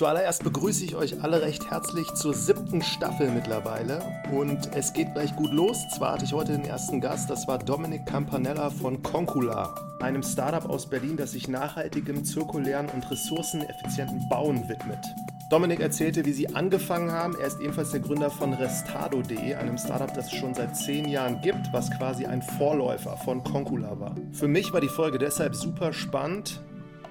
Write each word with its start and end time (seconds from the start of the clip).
Zuallererst 0.00 0.44
begrüße 0.44 0.82
ich 0.82 0.96
euch 0.96 1.22
alle 1.22 1.42
recht 1.42 1.70
herzlich 1.70 2.10
zur 2.14 2.32
siebten 2.32 2.80
Staffel 2.80 3.30
mittlerweile 3.30 4.00
und 4.32 4.74
es 4.74 4.94
geht 4.94 5.12
gleich 5.12 5.36
gut 5.36 5.52
los. 5.52 5.76
Zwar 5.94 6.12
hatte 6.12 6.24
ich 6.24 6.32
heute 6.32 6.52
den 6.52 6.64
ersten 6.64 7.02
Gast, 7.02 7.28
das 7.28 7.46
war 7.46 7.58
Dominik 7.58 8.06
Campanella 8.06 8.70
von 8.70 9.02
Concula, 9.02 9.74
einem 10.00 10.22
Startup 10.22 10.70
aus 10.70 10.88
Berlin, 10.88 11.18
das 11.18 11.32
sich 11.32 11.48
nachhaltigem, 11.48 12.24
zirkulären 12.24 12.88
und 12.88 13.10
ressourceneffizienten 13.10 14.26
Bauen 14.30 14.66
widmet. 14.70 15.04
Dominik 15.50 15.80
erzählte, 15.80 16.24
wie 16.24 16.32
sie 16.32 16.54
angefangen 16.54 17.12
haben. 17.12 17.36
Er 17.38 17.48
ist 17.48 17.60
ebenfalls 17.60 17.90
der 17.90 18.00
Gründer 18.00 18.30
von 18.30 18.54
Restado.de, 18.54 19.54
einem 19.56 19.76
Startup, 19.76 20.14
das 20.14 20.32
es 20.32 20.32
schon 20.32 20.54
seit 20.54 20.78
zehn 20.78 21.08
Jahren 21.08 21.42
gibt, 21.42 21.72
was 21.72 21.90
quasi 21.90 22.24
ein 22.24 22.40
Vorläufer 22.40 23.18
von 23.18 23.44
Concula 23.44 24.00
war. 24.00 24.14
Für 24.32 24.48
mich 24.48 24.72
war 24.72 24.80
die 24.80 24.88
Folge 24.88 25.18
deshalb 25.18 25.54
super 25.54 25.92
spannend, 25.92 26.62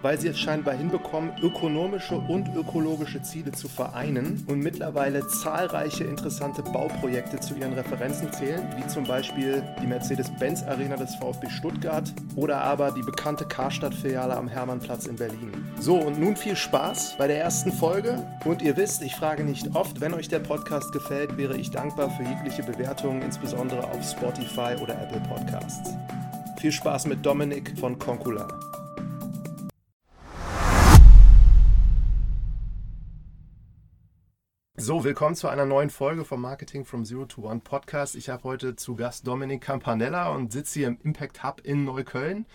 weil 0.02 0.20
sie 0.20 0.28
es 0.28 0.40
scheinbar 0.40 0.74
hinbekommen, 0.74 1.32
ökonomische 1.42 2.16
und 2.16 2.56
ökologische 2.56 3.22
Ziele 3.22 3.52
zu 3.52 3.68
vereinen 3.68 4.44
und 4.48 4.60
mittlerweile 4.60 5.28
zahlreiche 5.28 6.04
interessante 6.04 6.62
Bauprojekte 6.62 7.40
zu 7.40 7.56
ihren 7.56 7.74
Referenzen 7.74 8.32
zählen, 8.32 8.68
wie 8.78 8.88
zum 8.88 9.04
Beispiel 9.04 9.64
die 9.82 9.88
Mercedes-Benz 9.88 10.64
Arena 10.64 10.96
des 10.96 11.16
VfB 11.16 11.50
Stuttgart 11.50 12.14
oder 12.36 12.62
aber 12.62 12.92
die 12.92 13.04
bekannte 13.04 13.46
Karstadt-Filiale 13.46 14.36
am 14.36 14.48
Hermannplatz 14.48 15.06
in 15.06 15.16
Berlin. 15.16 15.52
So, 15.80 15.98
und 15.98 16.20
nun 16.20 16.36
viel 16.36 16.56
Spaß 16.56 17.16
bei 17.18 17.28
der 17.28 17.40
ersten 17.40 17.72
Folge. 17.72 18.26
Und 18.46 18.62
ihr 18.62 18.78
wisst, 18.78 19.02
ich 19.02 19.16
frage 19.16 19.44
nicht 19.44 19.76
oft, 19.76 20.02
wenn 20.02 20.14
euch 20.14 20.28
der 20.28 20.40
Podcast 20.40 20.92
gefällt, 20.92 21.38
wäre 21.38 21.58
ich 21.58 21.72
dankbar 21.72 22.10
für 22.10 22.24
jegliche 22.24 22.64
Bewertungen, 22.64 23.22
insbesondere 23.22 23.84
auf 23.84 24.04
Spotify 24.04 24.76
oder 24.82 25.02
Apple 25.02 25.22
Podcasts. 25.28 25.92
Viel 26.60 26.72
Spaß 26.72 27.06
mit 27.06 27.26
Dominik 27.26 27.78
von 27.80 27.98
Concula. 27.98 28.48
So, 34.82 35.04
willkommen 35.04 35.36
zu 35.36 35.50
einer 35.50 35.66
neuen 35.66 35.90
Folge 35.90 36.24
vom 36.24 36.40
Marketing 36.40 36.86
from 36.86 37.04
Zero 37.04 37.26
to 37.26 37.42
One 37.42 37.60
Podcast. 37.60 38.16
Ich 38.16 38.30
habe 38.30 38.46
heute 38.46 38.78
zu 38.78 38.96
Gast 38.96 39.28
Dominik 39.28 39.60
Campanella 39.60 40.30
und 40.30 40.54
sitze 40.54 40.80
hier 40.80 40.88
im 40.88 40.98
Impact 41.04 41.44
Hub 41.44 41.60
in 41.66 41.84
Neukölln. 41.84 42.46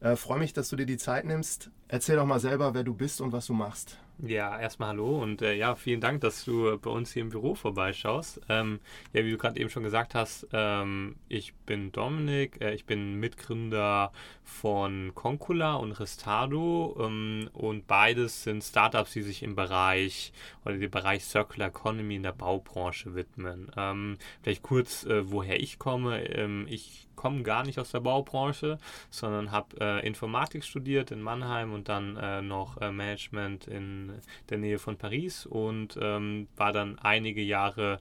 Äh, 0.00 0.16
Freue 0.16 0.40
mich, 0.40 0.52
dass 0.52 0.68
du 0.68 0.76
dir 0.76 0.84
die 0.84 0.98
Zeit 0.98 1.24
nimmst. 1.24 1.70
Erzähl 1.88 2.16
doch 2.16 2.26
mal 2.26 2.40
selber, 2.40 2.74
wer 2.74 2.84
du 2.84 2.92
bist 2.92 3.22
und 3.22 3.32
was 3.32 3.46
du 3.46 3.54
machst. 3.54 3.96
Ja, 4.18 4.60
erstmal 4.60 4.90
hallo 4.90 5.20
und 5.20 5.42
äh, 5.42 5.54
ja, 5.54 5.74
vielen 5.74 6.00
Dank, 6.00 6.20
dass 6.20 6.44
du 6.44 6.78
bei 6.78 6.90
uns 6.90 7.12
hier 7.12 7.22
im 7.22 7.30
Büro 7.30 7.56
vorbeischaust. 7.56 8.40
Ähm, 8.48 8.78
ja, 9.12 9.24
wie 9.24 9.32
du 9.32 9.36
gerade 9.36 9.58
eben 9.58 9.68
schon 9.68 9.82
gesagt 9.82 10.14
hast, 10.14 10.46
ähm, 10.52 11.16
ich 11.28 11.54
bin 11.66 11.90
Dominik, 11.90 12.60
äh, 12.60 12.72
ich 12.72 12.84
bin 12.84 13.16
Mitgründer 13.16 14.12
von 14.44 15.12
Concula 15.16 15.74
und 15.74 15.92
Restado 15.92 16.96
ähm, 17.00 17.50
und 17.52 17.88
beides 17.88 18.44
sind 18.44 18.62
Startups, 18.62 19.12
die 19.12 19.22
sich 19.22 19.42
im 19.42 19.56
Bereich 19.56 20.32
oder 20.64 20.76
dem 20.76 20.90
Bereich 20.90 21.24
Circular 21.24 21.68
Economy 21.68 22.14
in 22.16 22.22
der 22.22 22.32
Baubranche 22.32 23.16
widmen. 23.16 23.72
Ähm, 23.76 24.18
vielleicht 24.42 24.62
kurz, 24.62 25.04
äh, 25.04 25.32
woher 25.32 25.58
ich 25.60 25.80
komme. 25.80 26.24
Ähm, 26.28 26.66
ich 26.68 27.08
komme 27.22 27.44
gar 27.44 27.62
nicht 27.64 27.78
aus 27.78 27.92
der 27.92 28.00
Baubranche, 28.00 28.78
sondern 29.08 29.52
habe 29.52 29.76
äh, 29.80 30.04
Informatik 30.04 30.64
studiert 30.64 31.12
in 31.12 31.22
Mannheim 31.22 31.72
und 31.72 31.88
dann 31.88 32.16
äh, 32.16 32.42
noch 32.42 32.80
äh, 32.80 32.90
Management 32.90 33.68
in 33.68 34.12
der 34.50 34.58
Nähe 34.58 34.80
von 34.80 34.96
Paris 34.96 35.46
und 35.46 35.96
ähm, 36.02 36.48
war 36.56 36.72
dann 36.72 36.98
einige 36.98 37.40
Jahre 37.40 38.00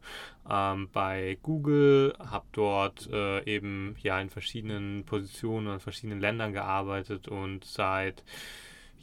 ähm, 0.50 0.90
bei 0.92 1.38
Google, 1.44 2.16
habe 2.18 2.48
dort 2.52 3.12
äh, 3.12 3.44
eben 3.46 3.96
ja 4.02 4.20
in 4.20 4.32
verschiedenen 4.32 5.06
Positionen 5.06 5.68
und 5.68 5.84
verschiedenen 5.84 6.20
Ländern 6.20 6.52
gearbeitet 6.52 7.28
und 7.28 7.64
seit 7.64 8.24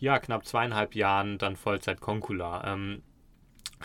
ja 0.00 0.19
knapp 0.19 0.46
zweieinhalb 0.46 0.96
Jahren 0.96 1.39
dann 1.39 1.55
Vollzeit 1.55 2.00
Concula. 2.00 2.64
Ähm, 2.66 3.02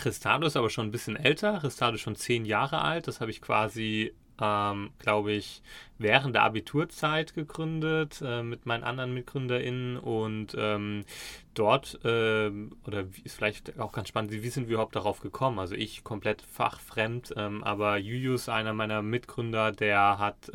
Ristado 0.04 0.48
ist 0.48 0.58
aber 0.58 0.72
schon 0.72 0.88
ein 0.88 0.92
bisschen 0.92 1.16
älter. 1.16 1.62
Ristado 1.64 1.94
ist 1.94 2.02
schon 2.02 2.16
zehn 2.16 2.46
Jahre 2.46 2.82
alt. 2.82 3.08
Das 3.08 3.22
habe 3.22 3.30
ich 3.30 3.40
quasi 3.40 4.16
ähm, 4.42 4.92
glaube 5.00 5.32
ich, 5.32 5.62
während 5.98 6.36
der 6.36 6.44
Abiturzeit 6.44 7.34
gegründet 7.34 8.22
äh, 8.26 8.44
mit 8.44 8.66
meinen 8.66 8.84
anderen 8.84 9.14
MitgründerInnen 9.14 9.98
und 9.98 10.56
ähm, 10.58 11.06
dort, 11.54 12.00
äh, 12.04 12.52
oder 12.86 13.06
ist 13.24 13.36
vielleicht 13.36 13.80
auch 13.80 13.92
ganz 13.92 14.10
spannend, 14.10 14.32
wie 14.32 14.50
sind 14.50 14.68
wir 14.68 14.74
überhaupt 14.74 14.96
darauf 14.96 15.20
gekommen? 15.22 15.60
Also 15.60 15.76
ich 15.76 16.04
komplett 16.04 16.42
fachfremd, 16.42 17.34
ähm, 17.38 17.64
aber 17.64 17.98
Julius, 17.98 18.50
einer 18.50 18.74
meiner 18.74 19.02
Mitgründer, 19.02 19.72
der 19.72 20.18
hat 20.20 20.52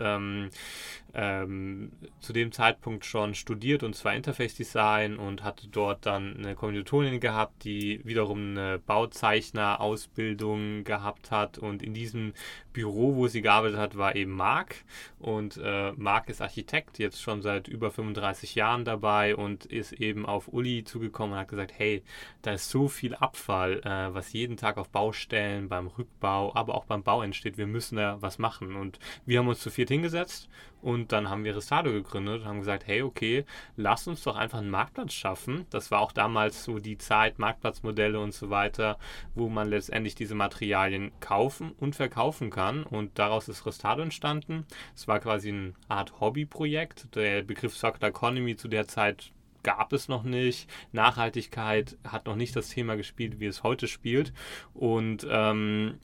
ähm, 1.15 1.91
zu 2.21 2.33
dem 2.33 2.53
Zeitpunkt 2.53 3.05
schon 3.05 3.35
studiert 3.35 3.83
und 3.83 3.95
zwar 3.95 4.15
Interface 4.15 4.55
Design 4.55 5.17
und 5.17 5.43
hatte 5.43 5.69
dort 5.69 6.07
dann 6.07 6.37
eine 6.37 6.55
Kommilitonin 6.55 7.21
gehabt, 7.21 7.65
die 7.65 8.01
wiederum 8.05 8.51
eine 8.51 8.79
Bauzeichner-Ausbildung 8.79 10.85
gehabt 10.85 11.31
hat 11.31 11.59
und 11.59 11.83
in 11.83 11.95
diesem 11.95 12.35
Büro, 12.73 13.17
wo 13.17 13.27
sie 13.27 13.43
gearbeitet 13.43 13.79
hat, 13.79 13.97
war 13.97 14.15
eben 14.15 14.33
Marc 14.33 14.85
und 15.19 15.59
äh, 15.63 15.93
Marc 15.93 16.29
ist 16.29 16.43
Architekt, 16.43 16.99
jetzt 16.99 17.21
schon 17.21 17.43
seit 17.43 17.69
über 17.69 17.91
35 17.91 18.55
Jahren 18.55 18.85
dabei 18.85 19.35
und 19.35 19.65
ist 19.65 19.93
eben 19.93 20.27
auf 20.27 20.49
Uli 20.49 20.85
zugekommen 20.85 21.33
und 21.33 21.41
hat 21.41 21.49
gesagt, 21.49 21.73
hey, 21.77 22.03
da 22.43 22.53
ist 22.53 22.71
so 22.71 22.89
viel 22.89 23.15
Abfall, 23.15 23.81
äh, 23.81 24.15
was 24.15 24.33
jeden 24.33 24.57
Tag 24.57 24.77
auf 24.77 24.91
Baustellen, 24.91 25.69
beim 25.69 25.89
Rückbau, 25.89 26.55
aber 26.55 26.75
auch 26.75 26.85
beim 26.85 27.03
Bau 27.03 27.23
entsteht. 27.23 27.59
Wir 27.59 27.67
müssen 27.67 27.97
da 27.97 28.21
was 28.21 28.39
machen. 28.39 28.77
Und 28.77 28.99
wir 29.27 29.39
haben 29.39 29.49
uns 29.49 29.61
zu 29.61 29.71
viert 29.71 29.89
hingesetzt 29.89 30.49
und 30.81 31.13
dann 31.13 31.29
haben 31.29 31.45
wir 31.45 31.57
Restado 31.57 31.91
gegründet 31.91 32.43
und 32.43 32.47
haben 32.47 32.61
gesagt, 32.61 32.87
hey, 32.87 33.03
okay, 33.03 33.45
lass 33.77 34.07
uns 34.07 34.23
doch 34.23 34.37
einfach 34.37 34.59
einen 34.59 34.71
Marktplatz 34.71 35.13
schaffen. 35.13 35.67
Das 35.71 35.91
war 35.91 36.01
auch 36.01 36.13
damals 36.13 36.65
so 36.65 36.79
die 36.79 36.99
Zeit, 36.99 37.39
Marktplatzmodelle 37.39 38.19
und 38.21 38.33
so 38.33 38.51
weiter, 38.51 38.99
wo 39.35 39.49
man 39.49 39.69
letztendlich 39.69 40.15
diese 40.15 40.35
Materialien 40.35 41.13
kaufen 41.21 41.73
und 41.79 41.97
verkaufen 41.97 42.51
kann. 42.51 42.85
Und 42.85 43.19
daraus 43.19 43.49
ist 43.49 43.67
Restado 43.67 44.03
entstanden. 44.03 44.67
Es 44.95 45.09
war 45.09 45.19
quasi 45.21 45.49
eine 45.49 45.75
Art 45.89 46.21
Hobbyprojekt. 46.21 47.15
Der 47.15 47.43
Begriff 47.43 47.77
Circular 47.77 48.11
Economy 48.11 48.57
zu 48.57 48.69
der 48.69 48.87
Zeit 48.87 49.33
gab 49.65 49.93
es 49.93 50.09
noch 50.09 50.23
nicht. 50.23 50.71
Nachhaltigkeit 50.93 51.99
hat 52.07 52.27
noch 52.27 52.37
nicht 52.37 52.55
das 52.55 52.69
Thema 52.69 52.97
gespielt, 52.97 53.41
wie 53.41 53.47
es 53.47 53.63
heute 53.63 53.89
spielt. 53.89 54.33
Und 54.75 55.27
ähm, 55.29 55.99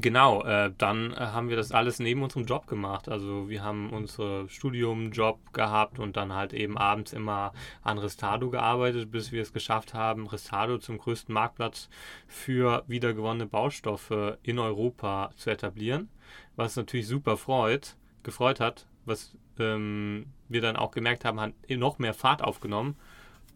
Genau, 0.00 0.42
äh, 0.44 0.72
dann 0.78 1.12
äh, 1.12 1.16
haben 1.16 1.50
wir 1.50 1.56
das 1.56 1.70
alles 1.70 1.98
neben 1.98 2.22
unserem 2.22 2.46
Job 2.46 2.66
gemacht. 2.66 3.10
Also 3.10 3.50
wir 3.50 3.62
haben 3.62 3.90
unser 3.90 4.48
Studiumjob 4.48 5.52
gehabt 5.52 5.98
und 5.98 6.16
dann 6.16 6.32
halt 6.32 6.54
eben 6.54 6.78
abends 6.78 7.12
immer 7.12 7.52
an 7.82 7.98
Restado 7.98 8.48
gearbeitet, 8.48 9.10
bis 9.10 9.32
wir 9.32 9.42
es 9.42 9.52
geschafft 9.52 9.92
haben, 9.92 10.26
Restado 10.26 10.78
zum 10.78 10.96
größten 10.96 11.34
Marktplatz 11.34 11.90
für 12.26 12.84
wiedergewonnene 12.86 13.46
Baustoffe 13.46 14.38
in 14.42 14.58
Europa 14.58 15.30
zu 15.36 15.50
etablieren. 15.50 16.08
Was 16.56 16.76
natürlich 16.76 17.06
super 17.06 17.36
freut, 17.36 17.96
gefreut 18.22 18.60
hat, 18.60 18.86
was 19.04 19.36
ähm, 19.58 20.26
wir 20.48 20.62
dann 20.62 20.76
auch 20.76 20.92
gemerkt 20.92 21.26
haben, 21.26 21.38
hat 21.38 21.52
noch 21.68 21.98
mehr 21.98 22.14
Fahrt 22.14 22.42
aufgenommen 22.42 22.96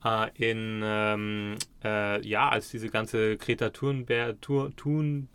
äh, 0.07 0.51
in, 0.51 0.83
ähm, 0.85 1.57
äh, 1.83 2.25
ja, 2.27 2.49
als 2.49 2.71
diese 2.71 2.89
ganze 2.89 3.37
Greta 3.37 3.71
Thunberg, 3.71 4.41
Thun, 4.41 5.29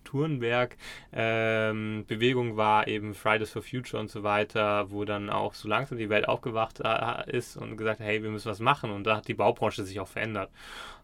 ähm, 1.13 2.05
Bewegung 2.07 2.57
war, 2.57 2.87
eben 2.87 3.13
Fridays 3.13 3.51
for 3.51 3.61
Future 3.61 4.01
und 4.01 4.09
so 4.09 4.23
weiter, 4.23 4.91
wo 4.91 5.05
dann 5.05 5.29
auch 5.29 5.53
so 5.53 5.67
langsam 5.67 5.97
die 5.97 6.09
Welt 6.09 6.27
aufgewacht 6.27 6.79
äh, 6.83 7.29
ist 7.35 7.57
und 7.57 7.77
gesagt 7.77 7.99
hat, 7.99 8.07
hey, 8.07 8.23
wir 8.23 8.29
müssen 8.29 8.49
was 8.49 8.59
machen 8.59 8.91
und 8.91 9.05
da 9.05 9.17
hat 9.17 9.27
die 9.27 9.33
Baubranche 9.33 9.83
sich 9.83 9.99
auch 9.99 10.07
verändert. 10.07 10.51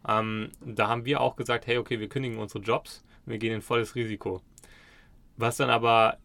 Ähm, 0.06 0.50
da 0.64 0.88
haben 0.88 1.04
wir 1.04 1.20
auch 1.20 1.36
gesagt, 1.36 1.66
hey, 1.66 1.78
okay, 1.78 2.00
wir 2.00 2.08
kündigen 2.08 2.38
unsere 2.38 2.62
Jobs, 2.62 3.04
wir 3.26 3.38
gehen 3.38 3.54
in 3.54 3.62
volles 3.62 3.94
Risiko. 3.94 4.40
Was 5.36 5.56
dann 5.58 5.70
aber 5.70 6.18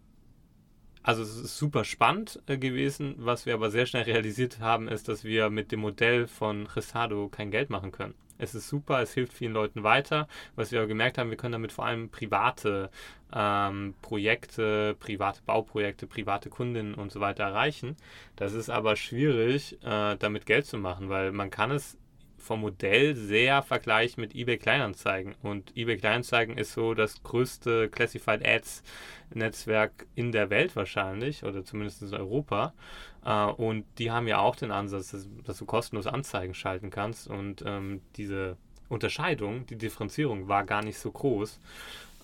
also 1.03 1.22
es 1.22 1.36
ist 1.36 1.58
super 1.58 1.84
spannend 1.84 2.41
äh, 2.47 2.58
gewesen. 2.58 3.16
Was 3.18 3.46
wir 3.46 3.53
aber 3.53 3.69
sehr 3.69 3.86
schnell 3.86 4.03
realisiert 4.03 4.59
haben, 4.59 4.88
ist, 4.88 5.08
dass 5.09 5.24
wir 5.24 5.50
mit 5.50 5.72
dem 5.72 5.81
Modell 5.81 6.28
von 6.28 6.66
Resado 6.68 7.28
kein 7.30 7.52
Geld 7.52 7.69
machen 7.69 7.91
können. 7.91 8.16
Es 8.38 8.56
ist 8.56 8.68
super, 8.68 9.02
es 9.02 9.13
hilft 9.13 9.34
vielen 9.34 9.53
Leuten 9.53 9.84
weiter. 9.84 10.28
Was 10.56 10.72
wir 10.72 10.80
aber 10.80 10.88
gemerkt 10.88 11.18
haben, 11.18 11.30
wir 11.30 11.38
können 11.38 11.51
damit 11.54 11.72
vor 11.72 11.86
allem 11.86 12.10
private 12.10 12.89
ähm, 13.33 13.94
Projekte, 14.01 14.95
private 15.00 15.42
Bauprojekte, 15.45 16.07
private 16.07 16.50
Kundinnen 16.50 16.95
und 16.95 17.12
so 17.12 17.19
weiter 17.19 17.44
erreichen. 17.44 17.95
Das 18.36 18.54
ist 18.54 18.69
aber 18.69 18.95
schwierig, 18.95 19.78
äh, 19.83 20.16
damit 20.18 20.45
Geld 20.45 20.66
zu 20.66 20.78
machen, 20.78 21.10
weil 21.10 21.31
man 21.31 21.50
kann 21.51 21.72
es 21.72 21.98
vom 22.44 22.62
Modell 22.62 23.16
sehr 23.16 23.63
vergleicht 23.63 24.18
mit 24.18 24.36
eBay 24.36 24.57
Kleinanzeigen. 24.57 25.36
Und 25.42 25.75
eBay 25.75 25.98
Kleinanzeigen 25.98 26.57
ist 26.57 26.74
so 26.74 26.94
das 26.94 27.24
größte 27.24 27.90
Classified 27.90 28.45
Ads 28.45 28.84
Netzwerk 29.34 30.06
in 30.16 30.31
der 30.31 30.50
Welt 30.50 30.75
wahrscheinlich 30.75 31.44
oder 31.44 31.63
zumindest 31.63 32.01
in 32.01 32.13
Europa. 32.13 32.74
Äh, 33.25 33.45
und 33.45 33.86
die 33.98 34.12
haben 34.12 34.28
ja 34.28 34.40
auch 34.40 34.56
den 34.56 34.72
Ansatz, 34.72 35.16
dass, 35.45 35.57
du 35.57 35.66
kostenlos 35.66 36.06
Anzeigen 36.06 36.54
schalten 36.54 36.90
kannst. 36.90 37.28
Und 37.28 37.63
ähm, 37.66 38.01
diese 38.18 38.57
Unterscheidung, 38.90 39.66
die 39.66 39.78
Differenzierung 39.78 40.48
war 40.48 40.66
gar 40.66 40.84
nicht 40.84 41.00
so 41.00 41.12
groß. 41.12 41.60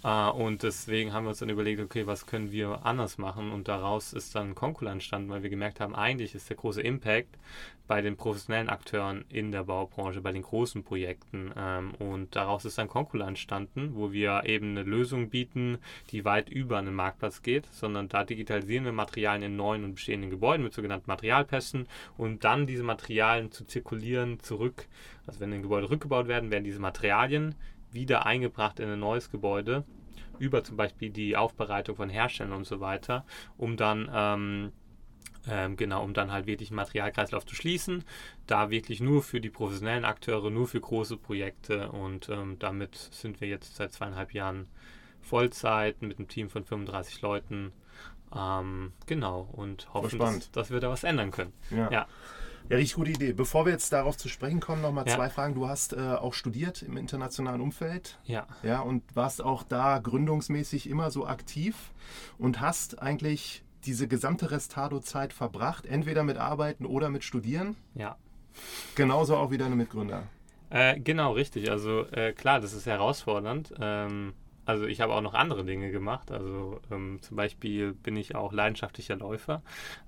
Uh, 0.02 0.32
und 0.32 0.64
deswegen 0.64 1.12
haben 1.12 1.26
wir 1.26 1.30
uns 1.30 1.40
dann 1.40 1.50
überlegt, 1.50 1.82
okay, 1.82 2.08
was 2.08 2.26
können 2.26 2.52
wir 2.52 2.86
anders 2.86 3.18
machen? 3.18 3.52
Und 3.52 3.68
daraus 3.68 4.14
ist 4.14 4.34
dann 4.34 4.56
Concula 4.56 4.94
entstanden, 4.94 5.30
weil 5.30 5.44
wir 5.44 5.50
gemerkt 5.50 5.82
haben, 5.82 5.94
eigentlich 5.94 6.36
ist 6.36 6.50
der 6.50 6.56
große 6.56 6.82
Impact 6.82 7.38
bei 7.86 8.02
den 8.02 8.16
professionellen 8.16 8.70
Akteuren 8.70 9.26
in 9.30 9.52
der 9.52 9.64
Baubranche, 9.64 10.22
bei 10.22 10.32
den 10.32 10.44
großen 10.44 10.84
Projekten. 10.84 11.52
Ähm, 11.58 11.92
und 11.96 12.36
daraus 12.36 12.64
ist 12.64 12.78
dann 12.78 12.88
Concula 12.88 13.28
entstanden, 13.28 13.96
wo 13.96 14.14
wir 14.14 14.44
eben 14.46 14.70
eine 14.70 14.84
Lösung 14.84 15.30
bieten, 15.30 15.80
die 16.12 16.24
weit 16.24 16.50
über 16.50 16.78
einen 16.78 16.94
Marktplatz 16.94 17.42
geht, 17.42 17.66
sondern 17.66 18.08
da 18.08 18.24
digitalisieren 18.24 18.86
wir 18.86 18.94
Materialien 18.94 19.52
in 19.52 19.58
neuen 19.58 19.84
und 19.84 19.96
bestehenden 19.96 20.30
Gebäuden 20.30 20.64
mit 20.64 20.74
sogenannten 20.74 21.10
Materialpässen 21.10 21.90
und 22.16 22.46
dann 22.46 22.68
diese 22.68 22.84
Materialien 22.84 23.52
zu 23.52 23.66
zirkulieren 23.66 24.40
zurück. 24.40 24.88
Also 25.28 25.42
wenn 25.42 25.52
ein 25.52 25.62
Gebäude 25.62 25.90
rückgebaut 25.90 26.30
werden, 26.30 26.52
werden 26.52 26.64
diese 26.64 26.80
Materialien 26.80 27.56
wieder 27.92 28.26
eingebracht 28.26 28.80
in 28.80 28.90
ein 28.90 29.00
neues 29.00 29.32
Gebäude 29.32 29.84
über 30.38 30.64
zum 30.64 30.78
Beispiel 30.78 31.10
die 31.10 31.36
Aufbereitung 31.36 31.98
von 31.98 32.10
Herstellern 32.10 32.54
und 32.54 32.66
so 32.66 32.80
weiter, 32.80 33.26
um 33.58 33.76
dann 33.76 34.10
ähm, 34.14 34.72
ähm, 35.48 35.76
genau, 35.76 36.04
um 36.04 36.14
dann 36.14 36.32
halt 36.32 36.48
wirklich 36.48 36.70
einen 36.70 36.78
Materialkreislauf 36.78 37.46
zu 37.46 37.56
schließen. 37.56 38.04
Da 38.48 38.70
wirklich 38.70 39.00
nur 39.00 39.24
für 39.24 39.42
die 39.42 39.50
professionellen 39.50 40.06
Akteure, 40.06 40.50
nur 40.50 40.68
für 40.68 40.80
große 40.80 41.18
Projekte 41.18 41.92
und 41.92 42.30
ähm, 42.30 42.58
damit 42.60 42.96
sind 42.96 43.42
wir 43.42 43.48
jetzt 43.48 43.76
seit 43.76 43.94
zweieinhalb 43.94 44.34
Jahren 44.34 44.68
Vollzeit 45.22 46.02
mit 46.02 46.18
einem 46.18 46.28
Team 46.28 46.50
von 46.50 46.64
35 46.66 47.22
Leuten. 47.22 47.74
Ähm, 48.36 48.94
genau, 49.08 49.50
und 49.52 49.92
hoffen, 49.94 50.20
dass, 50.20 50.52
dass, 50.52 50.70
wir 50.70 50.80
da 50.80 50.90
was 50.90 51.04
ändern 51.04 51.32
können. 51.32 51.54
Ja. 51.72 51.90
ja. 51.92 52.08
Ja, 52.70 52.78
richtig 52.78 52.96
gute 52.96 53.12
Idee. 53.12 53.34
Bevor 53.34 53.66
wir 53.66 53.72
jetzt 53.72 53.92
darauf 53.92 54.16
zu 54.16 54.30
sprechen 54.30 54.60
kommen, 54.60 54.84
nochmal 54.84 55.08
ja. 55.08 55.16
zwei 55.16 55.30
Fragen. 55.30 55.56
Du 55.56 55.68
hast 55.68 55.94
äh, 55.94 56.00
auch 56.00 56.36
studiert 56.36 56.84
im 56.84 56.98
internationalen 56.98 57.62
Umfeld. 57.62 58.20
Ja. 58.26 58.46
Ja, 58.62 58.82
und 58.82 59.04
warst 59.16 59.44
auch 59.44 59.64
da 59.64 59.98
gründungsmäßig 59.98 60.88
immer 60.88 61.10
so 61.10 61.26
aktiv 61.26 61.92
und 62.38 62.62
hast 62.62 63.02
eigentlich 63.02 63.64
diese 63.86 64.08
gesamte 64.08 64.52
Restado-Zeit 64.52 65.34
verbracht, 65.34 65.88
entweder 65.88 66.24
mit 66.24 66.38
Arbeiten 66.38 66.86
oder 66.86 67.10
mit 67.10 67.24
Studieren. 67.24 67.76
Ja. 67.96 68.18
Genauso 68.94 69.36
auch 69.36 69.50
wie 69.50 69.58
deine 69.58 69.76
Mitgründer. 69.76 70.28
Äh, 70.70 71.00
genau, 71.00 71.32
richtig. 71.34 71.72
Also 71.72 72.06
äh, 72.12 72.34
klar, 72.34 72.60
das 72.60 72.74
ist 72.74 72.86
herausfordernd. 72.86 73.74
Ähm, 73.80 74.34
also 74.70 74.86
ich 74.86 75.02
habe 75.02 75.16
auch 75.16 75.22
noch 75.22 75.34
andere 75.34 75.66
Dinge 75.66 75.90
gemacht. 75.90 76.32
Also 76.32 76.80
ähm, 76.92 77.18
zum 77.22 77.36
Beispiel 77.36 77.94
bin 77.94 78.16
ich 78.16 78.36
auch 78.36 78.54
leidenschaftlicher 78.54 79.16
Läufer 79.16 79.64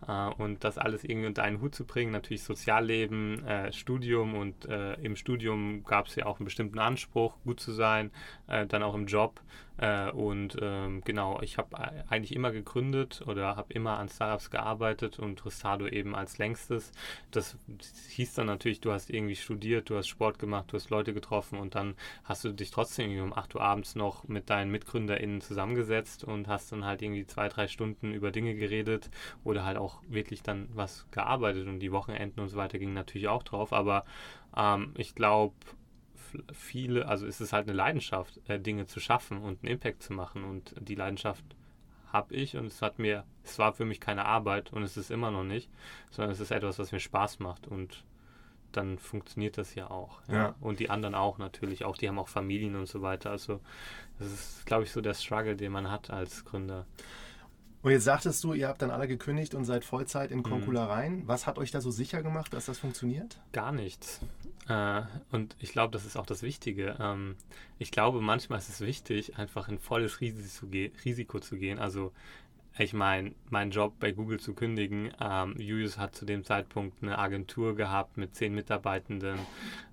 äh, 0.08 0.28
und 0.40 0.64
das 0.64 0.78
alles 0.78 1.04
irgendwie 1.04 1.26
unter 1.26 1.42
einen 1.42 1.62
Hut 1.62 1.74
zu 1.74 1.84
bringen, 1.84 2.12
natürlich 2.12 2.44
Sozialleben, 2.44 3.44
äh, 3.44 3.74
Studium 3.74 4.36
und 4.36 4.66
äh, 4.66 4.94
im 5.02 5.16
Studium 5.16 5.84
gab 5.84 6.06
es 6.06 6.16
ja 6.16 6.28
auch 6.28 6.38
einen 6.40 6.46
bestimmten 6.46 6.78
Anspruch, 6.78 7.34
gut 7.44 7.60
zu 7.60 7.72
sein, 7.72 8.12
äh, 8.48 8.68
dann 8.68 8.84
auch 8.84 8.94
im 8.94 9.08
Job. 9.08 9.42
Äh, 9.82 10.12
und 10.12 10.58
ähm, 10.62 11.02
genau, 11.04 11.42
ich 11.42 11.58
habe 11.58 11.76
eigentlich 12.08 12.36
immer 12.36 12.52
gegründet 12.52 13.24
oder 13.26 13.56
habe 13.56 13.74
immer 13.74 13.98
an 13.98 14.10
Startups 14.10 14.52
gearbeitet 14.52 15.18
und 15.18 15.44
Restado 15.44 15.88
eben 15.88 16.16
als 16.16 16.38
längstes. 16.38 16.92
Das 17.32 17.58
hieß 18.10 18.36
dann 18.36 18.46
natürlich, 18.46 18.80
du 18.80 18.92
hast 18.92 19.10
irgendwie 19.10 19.36
studiert, 19.36 19.90
du 19.90 19.98
hast 19.98 20.08
Sport 20.08 20.38
gemacht, 20.38 20.66
du 20.72 20.76
hast 20.78 20.92
Leute 20.92 21.16
getroffen 21.16 21.58
und 21.58 21.74
dann 21.74 21.96
hast 22.24 22.44
du 22.44 22.52
dich 22.52 22.70
trotzdem 22.70 23.06
irgendwie 23.06 23.24
um 23.24 23.34
8 23.34 23.56
Uhr 23.56 23.62
abends 23.62 23.96
noch 23.96 24.28
mit 24.28 24.52
deinen 24.52 24.70
MitgründerInnen 24.70 25.42
zusammengesetzt 25.42 26.24
und 26.24 26.48
hast 26.48 26.72
dann 26.72 26.86
halt 26.86 27.02
irgendwie 27.02 27.26
zwei, 27.26 27.50
drei 27.50 27.68
Stunden 27.68 28.14
über 28.14 28.30
Dinge 28.32 28.54
geredet 28.54 29.10
oder 29.44 29.66
halt 29.66 29.78
auch 29.78 30.04
wirklich 30.08 30.44
dann 30.44 30.70
was 30.76 31.08
gearbeitet 31.10 31.68
und 31.68 31.80
die 31.80 31.92
Wochenenden 31.92 32.40
und 32.42 32.50
so 32.50 32.58
weiter 32.58 32.78
gingen 32.78 32.94
natürlich 32.94 33.30
auch 33.30 33.42
drauf. 33.42 33.74
Aber 33.74 34.06
ähm, 34.56 34.94
ich 34.96 35.16
glaube, 35.16 35.56
viele, 36.54 37.08
also 37.08 37.26
ist 37.26 37.42
es 37.42 37.54
halt 37.54 37.68
eine 37.68 37.76
Leidenschaft, 37.76 38.40
äh, 38.48 38.60
Dinge 38.60 38.86
zu 38.86 39.00
schaffen 39.00 39.38
und 39.40 39.64
einen 39.64 39.74
Impact 39.74 40.04
zu 40.04 40.14
machen. 40.14 40.44
Und 40.44 40.74
die 40.80 40.96
Leidenschaft 40.96 41.44
habe 42.12 42.36
ich 42.36 42.58
und 42.58 42.68
es 42.68 42.82
hat 42.82 43.00
mir, 43.00 43.24
es 43.44 43.58
war 43.58 43.74
für 43.74 43.86
mich 43.86 44.00
keine 44.00 44.26
Arbeit 44.26 44.74
und 44.74 44.84
es 44.84 44.98
ist 44.98 45.12
immer 45.12 45.32
noch 45.32 45.44
nicht, 45.44 45.70
sondern 46.10 46.32
es 46.32 46.40
ist 46.40 46.52
etwas, 46.52 46.78
was 46.78 46.92
mir 46.92 47.00
Spaß 47.00 47.40
macht 47.40 47.68
und 47.68 48.04
dann 48.72 48.98
funktioniert 48.98 49.58
das 49.58 49.76
ja 49.76 49.90
auch. 49.90 50.22
Ja. 50.28 50.34
Ja. 50.34 50.56
Und 50.60 50.80
die 50.80 50.90
anderen 50.90 51.16
auch 51.16 51.38
natürlich, 51.38 51.86
auch 51.86 51.98
die 51.98 52.08
haben 52.08 52.20
auch 52.20 52.28
Familien 52.28 52.76
und 52.76 52.88
so 52.88 53.02
weiter. 53.02 53.32
Also 53.32 53.60
das 54.20 54.32
ist, 54.32 54.66
glaube 54.66 54.84
ich, 54.84 54.92
so 54.92 55.02
der 55.02 55.14
Struggle, 55.14 55.56
den 55.56 55.72
man 55.72 55.92
hat 55.92 56.10
als 56.10 56.46
Gründer. 56.46 56.86
Und 57.84 57.92
jetzt 57.92 58.04
sagtest 58.04 58.44
du, 58.44 58.54
ihr 58.54 58.68
habt 58.68 58.82
dann 58.82 58.92
alle 58.92 59.08
gekündigt 59.08 59.56
und 59.56 59.66
seid 59.66 59.84
Vollzeit 59.84 60.32
in 60.32 60.44
Konkula 60.44 60.86
mhm. 61.10 61.28
Was 61.28 61.48
hat 61.48 61.58
euch 61.58 61.72
da 61.72 61.82
so 61.82 61.90
sicher 61.90 62.22
gemacht, 62.22 62.54
dass 62.54 62.66
das 62.66 62.78
funktioniert? 62.78 63.40
Gar 63.54 63.72
nichts. 63.72 64.20
Äh, 64.68 65.02
und 65.32 65.56
ich 65.60 65.72
glaube, 65.72 65.92
das 65.92 66.06
ist 66.06 66.16
auch 66.16 66.28
das 66.28 66.44
Wichtige. 66.44 66.96
Ähm, 67.00 67.36
ich 67.80 67.92
glaube, 67.92 68.22
manchmal 68.22 68.60
ist 68.60 68.70
es 68.70 68.82
wichtig, 68.82 69.38
einfach 69.38 69.68
in 69.68 69.80
volles 69.80 70.22
Risiko 70.22 71.40
zu 71.40 71.58
gehen. 71.58 71.80
Also 71.80 72.12
ich 72.78 72.94
meine, 72.94 73.34
meinen 73.50 73.72
Job 73.72 73.96
bei 74.00 74.12
Google 74.12 74.40
zu 74.40 74.54
kündigen. 74.54 75.12
Ähm, 75.20 75.56
Julius 75.58 75.98
hat 75.98 76.16
zu 76.16 76.26
dem 76.26 76.44
Zeitpunkt 76.44 77.02
eine 77.02 77.18
Agentur 77.18 77.76
gehabt 77.76 78.18
mit 78.18 78.36
zehn 78.36 78.54
Mitarbeitenden, 78.54 79.40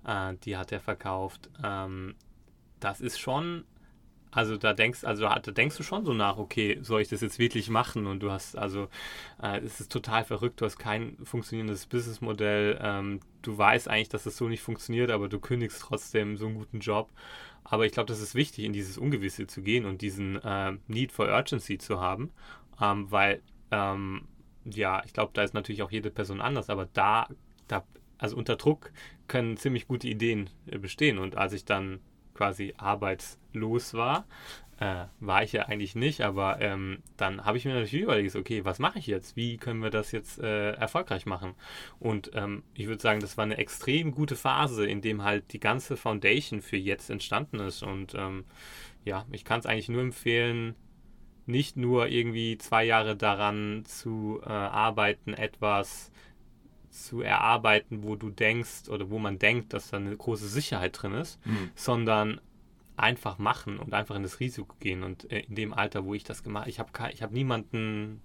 äh, 0.05 0.35
die 0.43 0.57
hat 0.57 0.71
er 0.71 0.79
verkauft. 0.79 1.49
Ähm, 1.63 2.15
das 2.79 3.01
ist 3.01 3.19
schon 3.19 3.65
also 4.31 4.57
da 4.57 4.73
denkst, 4.73 5.03
also 5.03 5.23
da 5.23 5.39
denkst 5.39 5.77
du 5.77 5.83
schon 5.83 6.05
so 6.05 6.13
nach, 6.13 6.37
okay, 6.37 6.77
soll 6.81 7.01
ich 7.01 7.07
das 7.07 7.21
jetzt 7.21 7.39
wirklich 7.39 7.69
machen? 7.69 8.05
Und 8.07 8.21
du 8.21 8.31
hast, 8.31 8.57
also 8.57 8.87
äh, 9.41 9.59
es 9.59 9.79
ist 9.79 9.91
total 9.91 10.23
verrückt, 10.23 10.61
du 10.61 10.65
hast 10.65 10.77
kein 10.77 11.17
funktionierendes 11.23 11.87
Businessmodell, 11.87 12.79
ähm, 12.81 13.19
du 13.41 13.57
weißt 13.57 13.87
eigentlich, 13.87 14.09
dass 14.09 14.23
das 14.23 14.37
so 14.37 14.47
nicht 14.47 14.61
funktioniert, 14.61 15.11
aber 15.11 15.29
du 15.29 15.39
kündigst 15.39 15.81
trotzdem 15.81 16.37
so 16.37 16.45
einen 16.45 16.55
guten 16.55 16.79
Job. 16.79 17.11
Aber 17.63 17.85
ich 17.85 17.91
glaube, 17.91 18.07
das 18.07 18.21
ist 18.21 18.35
wichtig, 18.35 18.65
in 18.65 18.73
dieses 18.73 18.97
Ungewisse 18.97 19.47
zu 19.47 19.61
gehen 19.61 19.85
und 19.85 20.01
diesen 20.01 20.41
äh, 20.43 20.73
Need 20.87 21.11
for 21.11 21.27
Urgency 21.27 21.77
zu 21.77 21.99
haben, 21.99 22.31
ähm, 22.81 23.11
weil 23.11 23.41
ähm, 23.71 24.27
ja, 24.65 25.01
ich 25.05 25.13
glaube, 25.13 25.31
da 25.33 25.43
ist 25.43 25.53
natürlich 25.53 25.81
auch 25.83 25.91
jede 25.91 26.11
Person 26.11 26.41
anders, 26.41 26.69
aber 26.69 26.87
da, 26.93 27.27
da, 27.67 27.83
also 28.17 28.37
unter 28.37 28.55
Druck 28.55 28.91
können 29.27 29.57
ziemlich 29.57 29.87
gute 29.87 30.07
Ideen 30.07 30.49
äh, 30.67 30.77
bestehen. 30.77 31.17
Und 31.17 31.37
als 31.37 31.53
ich 31.53 31.65
dann 31.65 31.99
quasi 32.39 32.73
arbeitslos 32.77 33.93
war. 33.93 34.25
Äh, 34.79 35.07
war 35.19 35.43
ich 35.43 35.51
ja 35.51 35.63
eigentlich 35.63 35.93
nicht, 35.93 36.21
aber 36.21 36.61
ähm, 36.61 36.99
dann 37.17 37.43
habe 37.43 37.57
ich 37.57 37.65
mir 37.65 37.73
natürlich 37.73 38.01
überlegt, 38.01 38.37
okay, 38.37 38.63
was 38.63 38.79
mache 38.79 38.97
ich 38.97 39.07
jetzt? 39.07 39.35
Wie 39.35 39.57
können 39.57 39.83
wir 39.83 39.89
das 39.89 40.13
jetzt 40.13 40.39
äh, 40.39 40.71
erfolgreich 40.71 41.25
machen? 41.25 41.53
Und 41.99 42.31
ähm, 42.33 42.63
ich 42.75 42.87
würde 42.87 43.01
sagen, 43.01 43.19
das 43.19 43.35
war 43.35 43.43
eine 43.43 43.57
extrem 43.57 44.11
gute 44.11 44.37
Phase, 44.37 44.85
in 44.85 45.01
dem 45.01 45.21
halt 45.21 45.51
die 45.51 45.59
ganze 45.59 45.97
Foundation 45.97 46.61
für 46.61 46.77
jetzt 46.77 47.09
entstanden 47.09 47.59
ist. 47.59 47.83
Und 47.83 48.15
ähm, 48.15 48.45
ja, 49.03 49.25
ich 49.33 49.43
kann 49.43 49.59
es 49.59 49.65
eigentlich 49.65 49.89
nur 49.89 50.01
empfehlen, 50.01 50.75
nicht 51.45 51.75
nur 51.75 52.07
irgendwie 52.07 52.57
zwei 52.57 52.85
Jahre 52.85 53.17
daran 53.17 53.83
zu 53.83 54.39
äh, 54.45 54.47
arbeiten, 54.47 55.33
etwas 55.33 56.09
zu 56.89 57.21
erarbeiten, 57.21 58.03
wo 58.03 58.15
du 58.15 58.29
denkst 58.29 58.89
oder 58.89 59.09
wo 59.09 59.19
man 59.19 59.39
denkt, 59.39 59.73
dass 59.73 59.89
da 59.89 59.97
eine 59.97 60.15
große 60.15 60.47
Sicherheit 60.47 61.01
drin 61.01 61.13
ist, 61.13 61.45
mhm. 61.45 61.71
sondern 61.75 62.41
einfach 62.97 63.37
machen 63.37 63.79
und 63.79 63.93
einfach 63.93 64.15
in 64.15 64.23
das 64.23 64.39
Risiko 64.39 64.75
gehen. 64.79 65.03
Und 65.03 65.31
äh, 65.31 65.39
in 65.41 65.55
dem 65.55 65.73
Alter, 65.73 66.05
wo 66.05 66.13
ich 66.13 66.23
das 66.23 66.43
gemacht 66.43 66.63
habe, 66.63 66.69
ich 66.69 66.79
habe 66.79 66.89
ich 67.13 67.23
hab 67.23 67.31
niemanden, 67.31 68.21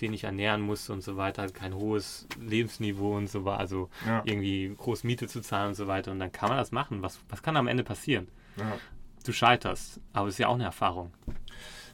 den 0.00 0.12
ich 0.12 0.24
ernähren 0.24 0.60
musste 0.60 0.92
und 0.92 1.02
so 1.02 1.16
weiter, 1.16 1.46
kein 1.48 1.74
hohes 1.74 2.26
Lebensniveau 2.40 3.16
und 3.16 3.28
so 3.28 3.44
weiter, 3.44 3.60
also 3.60 3.90
ja. 4.06 4.22
irgendwie 4.24 4.74
groß 4.76 5.04
Miete 5.04 5.26
zu 5.26 5.40
zahlen 5.40 5.68
und 5.68 5.74
so 5.74 5.86
weiter. 5.86 6.10
Und 6.10 6.18
dann 6.20 6.32
kann 6.32 6.48
man 6.48 6.58
das 6.58 6.72
machen. 6.72 7.02
Was, 7.02 7.20
was 7.28 7.42
kann 7.42 7.56
am 7.56 7.66
Ende 7.66 7.84
passieren? 7.84 8.28
Ja. 8.56 8.78
Du 9.24 9.32
scheiterst, 9.32 10.00
aber 10.12 10.28
es 10.28 10.34
ist 10.34 10.38
ja 10.38 10.48
auch 10.48 10.54
eine 10.54 10.64
Erfahrung. 10.64 11.12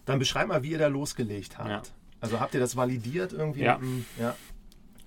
Dann 0.05 0.19
beschreib 0.19 0.47
mal, 0.49 0.63
wie 0.63 0.71
ihr 0.71 0.79
da 0.79 0.87
losgelegt 0.87 1.59
habt. 1.59 1.69
Ja. 1.69 1.83
Also 2.21 2.41
habt 2.41 2.55
ihr 2.55 2.61
das 2.61 2.77
validiert 2.77 3.33
irgendwie? 3.33 3.63
Ja. 3.63 3.81
ja. 4.19 4.35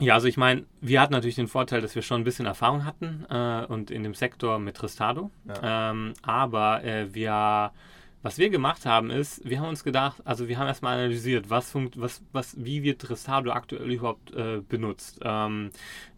Ja, 0.01 0.13
also 0.13 0.27
ich 0.27 0.37
meine, 0.37 0.65
wir 0.79 1.01
hatten 1.01 1.13
natürlich 1.13 1.35
den 1.35 1.47
Vorteil, 1.47 1.81
dass 1.81 1.93
wir 1.93 2.01
schon 2.01 2.21
ein 2.21 2.23
bisschen 2.23 2.45
Erfahrung 2.45 2.85
hatten 2.85 3.25
äh, 3.29 3.65
und 3.65 3.91
in 3.91 4.03
dem 4.03 4.13
Sektor 4.13 4.57
mit 4.57 4.81
Restado. 4.81 5.29
Ja. 5.45 5.91
Ähm, 5.91 6.13
aber 6.21 6.83
äh, 6.85 7.13
wir, 7.13 7.71
was 8.21 8.37
wir 8.37 8.49
gemacht 8.49 8.85
haben, 8.85 9.11
ist, 9.11 9.47
wir 9.47 9.59
haben 9.59 9.69
uns 9.69 9.83
gedacht, 9.83 10.21
also 10.25 10.49
wir 10.49 10.57
haben 10.59 10.67
erstmal 10.67 10.97
analysiert, 10.97 11.49
was 11.49 11.71
funkt, 11.71 11.99
was, 11.99 12.21
was, 12.33 12.53
wie 12.57 12.83
wird 12.83 13.09
Restado 13.09 13.51
aktuell 13.51 13.89
überhaupt 13.89 14.33
äh, 14.33 14.61
benutzt. 14.67 15.19
Ähm, 15.23 15.69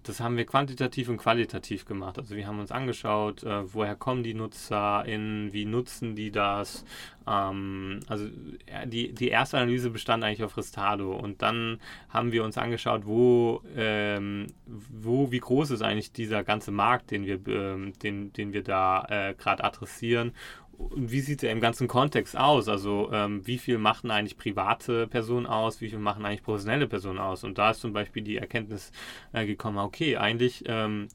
das 0.03 0.19
haben 0.19 0.35
wir 0.35 0.45
quantitativ 0.45 1.09
und 1.09 1.17
qualitativ 1.17 1.85
gemacht. 1.85 2.17
Also 2.17 2.35
wir 2.35 2.47
haben 2.47 2.59
uns 2.59 2.71
angeschaut, 2.71 3.43
äh, 3.43 3.71
woher 3.71 3.95
kommen 3.95 4.23
die 4.23 4.33
Nutzer 4.33 5.05
in, 5.05 5.53
wie 5.53 5.65
nutzen 5.65 6.15
die 6.15 6.31
das. 6.31 6.85
Ähm, 7.27 7.99
also 8.07 8.27
die, 8.85 9.13
die 9.13 9.27
erste 9.27 9.57
Analyse 9.59 9.91
bestand 9.91 10.23
eigentlich 10.23 10.43
auf 10.43 10.57
Restado 10.57 11.13
und 11.13 11.43
dann 11.43 11.79
haben 12.09 12.31
wir 12.31 12.43
uns 12.43 12.57
angeschaut, 12.57 13.05
wo, 13.05 13.61
ähm, 13.75 14.47
wo 14.65 15.31
wie 15.31 15.39
groß 15.39 15.69
ist 15.69 15.83
eigentlich 15.83 16.11
dieser 16.11 16.43
ganze 16.43 16.71
Markt, 16.71 17.11
den 17.11 17.27
wir, 17.27 17.39
ähm, 17.47 17.93
den, 17.99 18.33
den 18.33 18.53
wir 18.53 18.63
da 18.63 19.05
äh, 19.07 19.35
gerade 19.35 19.63
adressieren 19.63 20.31
wie 20.95 21.21
sieht 21.21 21.43
er 21.43 21.51
im 21.51 21.61
ganzen 21.61 21.87
Kontext 21.87 22.37
aus? 22.37 22.67
Also 22.67 23.09
ähm, 23.11 23.45
wie 23.45 23.57
viel 23.57 23.77
machen 23.77 24.11
eigentlich 24.11 24.37
private 24.37 25.07
Personen 25.07 25.45
aus, 25.45 25.81
wie 25.81 25.89
viel 25.89 25.99
machen 25.99 26.25
eigentlich 26.25 26.43
professionelle 26.43 26.87
Personen 26.87 27.19
aus? 27.19 27.43
Und 27.43 27.57
da 27.57 27.71
ist 27.71 27.81
zum 27.81 27.93
Beispiel 27.93 28.23
die 28.23 28.37
Erkenntnis 28.37 28.91
äh, 29.33 29.45
gekommen, 29.45 29.77
okay, 29.77 30.17
eigentlich 30.17 30.63
ähm, 30.67 31.07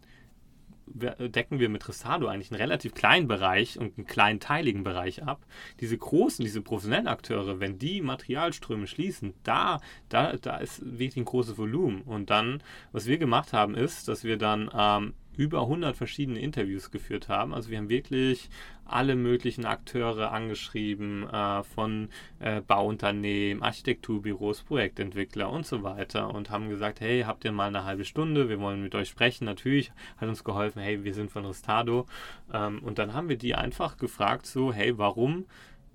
decken 0.87 1.59
wir 1.59 1.69
mit 1.69 1.89
Restado 1.89 2.29
eigentlich 2.29 2.51
einen 2.51 2.61
relativ 2.61 2.95
kleinen 2.95 3.27
Bereich 3.27 3.79
und 3.79 3.99
einen 3.99 4.07
kleinteiligen 4.07 4.85
Bereich 4.85 5.23
ab. 5.23 5.45
Diese 5.81 5.99
großen, 5.99 6.45
diese 6.45 6.63
professionellen 6.63 7.09
Akteure, 7.09 7.61
wenn 7.61 7.79
die 7.79 8.01
Materialströme 8.01 8.87
schließen, 8.87 9.35
da, 9.43 9.81
da, 10.09 10.37
da 10.37 10.59
ist 10.59 10.83
wirklich 10.85 11.17
ein 11.17 11.25
großes 11.25 11.59
Volumen. 11.59 12.03
Und 12.03 12.31
dann, 12.31 12.63
was 12.93 13.07
wir 13.07 13.19
gemacht 13.19 13.53
haben, 13.53 13.75
ist, 13.75 14.09
dass 14.09 14.25
wir 14.25 14.39
dann 14.39 14.71
ähm, 14.75 15.15
über 15.37 15.63
100 15.63 15.97
verschiedene 15.97 16.41
Interviews 16.41 16.91
geführt 16.91 17.29
haben. 17.29 17.55
Also 17.55 17.71
wir 17.71 17.79
haben 17.79 17.89
wirklich 17.89 18.49
alle 18.85 19.17
möglichen 19.17 19.65
Akteure 19.65 20.33
angeschrieben, 20.33 21.29
äh, 21.29 21.63
von 21.63 22.09
äh, 22.39 22.61
Bauunternehmen, 22.61 23.63
Architekturbüros, 23.63 24.63
Projektentwickler 24.63 25.51
und 25.51 25.67
so 25.67 25.83
weiter 25.83 26.33
und 26.33 26.51
haben 26.51 26.69
gesagt, 26.69 27.01
hey, 27.01 27.23
habt 27.23 27.45
ihr 27.45 27.53
mal 27.53 27.69
eine 27.69 27.85
halbe 27.85 28.05
Stunde, 28.05 28.49
wir 28.49 28.61
wollen 28.61 28.83
mit 28.83 28.95
euch 28.95 29.09
sprechen. 29.09 29.45
Natürlich 29.45 29.93
hat 30.17 30.29
uns 30.29 30.45
geholfen, 30.45 30.81
hey, 30.81 31.05
wir 31.05 31.15
sind 31.15 31.31
von 31.31 31.45
Restado. 31.45 32.07
Ähm, 32.53 32.83
und 32.83 32.99
dann 32.99 33.15
haben 33.15 33.29
wir 33.29 33.39
die 33.39 33.55
einfach 33.55 33.97
gefragt, 33.97 34.47
so, 34.47 34.73
hey, 34.73 34.97
warum 34.99 35.47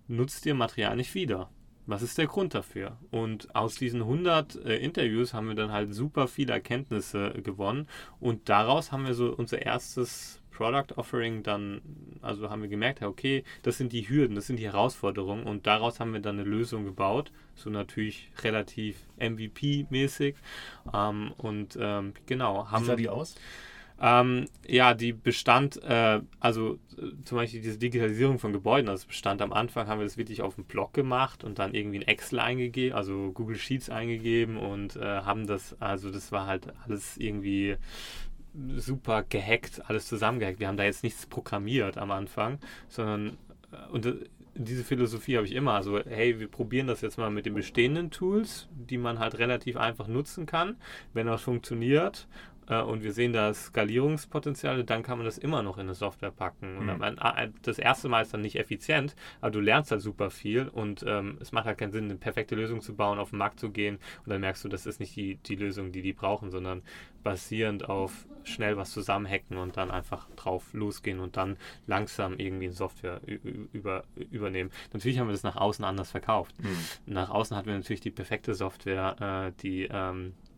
nutzt 0.08 0.46
ihr 0.46 0.56
Material 0.56 0.96
nicht 0.96 1.16
wieder? 1.16 1.50
Was 1.86 2.02
ist 2.02 2.18
der 2.18 2.28
Grund 2.28 2.54
dafür? 2.54 2.98
Und 3.10 3.54
aus 3.56 3.76
diesen 3.76 4.02
100 4.02 4.56
äh, 4.66 4.76
Interviews 4.78 5.34
haben 5.34 5.48
wir 5.48 5.56
dann 5.56 5.72
halt 5.72 5.94
super 5.94 6.28
viele 6.28 6.54
Erkenntnisse 6.54 7.32
gewonnen 7.44 7.88
und 8.20 8.50
daraus 8.50 8.92
haben 8.92 9.06
wir 9.06 9.14
so 9.14 9.34
unser 9.34 9.62
erstes 9.62 10.42
Product 10.52 10.96
Offering 10.98 11.42
dann, 11.42 11.82
also 12.22 12.50
haben 12.52 12.62
wir 12.62 12.70
gemerkt, 12.70 13.02
okay, 13.02 13.44
das 13.64 13.78
sind 13.78 13.94
die 13.94 14.08
Hürden, 14.08 14.36
das 14.36 14.48
sind 14.48 14.58
die 14.58 14.66
Herausforderungen 14.66 15.46
und 15.46 15.66
daraus 15.66 16.00
haben 16.00 16.14
wir 16.14 16.20
dann 16.20 16.40
eine 16.40 16.48
Lösung 16.48 16.86
gebaut, 16.86 17.32
so 17.56 17.72
natürlich 17.72 18.30
relativ 18.44 18.98
MVP-mäßig 19.20 20.36
ähm, 20.94 21.34
und 21.38 21.78
ähm, 21.82 22.14
genau. 22.28 22.70
Haben, 22.70 22.84
Wie 22.84 22.88
sah 22.88 22.96
die 22.96 23.10
aus? 23.10 23.36
Ähm, 24.04 24.46
ja, 24.68 24.96
die 24.96 25.14
bestand, 25.14 25.82
äh, 25.84 26.22
also 26.40 26.80
äh, 26.98 27.24
zum 27.24 27.38
Beispiel 27.38 27.62
diese 27.62 27.78
Digitalisierung 27.78 28.40
von 28.40 28.52
Gebäuden, 28.52 28.88
das 28.88 29.06
bestand 29.06 29.44
am 29.44 29.54
Anfang, 29.54 29.88
haben 29.88 30.00
wir 30.00 30.06
das 30.06 30.18
wirklich 30.18 30.42
auf 30.42 30.56
dem 30.56 30.64
Blog 30.64 30.94
gemacht 30.94 31.44
und 31.44 31.60
dann 31.60 31.76
irgendwie 31.76 31.98
in 31.98 32.08
Excel 32.08 32.40
eingegeben, 32.40 32.98
also 32.98 33.32
Google 33.32 33.58
Sheets 33.58 33.92
eingegeben 33.92 34.58
und 34.58 34.96
äh, 34.96 35.02
haben 35.02 35.46
das, 35.46 35.80
also 35.80 36.10
das 36.10 36.32
war 36.32 36.48
halt 36.48 36.74
alles 36.84 37.16
irgendwie 37.18 37.78
super 38.76 39.24
gehackt, 39.24 39.88
alles 39.88 40.08
zusammengehackt. 40.08 40.60
Wir 40.60 40.68
haben 40.68 40.78
da 40.78 40.84
jetzt 40.84 41.04
nichts 41.04 41.28
programmiert 41.28 42.00
am 42.00 42.10
Anfang, 42.10 42.58
sondern 42.90 43.38
äh, 43.72 43.92
und 43.92 44.06
äh, 44.08 44.16
diese 44.54 44.84
Philosophie 44.84 45.38
habe 45.38 45.48
ich 45.48 45.54
immer. 45.54 45.74
Also, 45.74 46.00
hey, 46.04 46.40
wir 46.40 46.48
probieren 46.48 46.88
das 46.88 47.02
jetzt 47.02 47.18
mal 47.18 47.30
mit 47.30 47.46
den 47.46 47.54
bestehenden 47.54 48.12
Tools, 48.12 48.68
die 48.72 48.98
man 48.98 49.20
halt 49.20 49.38
relativ 49.40 49.78
einfach 49.78 50.08
nutzen 50.08 50.46
kann. 50.46 50.76
Wenn 51.14 51.28
das 51.28 51.42
funktioniert 51.42 52.28
und 52.80 53.04
wir 53.04 53.14
sehen 53.14 53.34
da 53.34 53.54
Skalierungspotenziale, 53.54 54.84
dann 54.84 55.04
kann 55.04 55.18
man 55.18 55.26
das 55.26 55.38
immer 55.38 55.62
noch 55.62 55.78
in 55.78 55.84
eine 55.84 55.94
Software 55.94 56.32
packen. 56.32 56.78
Und 56.78 56.86
mhm. 56.86 57.02
Ah, 57.02 57.48
das 57.62 57.78
erste 57.78 58.10
Mal 58.10 58.22
ist 58.22 58.34
dann 58.34 58.42
nicht 58.42 58.58
effizient, 58.58 59.16
aber 59.42 59.52
du 59.52 59.60
lernst 59.60 59.92
halt 59.92 60.02
super 60.02 60.30
viel 60.30 60.68
und 60.68 61.04
ähm, 61.08 61.38
es 61.42 61.52
macht 61.52 61.66
halt 61.66 61.78
keinen 61.78 61.92
Sinn, 61.92 62.06
eine 62.06 62.16
perfekte 62.16 62.56
Lösung 62.56 62.82
zu 62.82 62.96
bauen, 62.96 63.20
auf 63.20 63.32
den 63.32 63.40
Markt 63.40 63.60
zu 63.60 63.72
gehen 63.72 63.98
und 64.24 64.30
dann 64.30 64.42
merkst 64.42 64.64
du, 64.64 64.70
das 64.70 64.86
ist 64.86 65.00
nicht 65.00 65.16
die, 65.16 65.36
die 65.36 65.56
Lösung, 65.56 65.92
die 65.92 66.02
die 66.02 66.14
brauchen, 66.14 66.52
sondern 66.52 66.82
basierend 67.24 67.88
auf 67.90 68.26
schnell 68.44 68.78
was 68.78 68.92
zusammenhacken 68.92 69.58
und 69.58 69.78
dann 69.78 69.92
einfach 69.92 70.28
drauf 70.36 70.74
losgehen 70.74 71.20
und 71.20 71.38
dann 71.38 71.58
langsam 71.86 72.38
irgendwie 72.38 72.66
eine 72.66 72.74
Software 72.74 73.22
über, 73.26 74.04
übernehmen. 74.16 74.72
Natürlich 74.94 75.20
haben 75.20 75.28
wir 75.28 75.34
das 75.34 75.44
nach 75.44 75.56
außen 75.58 75.86
anders 75.86 76.12
verkauft. 76.12 76.56
Mhm. 76.60 77.14
Nach 77.14 77.30
außen 77.30 77.56
hatten 77.56 77.68
wir 77.68 77.76
natürlich 77.76 78.02
die 78.02 78.12
perfekte 78.12 78.54
Software, 78.56 79.52
äh, 79.52 79.62
die 79.62 79.88
ähm, 79.92 80.34
äh, 80.34 80.51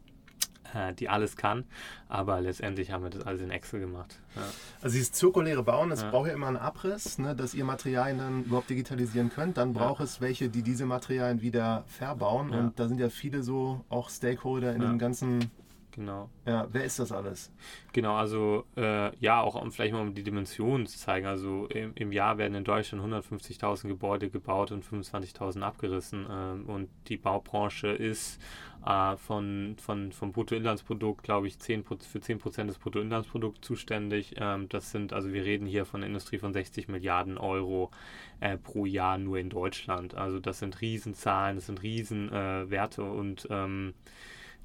die 1.00 1.10
alles 1.10 1.36
kann. 1.36 1.66
Aber 2.08 2.42
letztendlich 2.42 2.92
haben 2.92 3.04
wir 3.04 3.10
das 3.10 3.26
alles 3.26 3.42
in 3.42 3.52
Excel 3.52 3.80
gemacht. 3.80 4.20
Ja. 4.36 4.42
Also 4.82 4.94
dieses 4.96 5.12
zirkuläre 5.12 5.64
Bauen, 5.64 5.90
das 5.90 6.02
ja. 6.02 6.10
braucht 6.10 6.28
ja 6.28 6.34
immer 6.34 6.48
einen 6.48 6.58
Abriss, 6.58 7.18
ne, 7.18 7.36
dass 7.36 7.54
ihr 7.54 7.66
Materialien 7.66 8.18
dann 8.18 8.44
überhaupt 8.46 8.70
digitalisieren 8.70 9.30
könnt. 9.30 9.58
Dann 9.58 9.74
braucht 9.74 10.00
ja. 10.00 10.06
es 10.06 10.22
welche, 10.22 10.50
die 10.50 10.62
diese 10.62 10.86
Materialien 10.86 11.42
wieder 11.42 11.84
verbauen. 11.88 12.52
Und 12.52 12.80
da 12.80 12.88
sind 12.88 13.00
ja 13.00 13.10
viele 13.10 13.44
so 13.44 13.84
auch 13.90 14.10
Stakeholder 14.10 14.74
in 14.74 14.82
dem 14.82 15.00
ganzen 15.00 15.52
Genau. 15.96 16.30
Ja, 16.48 16.68
wer 16.72 16.84
ist 16.86 16.98
das 16.98 17.12
alles? 17.12 17.52
Genau, 17.94 18.16
also 18.16 18.66
äh, 18.76 19.16
ja, 19.18 19.42
auch 19.42 19.54
um 19.62 19.72
vielleicht 19.72 19.94
mal 19.94 20.02
um 20.02 20.16
die 20.16 20.24
Dimensionen 20.24 20.88
zu 20.88 20.98
zeigen. 20.98 21.28
Also 21.28 21.68
im, 21.68 21.92
im 21.94 22.12
Jahr 22.12 22.40
werden 22.40 22.56
in 22.56 22.64
Deutschland 22.64 23.04
150.000 23.04 23.90
Gebäude 23.90 24.32
gebaut 24.32 24.72
und 24.72 24.84
25.000 24.84 25.62
abgerissen. 25.62 26.26
Ähm, 26.30 26.66
und 26.66 26.90
die 27.10 27.18
Baubranche 27.18 27.90
ist 27.90 28.42
äh, 28.84 29.16
von, 29.18 29.76
von, 29.80 30.12
vom 30.12 30.32
Bruttoinlandsprodukt, 30.32 31.22
glaube 31.22 31.46
ich, 31.46 31.60
10, 31.60 31.84
für 31.84 32.20
10% 32.20 32.66
des 32.66 32.80
Bruttoinlandsprodukts 32.80 33.62
zuständig. 33.62 34.34
Ähm, 34.38 34.70
das 34.70 34.90
sind, 34.90 35.14
also 35.14 35.32
wir 35.32 35.46
reden 35.46 35.68
hier 35.68 35.86
von 35.86 36.00
einer 36.00 36.08
Industrie 36.08 36.40
von 36.40 36.54
60 36.54 36.88
Milliarden 36.88 37.38
Euro 37.38 37.92
äh, 38.40 38.58
pro 38.58 38.88
Jahr 38.88 39.20
nur 39.20 39.38
in 39.38 39.52
Deutschland. 39.52 40.16
Also 40.16 40.40
das 40.40 40.58
sind 40.58 40.82
Riesenzahlen, 40.82 41.58
das 41.58 41.68
sind 41.68 41.84
Riesenwerte 41.84 43.04
äh, 43.04 43.06
und 43.06 43.48
ähm, 43.52 43.94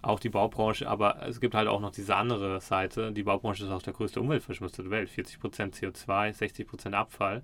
auch 0.01 0.21
die 0.21 0.29
Baubranche, 0.29 0.89
aber 0.89 1.27
es 1.27 1.41
gibt 1.41 1.55
halt 1.55 1.69
auch 1.69 1.81
noch 1.81 1.91
diese 1.91 2.15
andere 2.15 2.61
Seite. 2.61 3.13
Die 3.13 3.25
Baubranche 3.25 3.65
ist 3.65 3.71
auch 3.71 3.83
der 3.83 3.93
größte 3.93 4.21
Umweltverschmutzer 4.21 4.83
der 4.83 4.93
Welt. 4.93 5.11
40% 5.11 5.41
CO2, 5.75 6.37
60% 6.37 6.93
Abfall. 6.93 7.43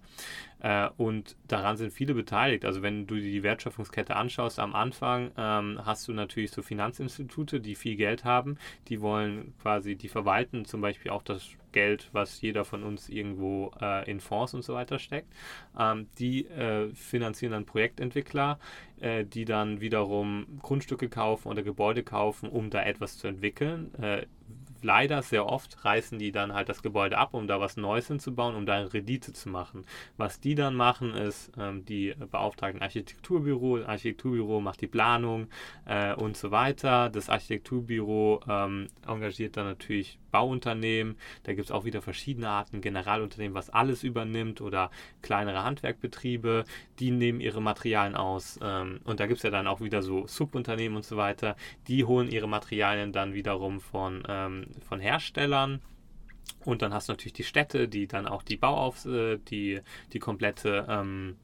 Äh, 0.61 0.89
und 0.97 1.37
daran 1.49 1.77
sind 1.77 1.93
viele 1.93 2.15
beteiligt. 2.15 2.65
Also 2.65 2.83
wenn 2.83 3.07
du 3.07 3.17
die 3.17 3.43
Wertschöpfungskette 3.43 4.15
anschaust, 4.15 4.59
am 4.59 4.75
Anfang 4.75 5.33
ähm, 5.37 5.81
hast 5.85 6.07
du 6.07 6.13
natürlich 6.13 6.53
so 6.53 6.63
Finanzinstitute, 6.63 7.61
die 7.61 7.75
viel 7.75 7.97
Geld 7.97 8.25
haben. 8.25 8.57
Die 8.89 9.01
wollen 9.01 9.55
quasi, 9.61 9.97
die 9.97 10.09
verwalten 10.09 10.65
zum 10.65 10.81
Beispiel 10.81 11.11
auch 11.11 11.23
das 11.23 11.51
Geld, 11.73 12.09
was 12.13 12.41
jeder 12.41 12.65
von 12.65 12.83
uns 12.85 13.11
irgendwo 13.11 13.73
äh, 13.81 14.09
in 14.09 14.21
Fonds 14.21 14.55
und 14.55 14.63
so 14.63 14.75
weiter 14.75 14.99
steckt. 14.99 15.31
Ähm, 15.79 16.07
die 16.19 16.47
äh, 16.47 16.95
finanzieren 16.95 17.53
dann 17.53 17.67
Projektentwickler, 17.67 18.59
äh, 19.05 19.25
die 19.25 19.45
dann 19.45 19.83
wiederum 19.83 20.47
Grundstücke 20.63 21.11
kaufen 21.11 21.49
oder 21.49 21.63
Gebäude 21.63 22.03
kaufen, 22.03 22.49
um 22.49 22.71
da 22.71 22.83
etwas 22.83 23.19
zu 23.19 23.29
entwickeln. 23.29 23.95
Äh, 23.97 24.27
leider 24.81 25.23
sehr 25.23 25.47
oft 25.47 25.85
reißen 25.85 26.19
die 26.19 26.33
dann 26.33 26.55
halt 26.55 26.71
das 26.71 26.83
Gebäude 26.83 27.19
ab, 27.19 27.35
um 27.35 27.47
da 27.47 27.61
was 27.61 27.77
Neues 27.77 28.07
hinzubauen, 28.07 28.55
um 28.55 28.65
da 28.65 28.75
eine 28.75 28.93
Rendite 28.93 29.33
zu 29.35 29.51
machen. 29.51 29.85
Was 30.17 30.41
die 30.41 30.55
dann 30.55 30.75
machen, 30.75 31.15
ist, 31.15 31.53
ähm, 31.59 31.85
die 31.85 32.15
beauftragen 32.31 32.81
Architekturbüro, 32.81 33.79
das 33.79 33.89
Architekturbüro 33.89 34.61
macht 34.61 34.81
die 34.81 34.87
Planung 34.87 35.49
äh, 35.85 36.15
und 36.15 36.37
so 36.37 36.51
weiter. 36.51 37.11
Das 37.11 37.29
Architekturbüro 37.29 38.41
ähm, 38.49 38.89
engagiert 39.07 39.57
dann 39.59 39.67
natürlich 39.67 40.19
Bauunternehmen. 40.35 41.17
Da 41.45 41.55
gibt 41.55 41.67
es 41.67 41.71
auch 41.71 41.85
wieder 41.85 42.03
verschiedene 42.03 42.49
Arten. 42.49 42.81
Generalunternehmen, 42.81 43.55
was 43.55 43.71
alles 43.71 44.03
übernimmt 44.03 44.61
oder 44.61 44.91
kleinere 45.23 45.63
Handwerkbetriebe, 45.63 46.65
die 46.99 47.13
nehmen 47.13 47.41
ihre 47.41 47.63
Materialien 47.63 48.17
aus. 48.17 48.59
Ähm, 48.61 48.99
und 49.05 49.21
da 49.21 49.29
gibt 49.29 49.37
es 49.37 49.45
ja 49.45 49.51
dann 49.51 49.69
auch 49.69 49.81
wieder 49.81 50.03
so 50.03 50.27
Subunternehmen 50.27 50.97
und 50.97 51.05
so 51.05 51.17
weiter. 51.17 51.55
Die 51.87 52.05
holen 52.05 52.29
ihre 52.29 52.49
Materialien 52.49 53.13
dann 53.13 53.33
wiederum 53.33 53.81
von, 53.81 54.25
ähm, 54.29 54.67
von 54.89 54.99
Herstellern. 54.99 55.81
Und 56.65 56.83
dann 56.83 56.93
hast 56.93 57.09
du 57.09 57.13
natürlich 57.13 57.35
die 57.35 57.45
Städte, 57.45 57.87
die 57.87 58.09
dann 58.09 58.27
auch 58.27 58.43
die 58.43 58.57
Bauaufs, 58.57 59.07
äh, 59.07 59.39
die, 59.39 59.83
die 60.13 60.19
komplette 60.19 60.85
ähm, 60.89 61.37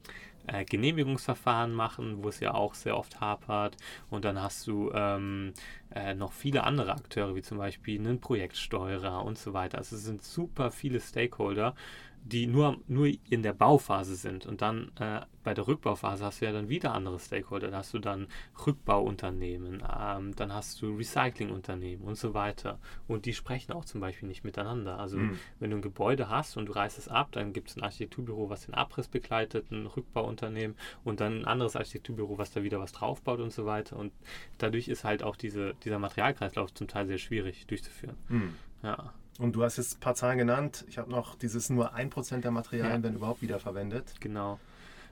äh, 0.47 0.65
Genehmigungsverfahren 0.65 1.73
machen, 1.73 2.23
wo 2.23 2.29
es 2.29 2.39
ja 2.39 2.53
auch 2.53 2.73
sehr 2.73 2.97
oft 2.97 3.19
hapert. 3.21 3.77
Und 4.09 4.25
dann 4.25 4.41
hast 4.41 4.67
du 4.67 4.91
ähm, 4.93 5.53
äh, 5.93 6.13
noch 6.13 6.31
viele 6.31 6.63
andere 6.63 6.93
Akteure, 6.93 7.35
wie 7.35 7.41
zum 7.41 7.57
Beispiel 7.57 7.99
einen 7.99 8.19
Projektsteuerer 8.19 9.23
und 9.23 9.37
so 9.37 9.53
weiter. 9.53 9.77
Also 9.77 9.95
es 9.95 10.03
sind 10.03 10.23
super 10.23 10.71
viele 10.71 10.99
Stakeholder, 10.99 11.75
die 12.23 12.47
nur, 12.47 12.77
nur 12.87 13.11
in 13.29 13.43
der 13.43 13.53
Bauphase 13.53 14.15
sind. 14.15 14.45
Und 14.45 14.61
dann 14.61 14.91
äh, 14.99 15.21
bei 15.43 15.53
der 15.53 15.67
Rückbauphase 15.67 16.23
hast 16.23 16.41
du 16.41 16.45
ja 16.45 16.51
dann 16.51 16.69
wieder 16.69 16.93
andere 16.93 17.19
Stakeholder. 17.19 17.71
Da 17.71 17.77
hast 17.77 17.93
du 17.93 17.99
dann 17.99 18.27
Rückbauunternehmen, 18.65 19.83
ähm, 19.99 20.35
dann 20.35 20.53
hast 20.53 20.81
du 20.81 20.95
Recyclingunternehmen 20.95 22.05
und 22.05 22.15
so 22.15 22.33
weiter. 22.33 22.79
Und 23.07 23.25
die 23.25 23.33
sprechen 23.33 23.71
auch 23.73 23.85
zum 23.85 24.01
Beispiel 24.01 24.29
nicht 24.29 24.43
miteinander. 24.43 24.99
Also 24.99 25.17
mhm. 25.17 25.39
wenn 25.59 25.71
du 25.71 25.77
ein 25.77 25.81
Gebäude 25.81 26.29
hast 26.29 26.57
und 26.57 26.67
du 26.67 26.73
reißt 26.73 26.99
es 26.99 27.07
ab, 27.07 27.29
dann 27.31 27.53
gibt 27.53 27.69
es 27.69 27.77
ein 27.77 27.83
Architekturbüro, 27.83 28.49
was 28.49 28.65
den 28.65 28.75
Abriss 28.75 29.07
begleitet, 29.07 29.71
ein 29.71 29.87
Rückbauunternehmen 29.87 30.77
und 31.03 31.19
dann 31.21 31.39
ein 31.39 31.45
anderes 31.45 31.75
Architekturbüro, 31.75 32.37
was 32.37 32.51
da 32.51 32.63
wieder 32.63 32.79
was 32.79 32.91
draufbaut 32.91 33.39
und 33.39 33.51
so 33.51 33.65
weiter. 33.65 33.97
Und 33.97 34.13
dadurch 34.59 34.87
ist 34.87 35.03
halt 35.03 35.23
auch 35.23 35.35
diese, 35.35 35.73
dieser 35.83 35.97
Materialkreislauf 35.97 36.73
zum 36.73 36.87
Teil 36.87 37.07
sehr 37.07 37.17
schwierig 37.17 37.65
durchzuführen. 37.65 38.17
Mhm. 38.29 38.55
Ja. 38.83 39.13
Und 39.41 39.55
du 39.55 39.63
hast 39.63 39.77
jetzt 39.77 39.97
ein 39.97 39.99
paar 40.01 40.13
Zahlen 40.13 40.37
genannt. 40.37 40.85
Ich 40.87 40.99
habe 40.99 41.09
noch 41.09 41.33
dieses 41.33 41.71
nur 41.71 41.95
ein 41.95 42.11
Prozent 42.11 42.43
der 42.43 42.51
Materialien 42.51 42.97
ja. 42.97 43.03
werden 43.03 43.15
überhaupt 43.15 43.41
wiederverwendet. 43.41 44.13
Genau. 44.19 44.59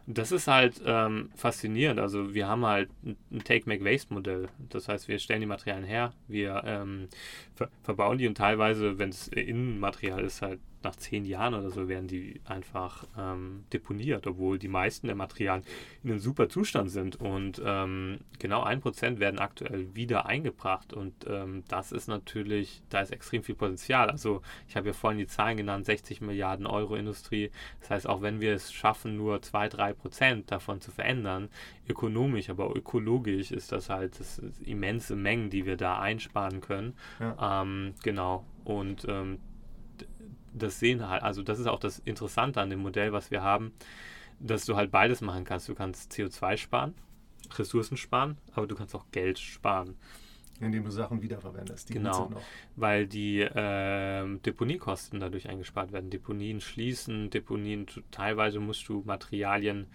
Das 0.06 0.32
ist 0.32 0.48
halt 0.48 0.80
ähm, 0.86 1.32
faszinierend. 1.36 2.00
Also 2.00 2.32
wir 2.36 2.48
haben 2.48 2.64
halt 2.64 2.92
ein 3.04 3.44
Take-Make-Waste-Modell. 3.44 4.50
Das 4.70 4.88
heißt, 4.88 5.08
wir 5.08 5.18
stellen 5.18 5.42
die 5.42 5.48
Materialien 5.48 5.84
her, 5.84 6.14
wir 6.28 6.62
ähm, 6.64 7.08
ver 7.56 7.70
verbauen 7.82 8.20
die 8.20 8.28
und 8.28 8.38
teilweise, 8.38 9.00
wenn 9.00 9.10
es 9.10 9.30
Innenmaterial 9.30 10.24
ist, 10.24 10.44
halt 10.44 10.60
nach 10.84 10.96
zehn 10.96 11.26
Jahren 11.26 11.54
oder 11.54 11.70
so 11.70 11.88
werden 11.88 12.08
die 12.08 12.40
einfach 12.46 13.06
ähm, 13.18 13.66
deponiert, 13.74 14.28
obwohl 14.28 14.58
die 14.58 14.68
meisten 14.68 15.08
der 15.08 15.16
Materialien 15.16 15.66
in 16.04 16.12
einem 16.12 16.20
super 16.20 16.50
Zustand 16.50 16.90
sind. 16.92 17.18
Und 17.18 17.62
ähm, 17.66 18.20
genau 18.40 18.64
ein 18.64 18.80
Prozent 18.80 19.20
werden 19.20 19.40
aktuell 19.40 19.94
wieder 19.94 20.26
eingebracht. 20.26 20.94
Und 20.94 21.14
ähm, 21.28 21.64
das 21.68 21.92
ist 21.92 22.08
natürlich, 22.08 22.82
da 22.90 23.02
ist 23.02 23.12
extrem 23.12 23.44
viel 23.44 23.56
Potenzial. 23.56 24.10
Also 24.10 24.42
ich 24.68 24.76
habe 24.76 24.88
ja 24.88 24.94
vorhin 24.94 25.20
die 25.20 25.28
Zahlen 25.28 25.58
genannt, 25.58 25.86
60 25.86 26.22
Milliarden 26.22 26.66
Euro 26.66 26.96
Industrie. 26.96 27.52
Das 27.82 27.90
heißt, 27.90 28.08
auch 28.08 28.22
wenn 28.22 28.40
wir 28.40 28.54
es 28.54 28.72
schaffen, 28.72 29.18
nur 29.18 29.42
2, 29.42 29.70
3 29.70 29.94
Prozent 29.94 30.52
davon 30.52 30.80
zu 30.82 30.92
verändern, 30.92 31.50
ökonomisch, 31.90 32.50
aber 32.50 32.76
ökologisch 32.76 33.52
ist 33.52 33.72
das 33.72 33.90
halt 33.90 34.20
das 34.20 34.42
immense 34.64 35.16
Mengen, 35.16 35.50
die 35.50 35.66
wir 35.66 35.76
da 35.76 36.00
einsparen 36.00 36.62
können. 36.62 36.96
Ja. 37.20 37.62
Ähm, 37.62 37.96
genau. 38.04 38.46
Und 38.64 39.06
ähm, 39.10 39.40
das 40.60 40.80
sehen 40.80 41.08
halt, 41.08 41.24
also 41.24 41.44
das 41.44 41.60
ist 41.60 41.68
auch 41.68 41.80
das 41.80 42.00
Interessante 42.00 42.62
an 42.62 42.70
dem 42.70 42.80
Modell, 42.80 43.12
was 43.12 43.32
wir 43.32 43.42
haben, 43.42 43.74
dass 44.40 44.66
du 44.66 44.76
halt 44.76 44.92
beides 44.92 45.22
machen 45.22 45.44
kannst. 45.44 45.68
Du 45.68 45.76
kannst 45.76 46.12
CO2 46.12 46.58
sparen, 46.58 46.94
Ressourcen 47.58 47.98
sparen, 47.98 48.38
aber 48.54 48.68
du 48.68 48.76
kannst 48.76 48.96
auch 48.96 49.06
Geld 49.12 49.40
sparen. 49.40 49.96
Indem 50.62 50.84
du 50.84 50.92
Sachen 50.92 51.22
wiederverwendest. 51.22 51.90
genau, 51.90 52.32
weil 52.76 53.08
die 53.08 53.40
äh, 53.40 54.38
Deponiekosten 54.40 55.20
dadurch 55.22 55.48
eingespart 55.48 55.94
werden. 55.94 56.10
Deponien 56.10 56.60
schließen, 56.60 57.30
Deponien, 57.30 57.86
teilweise 58.12 58.60
musst 58.60 58.88
du 58.90 59.02
Materialien 59.06 59.88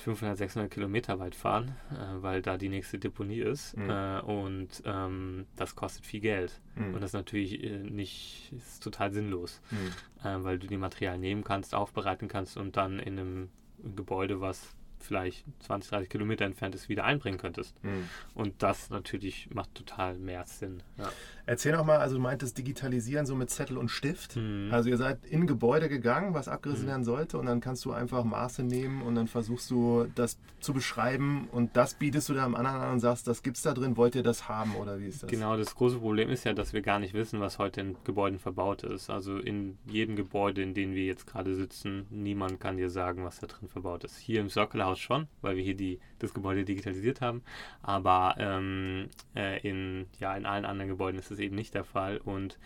500, 0.00 0.36
600 0.36 0.70
Kilometer 0.70 1.18
weit 1.18 1.34
fahren, 1.34 1.76
äh, 1.90 2.22
weil 2.22 2.42
da 2.42 2.56
die 2.56 2.68
nächste 2.68 2.98
Deponie 2.98 3.40
ist. 3.40 3.76
Mhm. 3.76 3.90
Äh, 3.90 4.20
und 4.20 4.68
ähm, 4.84 5.46
das 5.56 5.74
kostet 5.76 6.06
viel 6.06 6.20
Geld. 6.20 6.60
Mhm. 6.74 6.94
Und 6.94 7.00
das 7.00 7.10
ist 7.10 7.14
natürlich 7.14 7.62
äh, 7.62 7.78
nicht, 7.78 8.52
ist 8.56 8.82
total 8.82 9.12
sinnlos, 9.12 9.60
mhm. 9.70 10.26
Äh, 10.26 10.44
weil 10.44 10.58
du 10.58 10.66
die 10.66 10.76
Materialien 10.76 11.20
nehmen 11.20 11.44
kannst, 11.44 11.74
aufbereiten 11.74 12.28
kannst 12.28 12.56
und 12.56 12.76
dann 12.76 12.98
in 12.98 13.18
einem 13.18 13.48
Gebäude, 13.96 14.40
was 14.40 14.74
vielleicht 15.00 15.44
20, 15.60 15.90
30 15.90 16.08
Kilometer 16.10 16.44
entfernt 16.44 16.74
ist, 16.74 16.88
wieder 16.88 17.04
einbringen 17.04 17.38
könntest. 17.38 17.82
Mhm. 17.82 18.08
Und 18.34 18.62
das 18.62 18.90
natürlich 18.90 19.48
macht 19.50 19.74
total 19.74 20.18
mehr 20.18 20.44
Sinn. 20.46 20.82
Ja. 20.98 21.10
Erzähl 21.50 21.72
noch 21.72 21.84
mal, 21.84 21.96
also 21.96 22.14
du 22.14 22.22
meintest 22.22 22.56
Digitalisieren 22.58 23.26
so 23.26 23.34
mit 23.34 23.50
Zettel 23.50 23.76
und 23.76 23.88
Stift. 23.88 24.36
Mhm. 24.36 24.68
Also 24.70 24.88
ihr 24.88 24.96
seid 24.96 25.24
in 25.24 25.48
Gebäude 25.48 25.88
gegangen, 25.88 26.32
was 26.32 26.46
abgerissen 26.46 26.84
mhm. 26.84 26.90
werden 26.90 27.04
sollte 27.04 27.38
und 27.38 27.46
dann 27.46 27.60
kannst 27.60 27.84
du 27.84 27.90
einfach 27.90 28.22
Maße 28.22 28.62
nehmen 28.62 29.02
und 29.02 29.16
dann 29.16 29.26
versuchst 29.26 29.68
du 29.68 30.06
das 30.14 30.38
zu 30.60 30.72
beschreiben 30.72 31.48
und 31.50 31.76
das 31.76 31.94
bietest 31.94 32.28
du 32.28 32.34
dann 32.34 32.44
am 32.44 32.54
anderen 32.54 32.80
an 32.80 32.92
und 32.92 33.00
sagst, 33.00 33.26
das 33.26 33.42
gibt's 33.42 33.62
da 33.62 33.74
drin, 33.74 33.96
wollt 33.96 34.14
ihr 34.14 34.22
das 34.22 34.48
haben 34.48 34.76
oder 34.76 35.00
wie 35.00 35.06
ist 35.06 35.24
das? 35.24 35.30
Genau, 35.30 35.56
das 35.56 35.74
große 35.74 35.98
Problem 35.98 36.28
ist 36.28 36.44
ja, 36.44 36.52
dass 36.52 36.72
wir 36.72 36.82
gar 36.82 37.00
nicht 37.00 37.14
wissen, 37.14 37.40
was 37.40 37.58
heute 37.58 37.80
in 37.80 37.96
Gebäuden 38.04 38.38
verbaut 38.38 38.84
ist. 38.84 39.10
Also 39.10 39.38
in 39.38 39.76
jedem 39.86 40.14
Gebäude, 40.14 40.62
in 40.62 40.72
dem 40.72 40.94
wir 40.94 41.04
jetzt 41.04 41.26
gerade 41.26 41.56
sitzen, 41.56 42.06
niemand 42.10 42.60
kann 42.60 42.76
dir 42.76 42.90
sagen, 42.90 43.24
was 43.24 43.40
da 43.40 43.48
drin 43.48 43.68
verbaut 43.68 44.04
ist. 44.04 44.18
Hier 44.18 44.40
im 44.40 44.50
Circle 44.50 44.84
House 44.84 45.00
schon, 45.00 45.26
weil 45.40 45.56
wir 45.56 45.64
hier 45.64 45.74
die, 45.76 45.98
das 46.20 46.32
Gebäude 46.32 46.64
digitalisiert 46.64 47.20
haben, 47.20 47.42
aber 47.82 48.36
ähm, 48.38 49.08
äh, 49.34 49.58
in, 49.68 50.06
ja, 50.20 50.36
in 50.36 50.46
allen 50.46 50.64
anderen 50.64 50.88
Gebäuden 50.88 51.18
ist 51.18 51.32
es 51.32 51.39
eben 51.40 51.56
nicht 51.56 51.74
der 51.74 51.84
Fall. 51.84 52.18
Und 52.18 52.58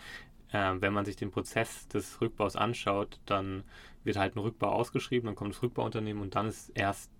äh, 0.51 0.73
wenn 0.79 0.93
man 0.93 1.05
sich 1.05 1.15
den 1.15 1.31
Prozess 1.31 1.87
des 1.87 2.21
Rückbaus 2.21 2.55
anschaut, 2.55 3.19
dann 3.25 3.63
wird 4.03 4.17
halt 4.17 4.35
ein 4.35 4.39
Rückbau 4.39 4.69
ausgeschrieben, 4.69 5.27
dann 5.27 5.35
kommt 5.35 5.53
das 5.55 5.63
Rückbauunternehmen 5.63 6.21
und 6.21 6.35
dann 6.35 6.47
ist 6.47 6.69
erst 6.75 7.11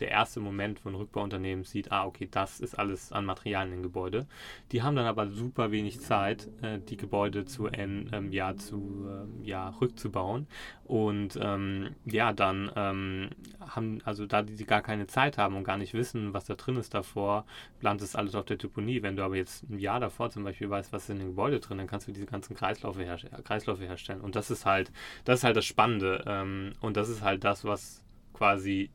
der 0.00 0.10
erste 0.10 0.40
Moment, 0.40 0.84
wo 0.84 0.88
ein 0.88 0.94
Rückbauunternehmen 0.94 1.64
sieht, 1.64 1.92
ah, 1.92 2.06
okay, 2.06 2.28
das 2.30 2.60
ist 2.60 2.78
alles 2.78 3.12
an 3.12 3.24
Materialien 3.24 3.74
im 3.74 3.82
Gebäude. 3.82 4.26
Die 4.72 4.82
haben 4.82 4.96
dann 4.96 5.06
aber 5.06 5.28
super 5.28 5.70
wenig 5.70 6.00
Zeit, 6.00 6.48
äh, 6.62 6.78
die 6.78 6.96
Gebäude 6.96 7.44
zu, 7.44 7.68
ähm, 7.72 8.32
ja, 8.32 8.56
zu 8.56 9.06
äh, 9.08 9.46
ja, 9.46 9.70
rückzubauen. 9.80 10.46
Und 10.84 11.38
ähm, 11.40 11.94
ja, 12.04 12.32
dann 12.32 12.70
ähm, 12.74 13.30
haben, 13.60 14.00
also 14.04 14.26
da 14.26 14.42
die 14.42 14.64
gar 14.64 14.82
keine 14.82 15.06
Zeit 15.06 15.38
haben 15.38 15.56
und 15.56 15.64
gar 15.64 15.76
nicht 15.76 15.94
wissen, 15.94 16.34
was 16.34 16.46
da 16.46 16.54
drin 16.54 16.76
ist 16.76 16.94
davor, 16.94 17.44
plant 17.78 18.02
es 18.02 18.16
alles 18.16 18.34
auf 18.34 18.44
der 18.44 18.56
Deponie. 18.56 19.02
Wenn 19.02 19.16
du 19.16 19.22
aber 19.22 19.36
jetzt 19.36 19.68
ein 19.70 19.78
Jahr 19.78 20.00
davor 20.00 20.30
zum 20.30 20.44
Beispiel 20.44 20.68
weißt, 20.68 20.92
was 20.92 21.08
in 21.08 21.18
dem 21.18 21.28
Gebäude 21.28 21.60
drin, 21.60 21.78
dann 21.78 21.86
kannst 21.86 22.08
du 22.08 22.12
diese 22.12 22.26
ganzen 22.26 22.56
Kreislaufe, 22.56 23.02
her 23.02 23.18
Kreisläufe 23.44 23.84
herstellen. 23.84 24.20
Und 24.20 24.36
das 24.36 24.50
ist 24.50 24.66
halt, 24.66 24.90
das 25.24 25.40
ist 25.40 25.44
halt 25.44 25.56
das 25.56 25.66
Spannende. 25.66 26.24
Ähm, 26.26 26.72
und 26.80 26.96
das 26.96 27.08
ist 27.08 27.22
halt 27.22 27.44
das, 27.44 27.64
was 27.64 28.02
quasi 28.32 28.90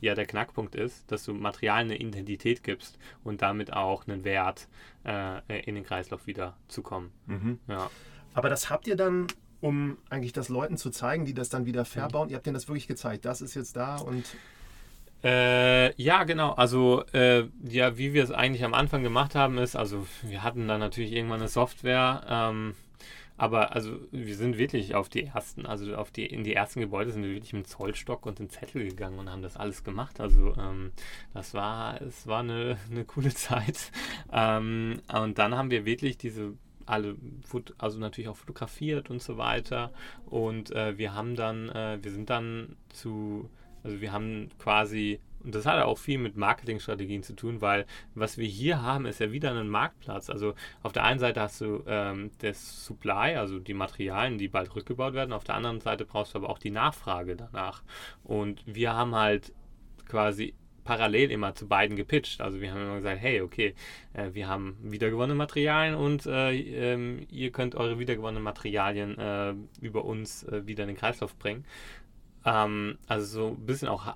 ja 0.00 0.14
der 0.14 0.26
Knackpunkt 0.26 0.74
ist, 0.74 1.10
dass 1.10 1.24
du 1.24 1.34
Material 1.34 1.80
eine 1.80 1.96
Identität 1.96 2.62
gibst 2.62 2.98
und 3.24 3.42
damit 3.42 3.72
auch 3.72 4.06
einen 4.06 4.24
Wert 4.24 4.68
äh, 5.04 5.60
in 5.64 5.74
den 5.74 5.84
Kreislauf 5.84 6.26
wieder 6.26 6.56
zu 6.68 6.82
kommen. 6.82 7.12
Mhm. 7.26 7.58
Ja. 7.68 7.90
Aber 8.34 8.48
das 8.48 8.70
habt 8.70 8.86
ihr 8.86 8.96
dann, 8.96 9.26
um 9.60 9.98
eigentlich 10.08 10.32
das 10.32 10.48
Leuten 10.48 10.76
zu 10.76 10.90
zeigen, 10.90 11.24
die 11.24 11.34
das 11.34 11.48
dann 11.48 11.66
wieder 11.66 11.84
verbauen, 11.84 12.26
mhm. 12.26 12.30
ihr 12.30 12.36
habt 12.36 12.46
denen 12.46 12.54
das 12.54 12.68
wirklich 12.68 12.88
gezeigt, 12.88 13.24
das 13.24 13.40
ist 13.40 13.54
jetzt 13.54 13.76
da 13.76 13.96
und... 13.96 14.24
Äh, 15.22 15.94
ja, 16.02 16.24
genau. 16.24 16.52
Also, 16.52 17.04
äh, 17.12 17.44
ja, 17.62 17.98
wie 17.98 18.14
wir 18.14 18.24
es 18.24 18.30
eigentlich 18.30 18.64
am 18.64 18.72
Anfang 18.72 19.02
gemacht 19.02 19.34
haben, 19.34 19.58
ist, 19.58 19.76
also 19.76 20.06
wir 20.22 20.42
hatten 20.42 20.66
dann 20.66 20.80
natürlich 20.80 21.12
irgendwann 21.12 21.40
eine 21.40 21.48
Software, 21.48 22.22
ähm, 22.26 22.74
aber 23.40 23.74
also 23.74 23.98
wir 24.10 24.36
sind 24.36 24.58
wirklich 24.58 24.94
auf 24.94 25.08
die 25.08 25.24
ersten, 25.24 25.64
also 25.64 25.96
auf 25.96 26.10
die, 26.10 26.26
in 26.26 26.44
die 26.44 26.52
ersten 26.52 26.80
Gebäude 26.80 27.10
sind 27.10 27.22
wir 27.22 27.32
wirklich 27.32 27.54
mit 27.54 27.66
Zollstock 27.66 28.26
und 28.26 28.38
dem 28.38 28.50
Zettel 28.50 28.84
gegangen 28.84 29.18
und 29.18 29.30
haben 29.30 29.40
das 29.40 29.56
alles 29.56 29.82
gemacht. 29.82 30.20
Also 30.20 30.54
ähm, 30.58 30.92
das 31.32 31.54
war, 31.54 32.02
es 32.02 32.26
war 32.26 32.40
eine, 32.40 32.76
eine 32.90 33.06
coole 33.06 33.30
Zeit. 33.34 33.92
Ähm, 34.30 35.00
und 35.10 35.38
dann 35.38 35.56
haben 35.56 35.70
wir 35.70 35.86
wirklich 35.86 36.18
diese 36.18 36.52
alle, 36.84 37.16
also 37.78 37.98
natürlich 37.98 38.28
auch 38.28 38.36
fotografiert 38.36 39.08
und 39.08 39.22
so 39.22 39.38
weiter. 39.38 39.90
Und 40.26 40.70
äh, 40.72 40.98
wir 40.98 41.14
haben 41.14 41.34
dann, 41.34 41.70
äh, 41.70 41.98
wir 42.02 42.12
sind 42.12 42.28
dann 42.28 42.76
zu, 42.90 43.48
also 43.82 44.02
wir 44.02 44.12
haben 44.12 44.50
quasi 44.58 45.18
und 45.44 45.54
das 45.54 45.66
hat 45.66 45.82
auch 45.82 45.98
viel 45.98 46.18
mit 46.18 46.36
Marketingstrategien 46.36 47.22
zu 47.22 47.34
tun, 47.34 47.60
weil 47.60 47.86
was 48.14 48.38
wir 48.38 48.46
hier 48.46 48.82
haben, 48.82 49.06
ist 49.06 49.20
ja 49.20 49.32
wieder 49.32 49.52
ein 49.52 49.68
Marktplatz. 49.68 50.30
Also 50.30 50.54
auf 50.82 50.92
der 50.92 51.04
einen 51.04 51.18
Seite 51.20 51.40
hast 51.40 51.60
du 51.60 51.82
ähm, 51.86 52.30
das 52.38 52.84
Supply, 52.84 53.36
also 53.36 53.58
die 53.58 53.74
Materialien, 53.74 54.38
die 54.38 54.48
bald 54.48 54.74
rückgebaut 54.74 55.14
werden. 55.14 55.32
Auf 55.32 55.44
der 55.44 55.54
anderen 55.54 55.80
Seite 55.80 56.04
brauchst 56.04 56.34
du 56.34 56.38
aber 56.38 56.50
auch 56.50 56.58
die 56.58 56.70
Nachfrage 56.70 57.36
danach. 57.36 57.82
Und 58.22 58.62
wir 58.66 58.94
haben 58.94 59.14
halt 59.14 59.52
quasi 60.06 60.54
parallel 60.84 61.30
immer 61.30 61.54
zu 61.54 61.68
beiden 61.68 61.96
gepitcht. 61.96 62.40
Also 62.40 62.60
wir 62.60 62.72
haben 62.72 62.82
immer 62.82 62.96
gesagt, 62.96 63.20
hey, 63.20 63.40
okay, 63.40 63.74
äh, 64.12 64.30
wir 64.32 64.48
haben 64.48 64.76
wiedergewonnene 64.82 65.36
Materialien 65.36 65.94
und 65.94 66.26
äh, 66.26 66.52
ähm, 66.52 67.26
ihr 67.30 67.52
könnt 67.52 67.74
eure 67.74 67.98
wiedergewonnenen 67.98 68.42
Materialien 68.42 69.18
äh, 69.18 69.54
über 69.80 70.04
uns 70.04 70.42
äh, 70.44 70.66
wieder 70.66 70.84
in 70.84 70.88
den 70.88 70.96
Kreislauf 70.96 71.36
bringen. 71.36 71.64
Ähm, 72.44 72.98
also 73.06 73.26
so 73.26 73.48
ein 73.48 73.66
bisschen 73.66 73.88
auch 73.88 74.14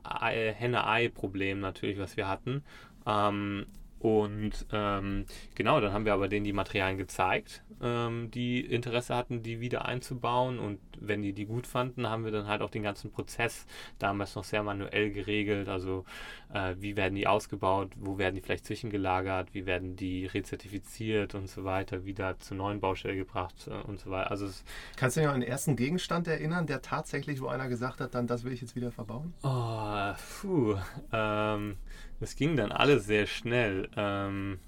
Henne-Ei-Problem 0.52 1.60
natürlich, 1.60 1.98
was 1.98 2.16
wir 2.16 2.28
hatten. 2.28 2.62
Ähm, 3.06 3.66
und 4.04 4.66
ähm, 4.70 5.24
genau, 5.54 5.80
dann 5.80 5.94
haben 5.94 6.04
wir 6.04 6.12
aber 6.12 6.28
denen 6.28 6.44
die 6.44 6.52
Materialien 6.52 6.98
gezeigt, 6.98 7.62
ähm, 7.80 8.30
die 8.30 8.60
Interesse 8.60 9.14
hatten, 9.14 9.42
die 9.42 9.60
wieder 9.60 9.86
einzubauen. 9.86 10.58
Und 10.58 10.78
wenn 11.00 11.22
die 11.22 11.32
die 11.32 11.46
gut 11.46 11.66
fanden, 11.66 12.06
haben 12.06 12.22
wir 12.26 12.30
dann 12.30 12.46
halt 12.46 12.60
auch 12.60 12.68
den 12.68 12.82
ganzen 12.82 13.10
Prozess 13.10 13.64
damals 13.98 14.34
noch 14.34 14.44
sehr 14.44 14.62
manuell 14.62 15.10
geregelt. 15.10 15.70
Also 15.70 16.04
äh, 16.52 16.74
wie 16.78 16.98
werden 16.98 17.14
die 17.14 17.26
ausgebaut, 17.26 17.92
wo 17.96 18.18
werden 18.18 18.34
die 18.34 18.42
vielleicht 18.42 18.66
zwischengelagert, 18.66 19.54
wie 19.54 19.64
werden 19.64 19.96
die 19.96 20.26
rezertifiziert 20.26 21.34
und 21.34 21.48
so 21.48 21.64
weiter, 21.64 22.04
wieder 22.04 22.38
zur 22.40 22.58
neuen 22.58 22.80
Baustelle 22.80 23.16
gebracht 23.16 23.68
äh, 23.68 23.88
und 23.88 24.00
so 24.00 24.10
weiter. 24.10 24.30
Also 24.30 24.50
Kannst 24.96 25.16
du 25.16 25.22
dich 25.22 25.30
an 25.30 25.40
den 25.40 25.48
ersten 25.48 25.76
Gegenstand 25.76 26.28
erinnern, 26.28 26.66
der 26.66 26.82
tatsächlich, 26.82 27.40
wo 27.40 27.46
einer 27.46 27.68
gesagt 27.68 28.02
hat, 28.02 28.14
dann 28.14 28.26
das 28.26 28.44
will 28.44 28.52
ich 28.52 28.60
jetzt 28.60 28.76
wieder 28.76 28.92
verbauen? 28.92 29.32
Oh, 29.42 30.12
puh. 30.42 30.76
Ähm, 31.10 31.76
es 32.24 32.36
ging 32.36 32.56
dann 32.56 32.72
alles 32.72 33.06
sehr 33.06 33.26
schnell. 33.26 33.88
Ähm, 33.96 34.58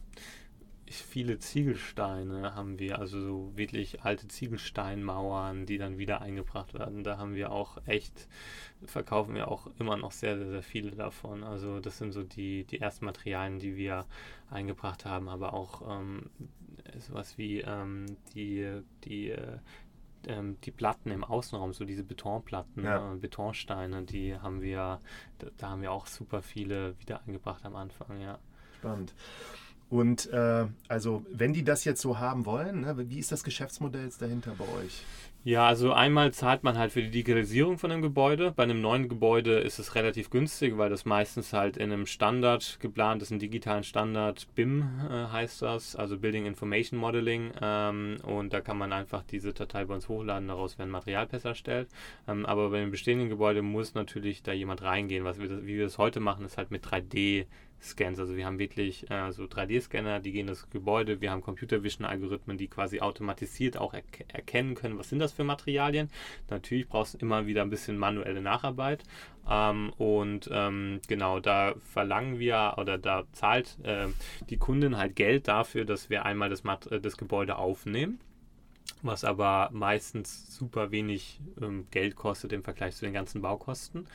viele 0.89 1.39
Ziegelsteine 1.39 2.55
haben 2.55 2.79
wir, 2.79 2.99
also 2.99 3.21
so 3.21 3.53
wirklich 3.57 4.03
alte 4.03 4.29
Ziegelsteinmauern, 4.29 5.67
die 5.67 5.79
dann 5.79 5.99
wieder 5.99 6.21
eingebracht 6.21 6.75
werden. 6.75 7.03
Da 7.03 7.19
haben 7.19 7.35
wir 7.35 7.51
auch 7.51 7.79
echt, 7.87 8.29
verkaufen 8.85 9.35
wir 9.35 9.49
auch 9.49 9.69
immer 9.79 9.97
noch 9.97 10.13
sehr, 10.13 10.39
sehr, 10.39 10.49
sehr 10.49 10.63
viele 10.63 10.93
davon. 10.93 11.43
Also 11.43 11.81
das 11.81 11.99
sind 11.99 12.13
so 12.13 12.23
die, 12.23 12.65
die 12.65 12.81
ersten 12.81 13.07
Materialien, 13.07 13.59
die 13.59 13.77
wir 13.77 14.05
eingebracht 14.51 15.05
haben, 15.05 15.29
aber 15.29 15.55
auch 15.55 15.99
ähm, 15.99 16.31
sowas 16.99 17.37
wie 17.39 17.63
ähm, 17.63 18.17
die, 18.35 18.83
die, 19.05 19.31
äh, 19.31 19.59
ähm, 20.27 20.59
die 20.63 20.71
Platten 20.71 21.11
im 21.11 21.25
Außenraum, 21.25 21.73
so 21.73 21.85
diese 21.85 22.05
Betonplatten, 22.05 22.85
ja. 22.85 23.13
äh, 23.13 23.17
Betonsteine, 23.17 24.03
die 24.03 24.37
haben 24.37 24.61
wir, 24.61 25.01
da, 25.39 25.47
da, 25.57 25.71
haben 25.71 25.83
wir 25.83 25.93
auch 25.93 26.07
super 26.07 26.43
viele 26.43 26.99
wieder 27.01 27.23
eingebracht 27.27 27.65
am 27.65 27.77
Anfang, 27.77 28.21
ja. 28.21 28.39
Spannend. 28.79 29.15
Und 29.89 30.27
äh, 30.33 30.67
also, 30.89 31.25
wenn 31.31 31.53
die 31.53 31.63
das 31.63 31.85
jetzt 31.85 32.01
so 32.01 32.19
haben 32.19 32.45
wollen, 32.45 32.81
ne, 32.81 33.09
wie 33.09 33.19
ist 33.19 33.31
das 33.31 33.45
Geschäftsmodell 33.45 34.05
jetzt 34.05 34.21
dahinter 34.21 34.55
bei 34.59 34.65
euch? 34.83 35.05
Ja, 35.47 35.65
also 35.65 35.93
einmal 35.93 36.33
zahlt 36.33 36.65
man 36.65 36.77
halt 36.77 36.91
für 36.91 37.03
die 37.03 37.11
Digitalisierung 37.13 37.79
von 37.79 37.93
einem 37.93 38.03
Gebäude. 38.03 38.51
Bei 38.51 38.65
einem 38.65 38.81
neuen 38.81 39.09
Gebäude 39.09 39.61
ist 39.61 39.79
es 39.79 39.95
relativ 39.95 40.29
günstig, 40.29 40.77
weil 40.77 40.91
das 40.91 41.05
meistens 41.05 41.53
halt 41.53 41.77
in 41.77 41.93
einem 41.93 42.07
Standard 42.07 42.79
geplant 42.81 43.23
ist, 43.23 43.31
einen 43.31 43.39
digitalen 43.39 43.85
Standard, 43.85 44.49
BIM 44.57 44.83
äh, 45.09 45.29
heißt 45.29 45.63
das, 45.63 45.95
also 45.95 46.19
Building 46.19 46.47
Information 46.47 46.99
Modeling. 46.99 47.53
Ähm, 47.63 48.17
und 48.25 48.53
da 48.53 48.61
kann 48.61 48.77
man 48.77 48.93
einfach 48.93 49.23
diese 49.23 49.53
Datei 49.53 49.85
bei 49.85 49.95
uns 49.95 50.09
hochladen, 50.09 50.49
daraus 50.49 50.81
werden 50.81 50.91
Materialpässe 50.91 51.47
erstellt. 51.47 51.91
Ähm, 52.27 52.45
aber 52.45 52.71
bei 52.71 52.79
einem 52.79 52.91
bestehenden 52.91 53.29
Gebäude 53.29 53.63
muss 53.63 53.95
natürlich 53.95 54.43
da 54.43 54.51
jemand 54.53 54.83
reingehen. 54.83 55.23
Was 55.23 55.39
wir, 55.39 55.65
wie 55.65 55.77
wir 55.77 55.85
das 55.85 55.99
heute 55.99 56.19
machen, 56.19 56.45
ist 56.45 56.59
halt 56.59 56.73
mit 56.73 56.85
3D 56.85 57.47
Scans. 57.83 58.19
Also 58.19 58.37
wir 58.37 58.47
haben 58.47 58.59
wirklich 58.59 59.11
äh, 59.11 59.33
so 59.33 59.45
3D-Scanner, 59.45 60.21
die 60.21 60.33
gehen 60.33 60.47
das 60.47 60.69
Gebäude. 60.71 61.21
Wir 61.21 61.31
haben 61.31 61.43
Computer 61.43 61.83
Vision 61.83 62.07
Algorithmen, 62.07 62.59
die 62.59 62.69
quasi 62.69 63.01
automatisiert 63.01 63.77
auch 63.77 63.95
er 63.95 64.03
erkennen 64.29 64.75
können, 64.75 64.99
was 64.99 65.09
sind 65.09 65.19
das 65.19 65.33
für 65.33 65.45
Materialien. 65.45 66.11
Natürlich 66.51 66.89
brauchst 66.89 67.15
du 67.15 67.19
immer 67.19 67.47
wieder 67.47 67.63
ein 67.63 67.71
bisschen 67.71 67.99
manuelle 67.99 68.41
Nacharbeit. 68.41 69.05
Ähm, 69.49 69.93
und 69.99 70.49
ähm, 70.53 71.01
genau, 71.09 71.41
da 71.41 71.75
verlangen 71.93 72.39
wir 72.39 72.75
oder 72.79 72.99
da 72.99 73.25
zahlt 73.33 73.79
äh, 73.85 74.07
die 74.51 74.57
Kundin 74.57 74.97
halt 74.97 75.17
Geld 75.17 75.49
dafür, 75.49 75.85
dass 75.85 76.11
wir 76.11 76.25
einmal 76.25 76.51
das, 76.51 76.65
Mat 76.65 76.87
äh, 76.89 77.01
das 77.01 77.17
Gebäude 77.17 77.57
aufnehmen 77.57 78.19
was 79.07 79.25
aber 79.25 79.71
meistens 79.73 80.55
super 80.57 80.91
wenig 80.91 81.41
ähm, 81.61 81.87
Geld 81.91 82.17
kostet 82.17 82.53
im 82.53 82.63
Vergleich 82.63 82.97
zu 82.97 83.05
den 83.05 83.15
ganzen 83.15 83.43
Baukosten. 83.43 84.07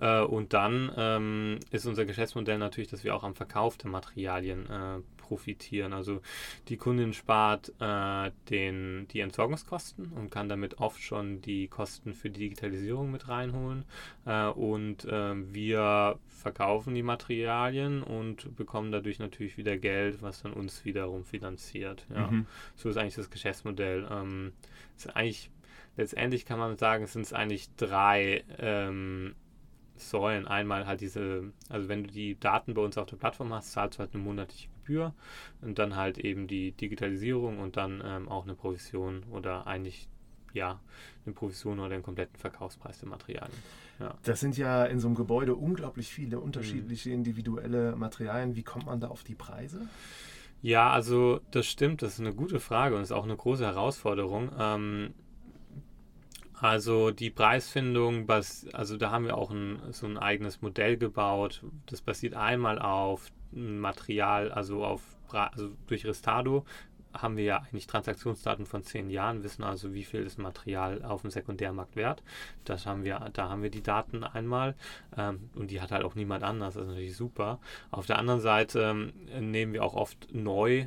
Äh, 0.00 0.20
und 0.20 0.52
dann 0.52 0.92
ähm, 0.96 1.60
ist 1.70 1.86
unser 1.86 2.04
Geschäftsmodell 2.04 2.58
natürlich, 2.58 2.90
dass 2.90 3.04
wir 3.04 3.14
auch 3.14 3.24
am 3.24 3.34
Verkauf 3.34 3.76
der 3.76 3.90
Materialien 3.90 4.66
äh, 4.70 5.17
profitieren. 5.28 5.92
Also 5.92 6.20
die 6.68 6.76
Kundin 6.76 7.12
spart 7.12 7.72
äh, 7.78 8.30
den, 8.50 9.06
die 9.08 9.20
Entsorgungskosten 9.20 10.12
und 10.12 10.30
kann 10.30 10.48
damit 10.48 10.78
oft 10.78 11.00
schon 11.00 11.40
die 11.42 11.68
Kosten 11.68 12.14
für 12.14 12.30
die 12.30 12.40
Digitalisierung 12.40 13.10
mit 13.10 13.28
reinholen. 13.28 13.84
Äh, 14.26 14.46
und 14.46 15.04
äh, 15.04 15.34
wir 15.52 16.18
verkaufen 16.26 16.94
die 16.94 17.02
Materialien 17.02 18.02
und 18.02 18.56
bekommen 18.56 18.90
dadurch 18.90 19.18
natürlich 19.18 19.56
wieder 19.56 19.76
Geld, 19.76 20.22
was 20.22 20.42
dann 20.42 20.52
uns 20.52 20.84
wiederum 20.84 21.24
finanziert. 21.24 22.06
Ja. 22.12 22.28
Mhm. 22.30 22.46
So 22.74 22.88
ist 22.88 22.96
eigentlich 22.96 23.16
das 23.16 23.30
Geschäftsmodell. 23.30 24.08
Ähm, 24.10 24.52
ist 24.96 25.14
eigentlich 25.14 25.50
letztendlich 25.96 26.46
kann 26.46 26.58
man 26.58 26.78
sagen, 26.78 27.04
es 27.04 27.12
sind 27.12 27.30
eigentlich 27.34 27.68
drei 27.76 28.44
ähm, 28.58 29.34
Säulen. 29.96 30.46
Einmal 30.46 30.86
halt 30.86 31.00
diese, 31.00 31.52
also 31.68 31.88
wenn 31.88 32.04
du 32.04 32.10
die 32.10 32.38
Daten 32.38 32.72
bei 32.72 32.82
uns 32.82 32.96
auf 32.96 33.06
der 33.06 33.16
Plattform 33.16 33.52
hast, 33.52 33.72
zahlst 33.72 33.98
du 33.98 34.00
halt 34.00 34.14
eine 34.14 34.22
monatliche 34.22 34.68
Gebühr 34.88 35.12
und 35.60 35.78
dann 35.78 35.96
halt 35.96 36.18
eben 36.18 36.46
die 36.46 36.72
Digitalisierung 36.72 37.58
und 37.58 37.76
dann 37.76 38.02
ähm, 38.04 38.28
auch 38.28 38.44
eine 38.44 38.54
Provision 38.54 39.22
oder 39.30 39.66
eigentlich 39.66 40.08
ja 40.54 40.80
eine 41.26 41.34
Provision 41.34 41.78
oder 41.78 41.90
den 41.90 42.02
kompletten 42.02 42.36
Verkaufspreis 42.38 42.98
der 43.00 43.08
Materialien. 43.08 43.56
Ja. 44.00 44.14
Das 44.24 44.40
sind 44.40 44.56
ja 44.56 44.84
in 44.84 44.98
so 44.98 45.08
einem 45.08 45.16
Gebäude 45.16 45.54
unglaublich 45.54 46.08
viele 46.08 46.40
unterschiedliche 46.40 47.10
mhm. 47.10 47.16
individuelle 47.16 47.96
Materialien. 47.96 48.56
Wie 48.56 48.62
kommt 48.62 48.86
man 48.86 49.00
da 49.00 49.08
auf 49.08 49.24
die 49.24 49.34
Preise? 49.34 49.88
Ja, 50.62 50.90
also 50.90 51.40
das 51.50 51.66
stimmt, 51.66 52.02
das 52.02 52.14
ist 52.14 52.20
eine 52.20 52.34
gute 52.34 52.58
Frage 52.58 52.96
und 52.96 53.02
ist 53.02 53.12
auch 53.12 53.24
eine 53.24 53.36
große 53.36 53.64
Herausforderung. 53.64 54.50
Ähm, 54.58 55.14
also 56.54 57.12
die 57.12 57.30
Preisfindung, 57.30 58.28
also 58.72 58.96
da 58.96 59.10
haben 59.10 59.26
wir 59.26 59.36
auch 59.36 59.50
ein, 59.50 59.78
so 59.92 60.06
ein 60.06 60.18
eigenes 60.18 60.60
Modell 60.60 60.96
gebaut. 60.96 61.62
Das 61.86 62.00
basiert 62.00 62.34
einmal 62.34 62.80
auf 62.80 63.30
Material, 63.52 64.50
also 64.52 64.84
auf 64.84 65.02
also 65.30 65.70
durch 65.86 66.06
Restado 66.06 66.64
haben 67.12 67.36
wir 67.36 67.44
ja 67.44 67.56
eigentlich 67.58 67.86
Transaktionsdaten 67.86 68.66
von 68.66 68.82
zehn 68.82 69.10
Jahren, 69.10 69.42
wissen 69.42 69.64
also, 69.64 69.94
wie 69.94 70.04
viel 70.04 70.22
ist 70.22 70.38
Material 70.38 71.02
auf 71.04 71.22
dem 71.22 71.30
Sekundärmarkt 71.30 71.96
wert. 71.96 72.22
Das 72.64 72.86
haben 72.86 73.04
wir, 73.04 73.30
da 73.32 73.48
haben 73.48 73.62
wir 73.62 73.70
die 73.70 73.82
Daten 73.82 74.24
einmal 74.24 74.74
ähm, 75.16 75.50
und 75.54 75.70
die 75.70 75.80
hat 75.80 75.90
halt 75.90 76.04
auch 76.04 76.14
niemand 76.14 76.44
anders. 76.44 76.74
Das 76.74 76.84
ist 76.84 76.88
natürlich 76.90 77.16
super. 77.16 77.60
Auf 77.90 78.06
der 78.06 78.18
anderen 78.18 78.40
Seite 78.40 78.80
ähm, 78.80 79.50
nehmen 79.50 79.72
wir 79.72 79.84
auch 79.84 79.94
oft 79.94 80.32
neu 80.32 80.86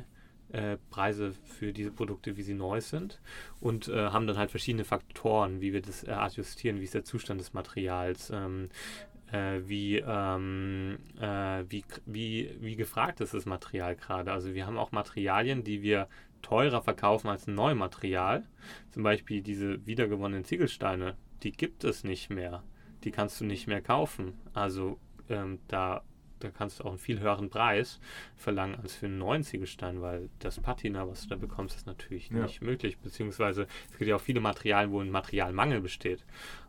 äh, 0.52 0.76
Preise 0.90 1.32
für 1.44 1.72
diese 1.72 1.90
Produkte, 1.90 2.36
wie 2.36 2.42
sie 2.42 2.54
neu 2.54 2.80
sind 2.80 3.20
und 3.60 3.88
äh, 3.88 4.08
haben 4.10 4.26
dann 4.26 4.38
halt 4.38 4.50
verschiedene 4.50 4.84
Faktoren, 4.84 5.60
wie 5.60 5.72
wir 5.72 5.82
das 5.82 6.04
äh, 6.04 6.10
adjustieren, 6.10 6.78
wie 6.80 6.84
ist 6.84 6.94
der 6.94 7.04
Zustand 7.04 7.40
des 7.40 7.54
Materials, 7.54 8.30
ähm, 8.30 8.68
äh, 9.11 9.11
wie, 9.32 9.96
ähm, 9.98 10.98
äh, 11.18 11.64
wie, 11.68 11.84
wie, 12.06 12.54
wie 12.60 12.76
gefragt 12.76 13.20
ist 13.20 13.34
das 13.34 13.46
Material 13.46 13.96
gerade. 13.96 14.32
Also 14.32 14.54
wir 14.54 14.66
haben 14.66 14.78
auch 14.78 14.92
Materialien, 14.92 15.64
die 15.64 15.82
wir 15.82 16.08
teurer 16.42 16.82
verkaufen 16.82 17.28
als 17.28 17.46
ein 17.46 17.54
Neumaterial. 17.54 18.44
Zum 18.90 19.02
Beispiel 19.02 19.42
diese 19.42 19.84
wiedergewonnenen 19.86 20.44
Ziegelsteine, 20.44 21.16
die 21.42 21.52
gibt 21.52 21.84
es 21.84 22.04
nicht 22.04 22.30
mehr. 22.30 22.62
Die 23.04 23.10
kannst 23.10 23.40
du 23.40 23.44
nicht 23.44 23.66
mehr 23.66 23.80
kaufen. 23.80 24.34
Also 24.52 24.98
ähm, 25.28 25.60
da, 25.68 26.02
da 26.40 26.50
kannst 26.50 26.80
du 26.80 26.84
auch 26.84 26.90
einen 26.90 26.98
viel 26.98 27.20
höheren 27.20 27.48
Preis 27.48 28.00
verlangen 28.36 28.78
als 28.80 28.94
für 28.94 29.06
einen 29.06 29.18
neuen 29.18 29.44
Ziegelstein, 29.44 30.02
weil 30.02 30.28
das 30.40 30.60
Patina, 30.60 31.08
was 31.08 31.22
du 31.22 31.28
da 31.30 31.36
bekommst, 31.36 31.76
ist 31.76 31.86
natürlich 31.86 32.28
ja. 32.28 32.42
nicht 32.42 32.60
möglich. 32.60 32.98
Beziehungsweise 32.98 33.66
es 33.90 33.98
gibt 33.98 34.08
ja 34.08 34.16
auch 34.16 34.20
viele 34.20 34.40
Materialien, 34.40 34.92
wo 34.92 35.00
ein 35.00 35.10
Materialmangel 35.10 35.80
besteht. 35.80 36.24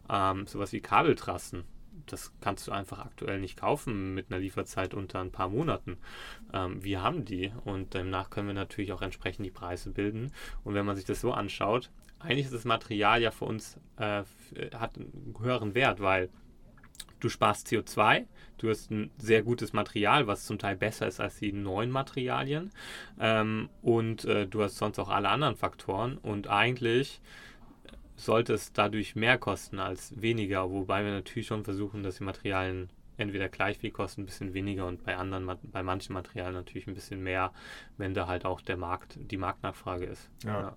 Ähm, 0.09 0.47
sowas 0.47 0.71
wie 0.71 0.81
Kabeltrassen 0.81 1.65
das 2.07 2.31
kannst 2.41 2.67
du 2.67 2.71
einfach 2.71 2.99
aktuell 2.99 3.39
nicht 3.39 3.57
kaufen 3.57 4.13
mit 4.13 4.31
einer 4.31 4.39
Lieferzeit 4.39 4.93
unter 4.93 5.19
ein 5.19 5.31
paar 5.31 5.49
Monaten. 5.49 5.97
Ähm, 6.53 6.83
wir 6.83 7.01
haben 7.01 7.25
die 7.25 7.51
und 7.65 7.93
demnach 7.93 8.29
können 8.29 8.47
wir 8.47 8.53
natürlich 8.53 8.91
auch 8.91 9.01
entsprechend 9.01 9.45
die 9.45 9.51
Preise 9.51 9.89
bilden. 9.89 10.31
Und 10.63 10.73
wenn 10.73 10.85
man 10.85 10.95
sich 10.95 11.05
das 11.05 11.21
so 11.21 11.31
anschaut, 11.31 11.89
eigentlich 12.19 12.45
ist 12.45 12.53
das 12.53 12.65
Material 12.65 13.21
ja 13.21 13.31
für 13.31 13.45
uns, 13.45 13.77
äh, 13.97 14.23
hat 14.73 14.97
einen 14.97 15.35
höheren 15.39 15.75
Wert, 15.75 15.99
weil 15.99 16.29
du 17.19 17.29
sparst 17.29 17.67
CO2, 17.67 18.25
du 18.57 18.69
hast 18.69 18.91
ein 18.91 19.11
sehr 19.17 19.43
gutes 19.43 19.73
Material, 19.73 20.27
was 20.27 20.45
zum 20.45 20.59
Teil 20.59 20.75
besser 20.75 21.07
ist 21.07 21.19
als 21.19 21.39
die 21.39 21.53
neuen 21.53 21.89
Materialien 21.89 22.71
ähm, 23.19 23.69
und 23.81 24.25
äh, 24.25 24.47
du 24.47 24.61
hast 24.61 24.77
sonst 24.77 24.99
auch 24.99 25.09
alle 25.09 25.29
anderen 25.29 25.55
Faktoren 25.55 26.17
und 26.17 26.47
eigentlich 26.47 27.21
sollte 28.25 28.53
es 28.53 28.73
dadurch 28.73 29.15
mehr 29.15 29.37
kosten 29.37 29.79
als 29.79 30.19
weniger, 30.21 30.69
wobei 30.71 31.03
wir 31.03 31.11
natürlich 31.11 31.47
schon 31.47 31.63
versuchen, 31.63 32.03
dass 32.03 32.17
die 32.17 32.23
Materialien 32.23 32.89
entweder 33.17 33.49
gleich 33.49 33.77
viel 33.77 33.91
kosten, 33.91 34.21
ein 34.21 34.25
bisschen 34.25 34.53
weniger 34.53 34.87
und 34.87 35.03
bei 35.03 35.15
anderen, 35.15 35.49
bei 35.63 35.83
manchen 35.83 36.13
Materialien 36.13 36.55
natürlich 36.55 36.87
ein 36.87 36.95
bisschen 36.95 37.21
mehr, 37.21 37.51
wenn 37.97 38.13
da 38.13 38.27
halt 38.27 38.45
auch 38.45 38.61
der 38.61 38.77
Markt, 38.77 39.17
die 39.19 39.37
Marktnachfrage 39.37 40.05
ist. 40.05 40.29
Ja. 40.43 40.59
ja. 40.61 40.75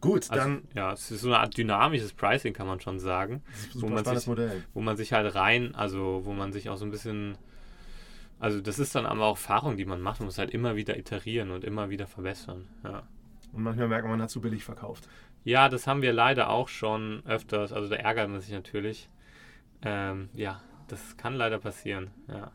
Gut, 0.00 0.30
also, 0.30 0.34
dann. 0.34 0.62
Ja, 0.74 0.92
es 0.92 1.10
ist 1.10 1.22
so 1.22 1.28
eine 1.28 1.38
Art 1.38 1.56
dynamisches 1.56 2.12
Pricing, 2.12 2.52
kann 2.52 2.66
man 2.66 2.80
schon 2.80 3.00
sagen. 3.00 3.42
Wo 3.74 3.88
man, 3.88 4.04
sich, 4.04 4.26
Modell. 4.26 4.62
wo 4.74 4.80
man 4.80 4.96
sich 4.96 5.12
halt 5.12 5.34
rein, 5.34 5.74
also 5.74 6.22
wo 6.24 6.32
man 6.32 6.52
sich 6.52 6.68
auch 6.68 6.76
so 6.76 6.84
ein 6.84 6.90
bisschen. 6.90 7.36
Also 8.38 8.60
das 8.60 8.78
ist 8.78 8.94
dann 8.94 9.06
aber 9.06 9.24
auch 9.24 9.36
Erfahrung, 9.36 9.78
die 9.78 9.86
man 9.86 10.02
macht. 10.02 10.20
Man 10.20 10.26
muss 10.26 10.36
halt 10.36 10.50
immer 10.50 10.76
wieder 10.76 10.98
iterieren 10.98 11.50
und 11.50 11.64
immer 11.64 11.88
wieder 11.88 12.06
verbessern. 12.06 12.68
Ja. 12.84 13.04
Und 13.52 13.62
manchmal 13.62 13.88
merkt 13.88 14.04
man, 14.04 14.12
man 14.12 14.22
hat 14.22 14.30
zu 14.30 14.42
billig 14.42 14.64
verkauft. 14.64 15.08
Ja, 15.46 15.68
das 15.68 15.86
haben 15.86 16.02
wir 16.02 16.12
leider 16.12 16.50
auch 16.50 16.66
schon 16.66 17.22
öfters. 17.24 17.72
Also 17.72 17.88
da 17.88 17.94
ärgert 17.94 18.28
man 18.28 18.40
sich 18.40 18.50
natürlich. 18.50 19.08
Ähm, 19.80 20.28
ja, 20.34 20.60
das 20.88 21.16
kann 21.18 21.34
leider 21.34 21.60
passieren. 21.60 22.10
Ja. 22.26 22.50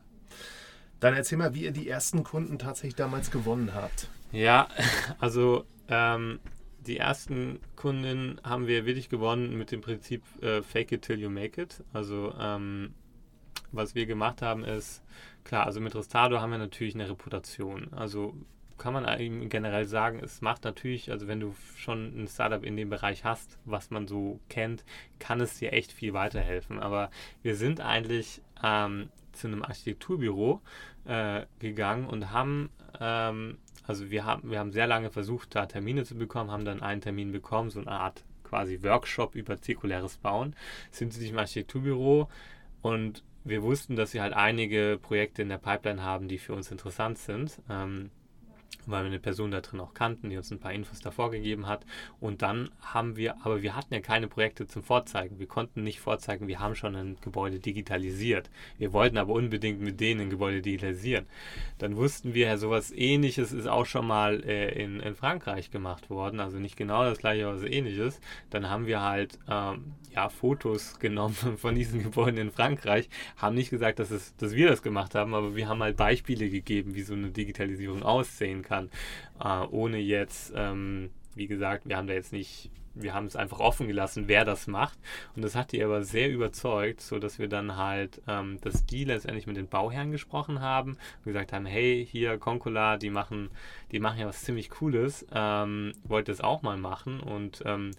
Dann 1.00 1.14
erzähl 1.14 1.38
mal, 1.38 1.56
wie 1.56 1.64
ihr 1.64 1.72
die 1.72 1.88
ersten 1.88 2.26
Kunden 2.26 2.60
tatsächlich 2.60 2.96
damals 2.96 3.32
gewonnen 3.32 3.74
habt. 3.74 4.10
Ja, 4.34 4.68
also 5.20 5.64
ähm, 5.88 6.42
die 6.86 6.98
ersten 6.98 7.62
Kunden 7.78 8.42
haben 8.44 8.68
wir 8.68 8.86
wirklich 8.86 9.08
gewonnen 9.08 9.58
mit 9.58 9.72
dem 9.72 9.80
Prinzip 9.80 10.24
äh, 10.44 10.62
Fake 10.62 10.92
it 10.92 11.04
till 11.04 11.18
you 11.18 11.30
make 11.30 11.62
it. 11.62 11.82
Also 11.94 12.34
ähm, 12.38 12.94
was 13.72 13.96
wir 13.96 14.06
gemacht 14.06 14.42
haben 14.42 14.66
ist, 14.66 15.02
klar, 15.46 15.66
also 15.66 15.80
mit 15.80 15.96
Restado 15.96 16.42
haben 16.42 16.52
wir 16.52 16.58
natürlich 16.58 16.96
eine 16.96 17.10
Reputation. 17.10 17.94
Also 17.94 18.36
kann 18.82 18.94
man 18.94 19.06
generell 19.50 19.86
sagen, 19.86 20.20
es 20.24 20.42
macht 20.42 20.64
natürlich, 20.64 21.12
also 21.12 21.28
wenn 21.28 21.40
du 21.40 21.54
schon 21.78 22.24
ein 22.24 22.28
Startup 22.28 22.64
in 22.64 22.76
dem 22.76 22.90
Bereich 22.90 23.24
hast, 23.24 23.60
was 23.64 23.92
man 23.92 24.08
so 24.08 24.40
kennt, 24.50 24.84
kann 25.20 25.40
es 25.40 25.60
dir 25.60 25.72
echt 25.72 25.92
viel 25.92 26.14
weiterhelfen. 26.14 26.80
Aber 26.80 27.12
wir 27.44 27.56
sind 27.56 27.80
eigentlich 27.80 28.42
ähm, 28.64 29.10
zu 29.34 29.48
einem 29.48 29.62
Architekturbüro 29.62 30.62
äh, 31.06 31.44
gegangen 31.60 32.08
und 32.08 32.32
haben, 32.32 32.72
ähm, 33.00 33.60
also 33.86 34.10
wir 34.10 34.26
haben, 34.26 34.50
wir 34.50 34.58
haben 34.58 34.72
sehr 34.72 34.88
lange 34.88 35.12
versucht, 35.12 35.54
da 35.54 35.68
Termine 35.68 36.04
zu 36.04 36.16
bekommen, 36.16 36.50
haben 36.50 36.66
dann 36.66 36.82
einen 36.82 37.02
Termin 37.02 37.32
bekommen, 37.32 37.70
so 37.70 37.82
eine 37.82 37.92
Art 37.92 38.24
quasi 38.44 38.82
Workshop 38.82 39.36
über 39.36 39.62
zirkuläres 39.62 40.18
Bauen, 40.18 40.56
sind 40.90 41.14
sie 41.14 41.30
im 41.30 41.38
Architekturbüro 41.38 42.30
und 42.82 43.24
wir 43.44 43.62
wussten, 43.62 43.96
dass 43.96 44.10
sie 44.10 44.22
halt 44.22 44.34
einige 44.34 44.98
Projekte 45.00 45.44
in 45.44 45.50
der 45.50 45.60
Pipeline 45.60 46.02
haben, 46.02 46.28
die 46.28 46.40
für 46.40 46.54
uns 46.54 46.72
interessant 46.72 47.20
sind. 47.20 47.62
Ähm, 47.70 48.10
weil 48.86 49.04
wir 49.04 49.08
eine 49.08 49.20
Person 49.20 49.52
da 49.52 49.62
drin 49.62 49.80
auch 49.80 49.94
kannten, 49.94 50.30
die 50.30 50.38
uns 50.38 50.52
ein 50.52 50.60
paar 50.60 50.74
Infos 50.74 51.00
davor 51.00 51.32
gegeben 51.32 51.68
hat. 51.68 51.86
Und 52.20 52.42
dann 52.42 52.70
haben 52.82 53.16
wir, 53.16 53.36
aber 53.46 53.62
wir 53.62 53.76
hatten 53.76 53.94
ja 53.94 54.00
keine 54.00 54.28
Projekte 54.28 54.68
zum 54.68 54.84
Vorzeigen. 54.84 55.40
Wir 55.40 55.48
konnten 55.48 55.84
nicht 55.84 56.00
vorzeigen, 56.00 56.48
wir 56.48 56.60
haben 56.60 56.76
schon 56.76 56.96
ein 56.96 57.18
Gebäude 57.22 57.60
digitalisiert. 57.60 58.50
Wir 58.78 58.94
wollten 58.94 59.18
aber 59.18 59.34
unbedingt 59.34 59.82
mit 59.82 60.00
denen 60.00 60.22
ein 60.22 60.30
Gebäude 60.30 60.62
digitalisieren. 60.62 61.26
Dann 61.78 61.96
wussten 61.96 62.34
wir 62.34 62.48
ja, 62.48 62.58
sowas 62.58 62.92
ähnliches 62.92 63.52
ist 63.52 63.68
auch 63.68 63.86
schon 63.86 64.08
mal 64.08 64.44
äh, 64.44 64.72
in, 64.82 65.00
in 65.00 65.16
Frankreich 65.16 65.72
gemacht 65.72 66.10
worden. 66.10 66.40
Also 66.40 66.58
nicht 66.58 66.78
genau 66.78 67.04
das 67.04 67.20
gleiche, 67.20 67.48
aber 67.48 67.58
so 67.58 67.68
ähnliches. 67.68 68.20
Dann 68.50 68.70
haben 68.70 68.88
wir 68.88 69.02
halt 69.02 69.38
ähm, 69.50 69.94
ja, 70.14 70.30
Fotos 70.30 71.00
genommen 71.00 71.36
von 71.58 71.76
diesen 71.76 72.04
Gebäuden 72.04 72.38
in 72.38 72.52
Frankreich, 72.52 73.10
haben 73.38 73.56
nicht 73.56 73.70
gesagt, 73.70 74.00
dass, 74.00 74.12
es, 74.12 74.36
dass 74.38 74.54
wir 74.54 74.70
das 74.70 74.82
gemacht 74.82 75.16
haben, 75.16 75.34
aber 75.34 75.56
wir 75.56 75.68
haben 75.68 75.82
halt 75.82 75.98
Beispiele 75.98 76.50
gegeben, 76.50 76.96
wie 76.96 77.02
so 77.02 77.14
eine 77.14 77.32
Digitalisierung 77.32 78.04
aussehen 78.04 78.62
kann, 78.62 78.90
äh, 79.44 79.66
ohne 79.70 79.98
jetzt, 79.98 80.54
ähm, 80.56 81.10
wie 81.36 81.48
gesagt, 81.48 81.88
wir 81.88 81.98
haben 81.98 82.08
da 82.08 82.14
jetzt 82.14 82.34
nicht 82.34 82.70
wir 82.94 83.14
haben 83.14 83.26
es 83.26 83.36
einfach 83.36 83.60
offen 83.60 83.88
gelassen, 83.88 84.28
wer 84.28 84.46
das 84.46 84.68
macht. 84.68 84.98
Und 85.36 85.44
das 85.44 85.56
hat 85.56 85.72
die 85.72 85.84
aber 85.84 86.04
sehr 86.04 86.30
überzeugt, 86.30 87.02
so 87.02 87.20
dass 87.20 87.40
wir 87.40 87.48
dann 87.48 87.78
halt, 87.78 88.22
ähm, 88.28 88.60
dass 88.62 88.86
die 88.86 89.04
letztendlich 89.04 89.48
mit 89.48 89.58
den 89.58 89.68
Bauherren 89.68 90.12
gesprochen 90.12 90.62
haben 90.62 90.92
und 90.92 91.26
gesagt 91.26 91.54
haben, 91.54 91.66
hey, 91.66 92.08
hier 92.10 92.38
Concola, 92.38 92.98
die 92.98 93.10
machen, 93.10 93.50
die 93.92 94.00
machen 94.00 94.20
ja 94.20 94.28
was 94.28 94.44
ziemlich 94.44 94.70
Cooles, 94.70 95.26
ähm, 95.34 95.94
wollt 96.04 96.28
das 96.28 96.42
auch 96.42 96.62
mal 96.62 96.78
machen. 96.78 97.20
Und 97.20 97.64
ähm, 97.66 97.92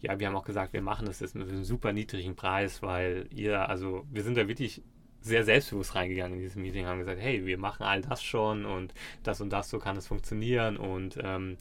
ja, 0.00 0.18
wir 0.18 0.26
haben 0.26 0.36
auch 0.36 0.44
gesagt, 0.44 0.72
wir 0.72 0.82
machen 0.82 1.06
das 1.06 1.20
jetzt 1.20 1.34
mit 1.34 1.48
einem 1.48 1.64
super 1.64 1.92
niedrigen 1.92 2.36
Preis, 2.36 2.82
weil 2.82 3.26
ihr, 3.30 3.68
also 3.68 4.06
wir 4.10 4.22
sind 4.22 4.36
da 4.36 4.48
wirklich 4.48 4.82
sehr 5.26 5.44
selbstbewusst 5.44 5.94
reingegangen 5.94 6.34
in 6.34 6.40
dieses 6.40 6.56
Meeting, 6.56 6.86
haben 6.86 7.00
gesagt, 7.00 7.20
hey, 7.20 7.44
wir 7.44 7.58
machen 7.58 7.82
all 7.82 8.00
das 8.00 8.22
schon 8.22 8.64
und 8.64 8.94
das 9.22 9.40
und 9.40 9.50
das, 9.50 9.68
so 9.68 9.78
kann 9.78 9.96
es 9.96 10.06
funktionieren 10.06 10.76
und 10.76 11.18
ähm, 11.22 11.56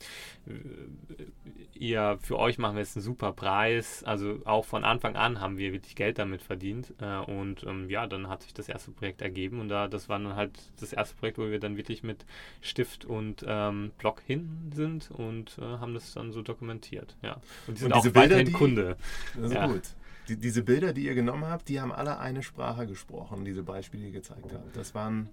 ihr, 1.73 2.17
für 2.21 2.37
euch 2.37 2.57
machen 2.57 2.75
wir 2.75 2.81
jetzt 2.81 2.95
einen 2.95 3.03
super 3.03 3.33
Preis. 3.33 4.03
Also 4.03 4.39
auch 4.45 4.65
von 4.65 4.83
Anfang 4.83 5.15
an 5.15 5.41
haben 5.41 5.57
wir 5.57 5.73
wirklich 5.73 5.95
Geld 5.95 6.19
damit 6.19 6.41
verdient 6.41 6.93
äh, 7.01 7.17
und 7.17 7.63
ähm, 7.63 7.89
ja, 7.89 8.07
dann 8.07 8.29
hat 8.29 8.43
sich 8.43 8.53
das 8.53 8.69
erste 8.69 8.91
Projekt 8.91 9.21
ergeben 9.21 9.59
und 9.59 9.69
da, 9.69 9.87
das 9.87 10.07
war 10.09 10.19
dann 10.19 10.35
halt 10.35 10.51
das 10.79 10.93
erste 10.93 11.15
Projekt, 11.15 11.37
wo 11.37 11.49
wir 11.49 11.59
dann 11.59 11.77
wirklich 11.77 12.03
mit 12.03 12.25
Stift 12.61 13.05
und 13.05 13.43
ähm, 13.47 13.91
Block 13.97 14.21
hin 14.25 14.71
sind 14.73 15.09
und 15.11 15.57
äh, 15.57 15.61
haben 15.61 15.93
das 15.93 16.13
dann 16.13 16.31
so 16.31 16.41
dokumentiert, 16.41 17.17
ja. 17.21 17.41
Und 17.67 17.77
die 17.77 17.81
sind 17.81 17.93
und 17.93 17.99
auch 17.99 18.15
weiterhin 18.15 18.53
Kunde. 18.53 18.97
Das 19.35 19.45
ist 19.45 19.53
ja. 19.53 19.67
gut 19.67 19.83
die, 20.27 20.37
diese 20.37 20.63
Bilder, 20.63 20.93
die 20.93 21.05
ihr 21.05 21.15
genommen 21.15 21.45
habt, 21.45 21.69
die 21.69 21.79
haben 21.79 21.91
alle 21.91 22.19
eine 22.19 22.43
Sprache 22.43 22.87
gesprochen, 22.87 23.45
diese 23.45 23.63
Beispiele, 23.63 24.03
die 24.03 24.09
ihr 24.09 24.13
gezeigt 24.13 24.51
habt. 24.53 24.75
Das 24.75 24.95
waren. 24.95 25.29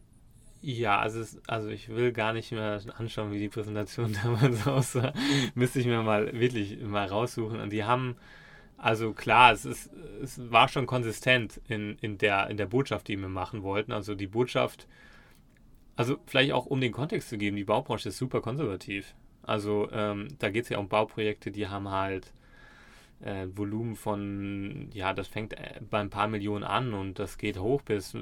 Ja, 0.61 1.01
also, 1.01 1.21
es, 1.21 1.41
also 1.49 1.69
ich 1.69 1.89
will 1.89 2.13
gar 2.13 2.33
nicht 2.33 2.53
mehr 2.53 2.81
anschauen, 2.97 3.33
wie 3.33 3.39
die 3.39 3.49
Präsentation 3.49 4.17
damals 4.23 4.67
aussah. 4.67 5.13
Müsste 5.55 5.81
ich 5.81 5.87
mir 5.87 6.03
mal 6.03 6.39
wirklich 6.39 6.81
mal 6.81 7.07
raussuchen. 7.07 7.61
Und 7.61 7.71
die 7.71 7.85
haben, 7.85 8.17
also 8.77 9.13
klar, 9.13 9.53
es, 9.53 9.65
ist, 9.65 9.91
es 10.23 10.51
war 10.51 10.69
schon 10.69 10.87
konsistent 10.87 11.61
in, 11.69 11.97
in, 12.01 12.19
der, 12.19 12.49
in 12.49 12.57
der 12.57 12.67
Botschaft, 12.67 13.09
die 13.09 13.17
wir 13.17 13.29
machen 13.29 13.63
wollten. 13.63 13.93
Also 13.93 14.15
die 14.15 14.29
Botschaft, 14.29 14.87
also 15.97 16.19
vielleicht 16.27 16.53
auch 16.53 16.67
um 16.67 16.81
den 16.81 16.93
Kontext 16.93 17.29
zu 17.29 17.39
geben, 17.39 17.57
die 17.57 17.65
Baubranche 17.65 18.11
ist 18.11 18.19
super 18.19 18.41
konservativ. 18.41 19.15
Also 19.43 19.91
ähm, 19.91 20.29
da 20.39 20.51
geht 20.51 20.65
es 20.65 20.69
ja 20.69 20.79
um 20.79 20.89
Bauprojekte, 20.89 21.51
die 21.51 21.67
haben 21.67 21.91
halt 21.91 22.33
äh, 23.23 23.47
Volumen 23.55 23.97
von, 23.97 24.91
ja, 24.93 25.13
das 25.13 25.29
fängt 25.29 25.55
äh, 25.55 25.81
bei 25.89 26.01
ein 26.01 26.11
paar 26.11 26.29
Millionen 26.29 26.65
an 26.65 26.93
und 26.93 27.19
das 27.19 27.39
geht 27.39 27.59
hoch 27.59 27.83
bis 27.83 28.15
äh, 28.15 28.21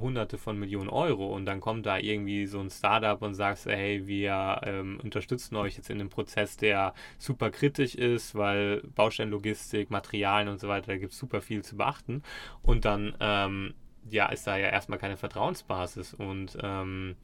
hunderte 0.00 0.38
von 0.38 0.58
Millionen 0.58 0.88
Euro. 0.88 1.34
Und 1.34 1.46
dann 1.46 1.60
kommt 1.60 1.86
da 1.86 1.98
irgendwie 1.98 2.46
so 2.46 2.58
ein 2.60 2.70
Startup 2.70 3.20
und 3.22 3.34
sagst, 3.34 3.66
hey, 3.66 4.06
wir 4.06 4.60
ähm, 4.64 4.98
unterstützen 5.02 5.56
euch 5.56 5.76
jetzt 5.76 5.90
in 5.90 6.00
einem 6.00 6.08
Prozess, 6.08 6.56
der 6.56 6.94
super 7.18 7.50
kritisch 7.50 7.94
ist, 7.94 8.34
weil 8.34 8.82
Bausteinlogistik, 8.94 9.90
Materialien 9.90 10.48
und 10.48 10.60
so 10.60 10.68
weiter, 10.68 10.88
da 10.88 10.98
gibt 10.98 11.12
es 11.12 11.18
super 11.18 11.40
viel 11.40 11.62
zu 11.62 11.76
beachten. 11.76 12.22
Und 12.62 12.84
dann, 12.84 13.14
ähm, 13.20 13.74
ja, 14.08 14.26
ist 14.30 14.46
da 14.46 14.56
ja 14.56 14.68
erstmal 14.68 14.98
keine 14.98 15.16
Vertrauensbasis. 15.16 16.14
Und 16.14 16.56
ähm, 16.62 17.16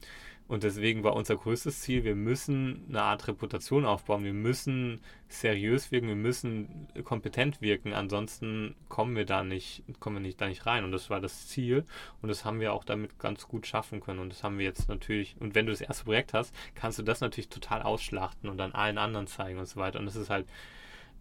und 0.47 0.63
deswegen 0.63 1.03
war 1.03 1.13
unser 1.13 1.35
größtes 1.35 1.81
Ziel, 1.81 2.05
wir 2.05 2.15
müssen 2.15 2.85
eine 2.87 3.01
Art 3.01 3.27
Reputation 3.27 3.85
aufbauen, 3.85 4.23
wir 4.23 4.33
müssen 4.33 5.01
seriös 5.27 5.91
wirken, 5.91 6.07
wir 6.07 6.15
müssen 6.15 6.87
kompetent 7.03 7.61
wirken, 7.61 7.93
ansonsten 7.93 8.75
kommen 8.87 9.17
wir 9.17 9.25
da 9.25 9.43
nicht, 9.43 9.83
kommen 9.99 10.17
wir 10.17 10.21
nicht 10.21 10.39
da 10.39 10.47
nicht 10.47 10.65
rein. 10.65 10.85
Und 10.85 10.93
das 10.93 11.09
war 11.09 11.19
das 11.19 11.47
Ziel 11.47 11.83
und 12.21 12.29
das 12.29 12.45
haben 12.45 12.61
wir 12.61 12.71
auch 12.71 12.85
damit 12.85 13.19
ganz 13.19 13.47
gut 13.49 13.67
schaffen 13.67 13.99
können. 13.99 14.19
Und 14.19 14.29
das 14.29 14.43
haben 14.43 14.57
wir 14.57 14.65
jetzt 14.65 14.87
natürlich, 14.87 15.35
und 15.39 15.53
wenn 15.53 15.65
du 15.65 15.73
das 15.73 15.81
erste 15.81 16.05
Projekt 16.05 16.33
hast, 16.33 16.55
kannst 16.75 16.97
du 16.97 17.03
das 17.03 17.19
natürlich 17.19 17.49
total 17.49 17.81
ausschlachten 17.81 18.49
und 18.49 18.57
dann 18.57 18.71
allen 18.71 18.97
anderen 18.97 19.27
zeigen 19.27 19.59
und 19.59 19.67
so 19.67 19.79
weiter. 19.81 19.99
Und 19.99 20.05
das 20.05 20.15
ist 20.15 20.29
halt 20.29 20.47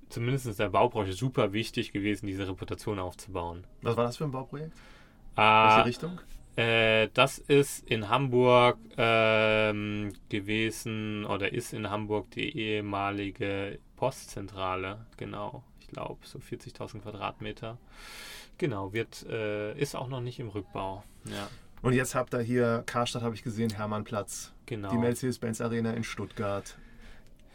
zumindest 0.09 0.47
in 0.47 0.57
der 0.57 0.69
Baubranche 0.69 1.15
super 1.15 1.53
wichtig 1.53 1.91
gewesen, 1.91 2.29
diese 2.29 2.47
Reputation 2.47 3.01
aufzubauen. 3.01 3.65
Was 3.83 3.97
war 3.97 4.05
das 4.05 4.19
für 4.19 4.25
ein 4.25 4.31
Bauprojekt? 4.31 4.73
Äh, 5.35 5.41
Welche 5.41 5.85
Richtung? 5.85 6.21
Äh, 6.57 7.09
das 7.13 7.39
ist 7.39 7.89
in 7.89 8.09
Hamburg 8.09 8.79
ähm, 8.97 10.15
gewesen 10.31 11.27
oder 11.27 11.53
ist 11.53 11.75
in 11.75 11.91
Hamburg 11.91 12.31
die 12.31 12.57
ehemalige 12.57 13.79
Postzentrale, 13.97 15.07
genau. 15.17 15.65
Ich 15.81 15.89
glaube, 15.89 16.19
so 16.25 16.39
40.000 16.39 17.01
Quadratmeter. 17.01 17.79
Genau, 18.59 18.93
wird, 18.95 19.27
äh, 19.29 19.79
ist 19.79 19.95
auch 19.95 20.09
noch 20.09 20.21
nicht 20.21 20.41
im 20.41 20.49
Rückbau. 20.49 21.05
Ja. 21.27 21.49
Und 21.83 21.93
jetzt 21.93 22.15
habt 22.15 22.35
ihr 22.35 22.41
hier, 22.41 22.83
Karstadt 22.87 23.23
habe 23.23 23.35
ich 23.35 23.43
gesehen, 23.43 23.71
Hermannplatz. 23.71 24.53
Genau. 24.65 24.91
Die 24.91 24.97
Mercedes-Benz 24.97 25.61
Arena 25.61 25.93
in 25.93 26.05
Stuttgart. 26.05 26.77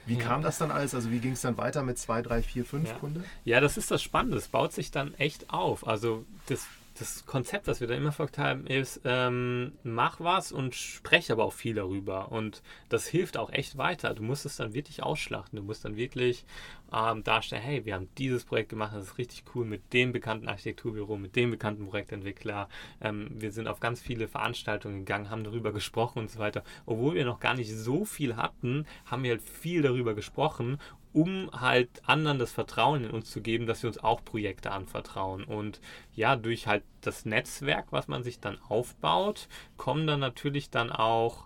Wie 0.05 0.15
ja. 0.15 0.23
kam 0.23 0.41
das 0.41 0.57
dann 0.57 0.71
alles? 0.71 0.95
Also 0.95 1.11
wie 1.11 1.19
ging 1.19 1.33
es 1.33 1.41
dann 1.41 1.57
weiter 1.57 1.83
mit 1.83 1.97
2, 1.97 2.21
3, 2.21 2.41
4, 2.43 2.65
5 2.65 2.89
ja. 2.89 2.95
Kunden? 2.95 3.23
Ja, 3.45 3.59
das 3.59 3.77
ist 3.77 3.91
das 3.91 4.01
Spannende. 4.01 4.37
Es 4.37 4.47
baut 4.47 4.73
sich 4.73 4.91
dann 4.91 5.13
echt 5.15 5.49
auf. 5.49 5.87
Also 5.87 6.25
das 6.47 6.67
das 7.01 7.25
Konzept, 7.25 7.67
was 7.67 7.81
wir 7.81 7.87
da 7.87 7.95
immer 7.95 8.11
verfolgt 8.11 8.37
haben, 8.37 8.67
ist, 8.67 9.01
ähm, 9.05 9.73
mach 9.83 10.19
was 10.19 10.51
und 10.51 10.75
spreche 10.75 11.33
aber 11.33 11.45
auch 11.45 11.53
viel 11.53 11.73
darüber. 11.73 12.31
Und 12.31 12.61
das 12.89 13.07
hilft 13.07 13.37
auch 13.37 13.51
echt 13.51 13.77
weiter. 13.77 14.13
Du 14.13 14.21
musst 14.21 14.45
es 14.45 14.57
dann 14.57 14.73
wirklich 14.73 15.01
ausschlachten. 15.01 15.57
Du 15.57 15.63
musst 15.63 15.83
dann 15.83 15.95
wirklich 15.95 16.45
ähm, 16.93 17.23
darstellen, 17.23 17.63
hey, 17.63 17.85
wir 17.85 17.95
haben 17.95 18.09
dieses 18.17 18.45
Projekt 18.45 18.69
gemacht, 18.69 18.93
das 18.93 19.05
ist 19.05 19.17
richtig 19.17 19.43
cool 19.55 19.65
mit 19.65 19.93
dem 19.93 20.11
bekannten 20.11 20.47
Architekturbüro, 20.47 21.17
mit 21.17 21.35
dem 21.35 21.51
bekannten 21.51 21.87
Projektentwickler. 21.87 22.69
Ähm, 23.01 23.29
wir 23.33 23.51
sind 23.51 23.67
auf 23.67 23.79
ganz 23.79 24.01
viele 24.01 24.27
Veranstaltungen 24.27 24.99
gegangen, 24.99 25.29
haben 25.29 25.43
darüber 25.43 25.73
gesprochen 25.73 26.19
und 26.19 26.29
so 26.29 26.39
weiter. 26.39 26.63
Obwohl 26.85 27.15
wir 27.15 27.25
noch 27.25 27.39
gar 27.39 27.55
nicht 27.55 27.73
so 27.73 28.05
viel 28.05 28.35
hatten, 28.35 28.85
haben 29.05 29.23
wir 29.23 29.31
halt 29.31 29.41
viel 29.41 29.81
darüber 29.81 30.13
gesprochen 30.13 30.77
um 31.13 31.49
halt 31.51 31.89
anderen 32.05 32.39
das 32.39 32.51
Vertrauen 32.51 33.05
in 33.05 33.11
uns 33.11 33.29
zu 33.29 33.41
geben, 33.41 33.65
dass 33.65 33.83
wir 33.83 33.89
uns 33.89 33.97
auch 33.97 34.23
Projekte 34.23 34.71
anvertrauen. 34.71 35.43
Und 35.43 35.81
ja, 36.15 36.35
durch 36.35 36.67
halt 36.67 36.83
das 37.01 37.25
Netzwerk, 37.25 37.87
was 37.91 38.07
man 38.07 38.23
sich 38.23 38.39
dann 38.39 38.57
aufbaut, 38.69 39.47
kommen 39.77 40.07
dann 40.07 40.19
natürlich 40.19 40.69
dann 40.69 40.91
auch 40.91 41.45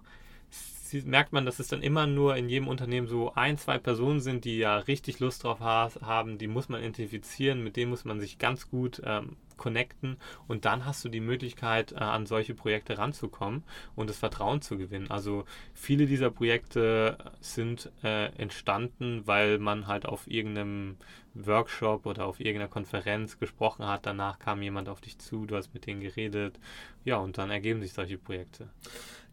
merkt 1.06 1.34
man, 1.34 1.45
dass 1.45 1.60
es 1.60 1.67
dann 1.67 1.82
immer 1.82 2.08
nur 2.08 2.36
in 2.36 2.50
jedem 2.50 2.67
Unternehmen 2.67 3.08
so 3.08 3.34
ein, 3.34 3.58
zwei 3.58 3.78
Personen 3.78 4.19
sind, 4.19 4.45
die 4.45 4.58
ja 4.58 4.78
richtig 4.78 5.19
Lust 5.19 5.43
drauf 5.43 5.60
haben, 5.60 6.38
die 6.38 6.48
muss 6.48 6.69
man 6.69 6.82
identifizieren, 6.82 7.63
mit 7.63 7.76
denen 7.76 7.89
muss 7.89 8.06
man 8.06 8.19
sich 8.19 8.38
ganz 8.38 8.69
gut 8.69 9.02
ähm, 9.06 9.38
connecten 9.58 10.17
und 10.48 10.65
dann 10.65 10.86
hast 10.86 11.04
du 11.06 11.10
die 11.10 11.19
Möglichkeit, 11.19 11.93
äh, 11.93 11.95
an 11.95 12.26
solche 12.26 12.54
Projekte 12.54 12.98
ranzukommen 12.98 13.63
und 13.95 14.10
das 14.10 14.17
Vertrauen 14.17 14.62
zu 14.62 14.78
gewinnen. 14.78 15.10
Also 15.10 15.45
viele 15.74 16.06
dieser 16.06 16.30
Projekte 16.30 17.17
sind 17.39 17.91
äh, 18.04 18.26
entstanden, 18.38 19.24
weil 19.26 19.60
man 19.60 19.88
halt 19.88 20.06
auf 20.06 20.28
irgendeinem 20.28 20.98
Workshop 21.36 22.06
oder 22.06 22.26
auf 22.26 22.39
irgendeiner 22.39 22.69
Konferenz 22.69 23.38
gesprochen 23.38 23.86
hat. 23.86 24.06
Danach 24.06 24.39
kam 24.39 24.62
jemand 24.62 24.89
auf 24.89 25.02
dich 25.02 25.19
zu, 25.19 25.45
du 25.45 25.56
hast 25.56 25.74
mit 25.74 25.86
denen 25.86 26.02
geredet. 26.02 26.60
Ja, 27.04 27.17
und 27.17 27.38
dann 27.38 27.52
ergeben 27.52 27.82
sich 27.82 27.93
solche 27.93 28.17
Projekte. 28.17 28.69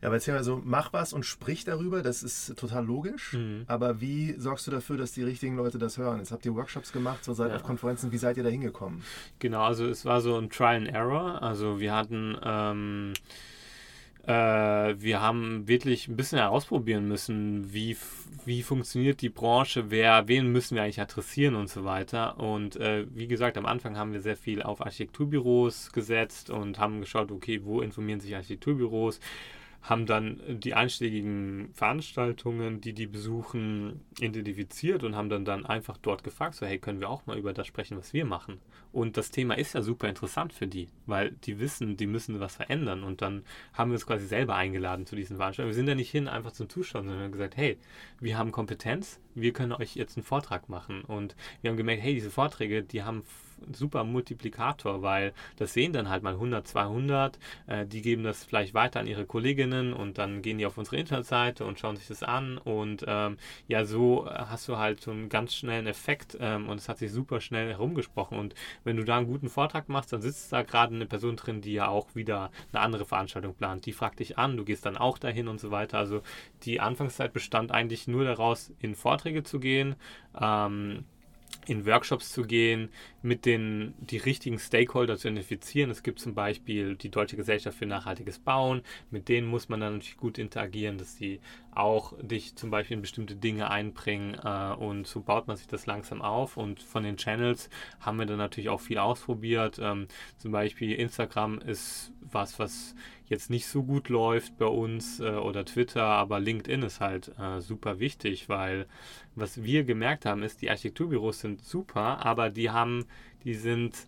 Ja, 0.01 0.09
aber 0.09 0.17
erzähl 0.17 0.35
mal 0.35 0.43
so, 0.43 0.61
mach 0.65 0.93
was 0.93 1.13
und 1.13 1.25
sprich 1.25 1.65
darüber, 1.65 2.03
das 2.03 2.25
ist 2.25 2.57
total 2.57 2.85
logisch. 2.85 3.35
Mhm. 3.35 3.65
Aber 3.69 4.01
wie 4.01 4.35
sorgst 4.37 4.67
du 4.67 4.73
dafür, 4.73 4.97
dass 4.97 5.13
die 5.13 5.23
richtigen 5.23 5.57
Leute 5.57 5.79
das 5.79 5.97
hören? 5.97 6.19
Jetzt 6.19 6.33
habt 6.33 6.45
ihr 6.45 6.55
Workshops 6.57 6.93
gemacht, 6.93 7.25
so 7.25 7.35
seid 7.35 7.51
ja. 7.51 7.57
auf 7.57 7.63
Konferenzen, 7.63 8.11
wie 8.11 8.19
seid 8.19 8.37
ihr 8.37 8.43
da 8.43 8.49
hingekommen? 8.49 9.03
Genau, 9.39 9.63
also 9.63 9.87
es 9.87 10.05
war 10.05 10.21
so 10.21 10.37
ein 10.37 10.51
Trial 10.51 10.77
and 10.77 10.89
Error. 10.89 11.41
Also 11.41 11.79
wir 11.79 11.95
hatten 11.95 12.37
ähm, 12.43 13.13
äh, 14.27 14.33
wir 15.01 15.21
haben 15.21 15.67
wirklich 15.67 16.07
ein 16.07 16.17
bisschen 16.17 16.39
herausprobieren 16.39 17.09
müssen, 17.09 17.73
wie, 17.73 17.97
wie 18.45 18.63
funktioniert 18.63 19.21
die 19.21 19.29
Branche, 19.29 19.91
wer, 19.91 20.29
wen 20.29 20.53
müssen 20.53 20.77
wir 20.77 20.85
eigentlich 20.85 21.01
adressieren 21.01 21.57
und 21.57 21.69
so 21.69 21.85
weiter. 21.85 22.39
Und 22.39 22.77
äh, 22.77 23.07
wie 23.13 23.27
gesagt, 23.27 23.59
am 23.59 23.67
Anfang 23.67 23.97
haben 23.97 24.13
wir 24.13 24.21
sehr 24.21 24.37
viel 24.37 24.63
auf 24.63 24.81
Architekturbüros 24.81 25.93
gesetzt 25.93 26.51
und 26.51 26.79
haben 26.79 27.01
geschaut, 27.01 27.33
okay, 27.33 27.61
wo 27.65 27.81
informieren 27.81 28.21
sich 28.21 28.35
Architekturbüros, 28.37 29.19
haben 29.83 30.07
dann 30.07 30.41
die 30.47 30.75
einschlägigen 30.75 31.71
Veranstaltungen, 31.75 32.81
die 32.81 32.93
die 32.93 33.09
besuchen, 33.09 34.01
identifiziert 34.21 35.03
und 35.03 35.17
haben 35.17 35.29
dann, 35.29 35.45
dann 35.45 35.67
einfach 35.67 35.97
dort 35.97 36.23
gefragt, 36.23 36.55
so 36.55 36.65
hey, 36.65 36.79
können 36.79 37.01
wir 37.01 37.11
auch 37.11 37.27
mal 37.27 37.37
über 37.37 37.53
das 37.53 37.67
sprechen, 37.67 37.99
was 37.99 38.13
wir 38.13 38.25
machen? 38.25 38.61
Und 38.93 39.17
das 39.17 39.31
Thema 39.31 39.55
ist 39.57 39.75
ja 39.75 39.81
super 39.81 40.09
interessant 40.09 40.53
für 40.53 40.67
die, 40.67 40.89
weil 41.07 41.31
die 41.31 41.59
wissen, 41.59 41.97
die 41.97 42.07
müssen 42.07 42.41
was 42.41 42.57
verändern 42.57 43.03
und 43.03 43.23
dann 43.23 43.43
haben 43.73 43.91
wir 43.91 43.95
uns 43.95 44.07
quasi 44.07 44.27
selber 44.27 44.55
eingeladen 44.55 45.07
zu 45.07 45.17
diesen 45.17 45.37
Veranstaltungen. 45.37 45.71
Wir 45.71 45.77
sind 45.77 45.87
da 45.87 45.95
nicht 45.95 46.11
hin 46.11 46.29
einfach 46.29 46.53
zum 46.53 46.69
Zuschauen, 46.69 47.07
sondern 47.07 47.25
haben 47.25 47.33
gesagt, 47.33 47.57
hey, 47.57 47.79
wir 48.21 48.37
haben 48.37 48.53
Kompetenz, 48.53 49.19
wir 49.35 49.55
können 49.55 49.73
euch 49.73 49.97
jetzt 49.97 50.19
einen 50.19 50.25
Vortrag 50.25 50.69
machen 50.69 51.03
und 51.03 51.35
wir 51.63 51.71
haben 51.71 51.79
gemerkt, 51.79 52.03
hey, 52.03 52.15
diese 52.15 52.31
Vorträge, 52.31 52.83
die 52.83 53.03
haben 53.03 53.23
super 53.73 54.05
Multiplikator, 54.05 55.03
weil 55.03 55.33
das 55.57 55.73
sehen 55.73 55.93
dann 55.93 56.09
halt 56.09 56.23
mal 56.23 56.35
100, 56.35 56.67
200, 56.67 57.39
äh, 57.67 57.87
die 57.87 58.03
geben 58.03 58.25
das 58.25 58.45
vielleicht 58.45 58.75
weiter 58.75 59.01
an 59.01 59.07
ihre 59.07 59.27
Kolleginnen 59.27 59.93
und 59.93 60.19
dann 60.19 60.43
gehen 60.43 60.59
die 60.59 60.67
auf 60.67 60.79
unsere 60.79 60.97
Internetseite 60.97 61.65
und 61.65 61.79
schauen 61.79 61.97
sich 61.97 62.09
das 62.09 62.23
an 62.23 62.59
und 62.59 63.05
ähm, 63.07 63.37
ja, 63.69 63.85
so 63.85 64.29
hast 64.29 64.69
du 64.69 64.77
halt 64.79 65.01
so 65.01 65.11
einen 65.11 65.29
ganz 65.29 65.55
schnellen 65.55 65.87
Effekt 65.87 66.37
ähm, 66.41 66.69
und 66.69 66.79
es 66.79 66.89
hat 66.89 66.99
sich 66.99 67.13
super 67.13 67.41
schnell 67.41 67.71
herumgesprochen 67.71 68.39
und 68.39 68.55
wenn 68.85 68.97
du 68.97 69.05
da 69.05 69.19
einen 69.19 69.27
guten 69.27 69.49
Vortrag 69.49 69.89
machst, 69.89 70.13
dann 70.13 70.23
sitzt 70.23 70.53
da 70.53 70.63
gerade 70.63 70.95
eine 70.95 71.07
Person 71.07 71.37
drin, 71.37 71.61
die 71.61 71.73
ja 71.73 71.89
auch 71.89 72.15
wieder 72.15 72.51
eine 72.73 72.83
andere 72.83 73.05
Veranstaltung 73.05 73.55
plant. 73.55 73.87
Die 73.87 73.93
fragt 73.93 74.21
dich 74.21 74.39
an, 74.39 74.57
du 74.57 74.65
gehst 74.65 74.87
dann 74.87 74.97
auch 74.97 75.19
dahin 75.19 75.49
und 75.49 75.61
so 75.61 75.71
weiter. 75.71 75.99
Also 75.99 76.23
die 76.63 76.81
Anfangszeit 76.81 77.33
bestand 77.33 77.73
eigentlich 77.73 78.09
nur 78.09 78.25
daraus, 78.25 78.73
in 78.81 78.95
Vorträge 78.95 79.43
zu 79.43 79.61
gehen, 79.61 79.97
ähm, 80.41 81.05
in 81.67 81.87
Workshops 81.87 82.33
zu 82.33 82.43
gehen, 82.43 82.89
mit 83.23 83.47
den 83.47 83.95
die 83.99 84.17
richtigen 84.17 84.59
Stakeholder 84.59 85.17
zu 85.17 85.29
identifizieren. 85.29 85.91
Es 85.91 86.03
gibt 86.03 86.19
zum 86.19 86.35
Beispiel 86.35 86.97
die 86.97 87.11
Deutsche 87.11 87.37
Gesellschaft 87.37 87.79
für 87.79 87.87
nachhaltiges 87.87 88.39
Bauen, 88.39 88.83
mit 89.11 89.29
denen 89.29 89.47
muss 89.47 89.69
man 89.69 89.81
dann 89.81 89.95
natürlich 89.95 90.17
gut 90.17 90.39
interagieren, 90.39 90.99
dass 90.99 91.17
sie 91.17 91.41
auch 91.71 92.15
dich 92.21 92.57
zum 92.57 92.71
Beispiel 92.71 92.97
in 92.97 93.01
bestimmte 93.01 93.37
Dinge 93.37 93.71
einbringen 93.71 94.37
äh, 94.45 94.73
und 94.75 95.07
so 95.07 95.21
baut 95.21 95.47
man 95.47 95.57
sich 95.57 95.69
das 95.69 95.87
langsam 95.87 96.21
auf. 96.21 96.57
Und 96.57 96.83
von 96.83 97.05
den 97.05 97.17
Channels 97.17 97.71
haben 98.01 98.19
wir 98.19 98.27
dann 98.27 98.39
natürlich 98.39 98.69
auch 98.69 98.81
viel 98.81 98.99
ausprobiert. 98.99 99.79
Ähm, 99.81 100.09
zum 100.39 100.53
Beispiel 100.53 100.93
Instagram 100.93 101.59
ist 101.61 102.13
was, 102.21 102.59
was 102.59 102.95
jetzt 103.33 103.51
nicht 103.51 103.67
so 103.67 103.83
gut 103.83 104.09
läuft 104.09 104.59
bei 104.59 104.67
uns 104.67 105.19
äh, 105.19 105.31
oder 105.31 105.65
Twitter, 105.65 106.05
aber 106.05 106.39
LinkedIn 106.39 106.83
ist 106.83 107.01
halt 107.01 107.33
äh, 107.39 107.61
super 107.61 107.99
wichtig, 107.99 108.49
weil 108.49 108.87
was 109.35 109.63
wir 109.65 109.85
gemerkt 109.85 110.27
haben, 110.27 110.43
ist, 110.43 110.63
die 110.63 110.71
Architekturbüros 110.71 111.41
sind 111.41 111.65
super, 111.65 112.25
aber 112.25 112.51
die 112.51 112.71
haben, 112.71 113.07
die 113.45 113.55
sind, 113.55 114.07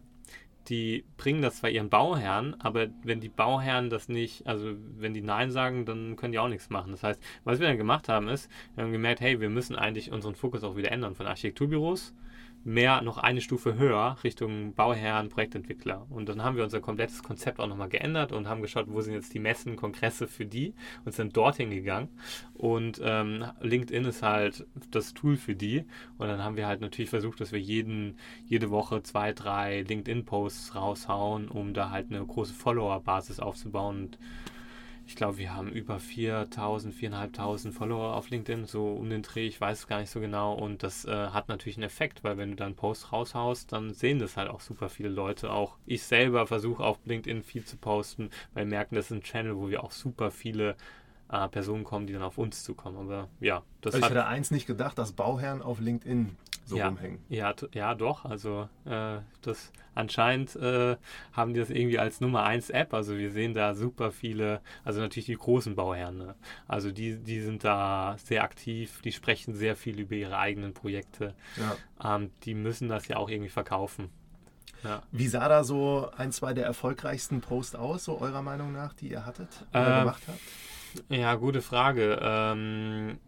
die 0.68 1.04
bringen 1.16 1.42
das 1.42 1.56
zwar 1.56 1.70
ihren 1.70 1.90
Bauherren, 1.90 2.60
aber 2.60 2.88
wenn 3.02 3.20
die 3.20 3.28
Bauherren 3.28 3.90
das 3.90 4.08
nicht, 4.08 4.46
also 4.46 4.74
wenn 4.98 5.14
die 5.14 5.22
Nein 5.22 5.50
sagen, 5.50 5.86
dann 5.86 6.16
können 6.16 6.32
die 6.32 6.38
auch 6.38 6.48
nichts 6.48 6.70
machen. 6.70 6.92
Das 6.92 7.02
heißt, 7.02 7.20
was 7.44 7.58
wir 7.58 7.66
dann 7.66 7.78
gemacht 7.78 8.08
haben, 8.08 8.28
ist, 8.28 8.50
wir 8.74 8.84
haben 8.84 8.92
gemerkt, 8.92 9.20
hey, 9.20 9.40
wir 9.40 9.50
müssen 9.50 9.74
eigentlich 9.74 10.12
unseren 10.12 10.34
Fokus 10.34 10.62
auch 10.62 10.76
wieder 10.76 10.92
ändern 10.92 11.14
von 11.14 11.26
Architekturbüros 11.26 12.14
mehr 12.64 13.02
noch 13.02 13.18
eine 13.18 13.40
Stufe 13.40 13.76
höher 13.76 14.16
Richtung 14.24 14.74
Bauherren, 14.74 15.28
Projektentwickler. 15.28 16.06
Und 16.10 16.28
dann 16.28 16.42
haben 16.42 16.56
wir 16.56 16.64
unser 16.64 16.80
komplettes 16.80 17.22
Konzept 17.22 17.60
auch 17.60 17.66
nochmal 17.66 17.88
geändert 17.88 18.32
und 18.32 18.48
haben 18.48 18.62
geschaut, 18.62 18.86
wo 18.88 19.00
sind 19.00 19.14
jetzt 19.14 19.34
die 19.34 19.38
Messen, 19.38 19.76
Kongresse 19.76 20.26
für 20.26 20.46
die 20.46 20.74
und 21.04 21.12
sind 21.12 21.36
dorthin 21.36 21.70
gegangen. 21.70 22.08
Und 22.54 23.00
ähm, 23.04 23.44
LinkedIn 23.60 24.04
ist 24.06 24.22
halt 24.22 24.66
das 24.90 25.14
Tool 25.14 25.36
für 25.36 25.54
die. 25.54 25.84
Und 26.16 26.28
dann 26.28 26.42
haben 26.42 26.56
wir 26.56 26.66
halt 26.66 26.80
natürlich 26.80 27.10
versucht, 27.10 27.40
dass 27.40 27.52
wir 27.52 27.60
jeden, 27.60 28.16
jede 28.46 28.70
Woche 28.70 29.02
zwei, 29.02 29.32
drei 29.32 29.82
LinkedIn-Posts 29.82 30.74
raushauen, 30.74 31.48
um 31.48 31.74
da 31.74 31.90
halt 31.90 32.10
eine 32.10 32.24
große 32.24 32.54
Follower-Basis 32.54 33.40
aufzubauen. 33.40 34.04
Und 34.04 34.18
ich 35.06 35.16
glaube, 35.16 35.38
wir 35.38 35.54
haben 35.54 35.70
über 35.70 35.98
4000, 35.98 36.94
4500 36.94 37.74
Follower 37.74 38.14
auf 38.14 38.30
LinkedIn, 38.30 38.64
so 38.64 38.88
um 38.88 39.10
den 39.10 39.22
Dreh, 39.22 39.46
ich 39.46 39.60
weiß 39.60 39.80
es 39.80 39.86
gar 39.86 40.00
nicht 40.00 40.10
so 40.10 40.20
genau. 40.20 40.54
Und 40.54 40.82
das 40.82 41.04
äh, 41.04 41.28
hat 41.28 41.48
natürlich 41.48 41.76
einen 41.76 41.84
Effekt, 41.84 42.24
weil 42.24 42.38
wenn 42.38 42.50
du 42.50 42.56
dann 42.56 42.74
Posts 42.74 43.12
raushaust, 43.12 43.72
dann 43.72 43.92
sehen 43.92 44.18
das 44.18 44.36
halt 44.36 44.48
auch 44.48 44.60
super 44.60 44.88
viele 44.88 45.10
Leute. 45.10 45.50
Auch 45.50 45.76
ich 45.84 46.02
selber 46.02 46.46
versuche 46.46 46.82
auf 46.82 46.98
LinkedIn 47.04 47.42
viel 47.42 47.64
zu 47.64 47.76
posten, 47.76 48.30
weil 48.54 48.64
wir 48.64 48.70
merken, 48.70 48.94
das 48.94 49.06
ist 49.06 49.10
ein 49.12 49.22
Channel, 49.22 49.56
wo 49.56 49.68
wir 49.68 49.84
auch 49.84 49.90
super 49.92 50.30
viele 50.30 50.76
äh, 51.30 51.48
Personen 51.48 51.84
kommen, 51.84 52.06
die 52.06 52.14
dann 52.14 52.22
auf 52.22 52.38
uns 52.38 52.64
zukommen. 52.64 52.96
Aber 52.96 53.28
ja, 53.40 53.62
das 53.82 53.94
also 53.94 54.06
Ich 54.06 54.10
hätte 54.10 54.26
eins 54.26 54.50
nicht 54.50 54.66
gedacht, 54.66 54.96
dass 54.96 55.12
Bauherren 55.12 55.60
auf 55.60 55.80
LinkedIn 55.80 56.36
so 56.64 56.76
ja, 56.76 56.88
rumhängen. 56.88 57.18
Ja, 57.28 57.54
ja, 57.72 57.94
doch. 57.94 58.24
Also 58.24 58.68
äh, 58.84 59.18
das 59.42 59.72
anscheinend 59.94 60.56
äh, 60.56 60.96
haben 61.32 61.54
die 61.54 61.60
das 61.60 61.70
irgendwie 61.70 61.98
als 61.98 62.20
Nummer 62.20 62.44
1 62.44 62.70
App. 62.70 62.94
Also 62.94 63.16
wir 63.18 63.30
sehen 63.30 63.54
da 63.54 63.74
super 63.74 64.10
viele, 64.10 64.60
also 64.84 65.00
natürlich 65.00 65.26
die 65.26 65.36
großen 65.36 65.74
Bauherren. 65.74 66.18
Ne? 66.18 66.34
Also 66.66 66.90
die, 66.90 67.16
die 67.18 67.40
sind 67.40 67.64
da 67.64 68.16
sehr 68.18 68.42
aktiv, 68.42 69.02
die 69.02 69.12
sprechen 69.12 69.54
sehr 69.54 69.76
viel 69.76 70.00
über 70.00 70.14
ihre 70.14 70.38
eigenen 70.38 70.74
Projekte. 70.74 71.34
Ja. 71.56 72.16
Ähm, 72.16 72.30
die 72.44 72.54
müssen 72.54 72.88
das 72.88 73.08
ja 73.08 73.16
auch 73.16 73.28
irgendwie 73.28 73.50
verkaufen. 73.50 74.10
Ja. 74.82 75.02
Wie 75.12 75.28
sah 75.28 75.48
da 75.48 75.64
so 75.64 76.10
ein, 76.16 76.30
zwei 76.32 76.52
der 76.52 76.66
erfolgreichsten 76.66 77.40
Posts 77.40 77.76
aus, 77.76 78.04
so 78.04 78.20
eurer 78.20 78.42
Meinung 78.42 78.72
nach, 78.72 78.92
die 78.92 79.08
ihr 79.08 79.24
hattet 79.24 79.48
oder 79.70 79.96
äh, 79.96 80.00
gemacht 80.00 80.22
habt? 80.26 80.40
Ja, 81.08 81.34
gute 81.34 81.62
Frage. 81.62 82.18
Ähm, 82.22 83.18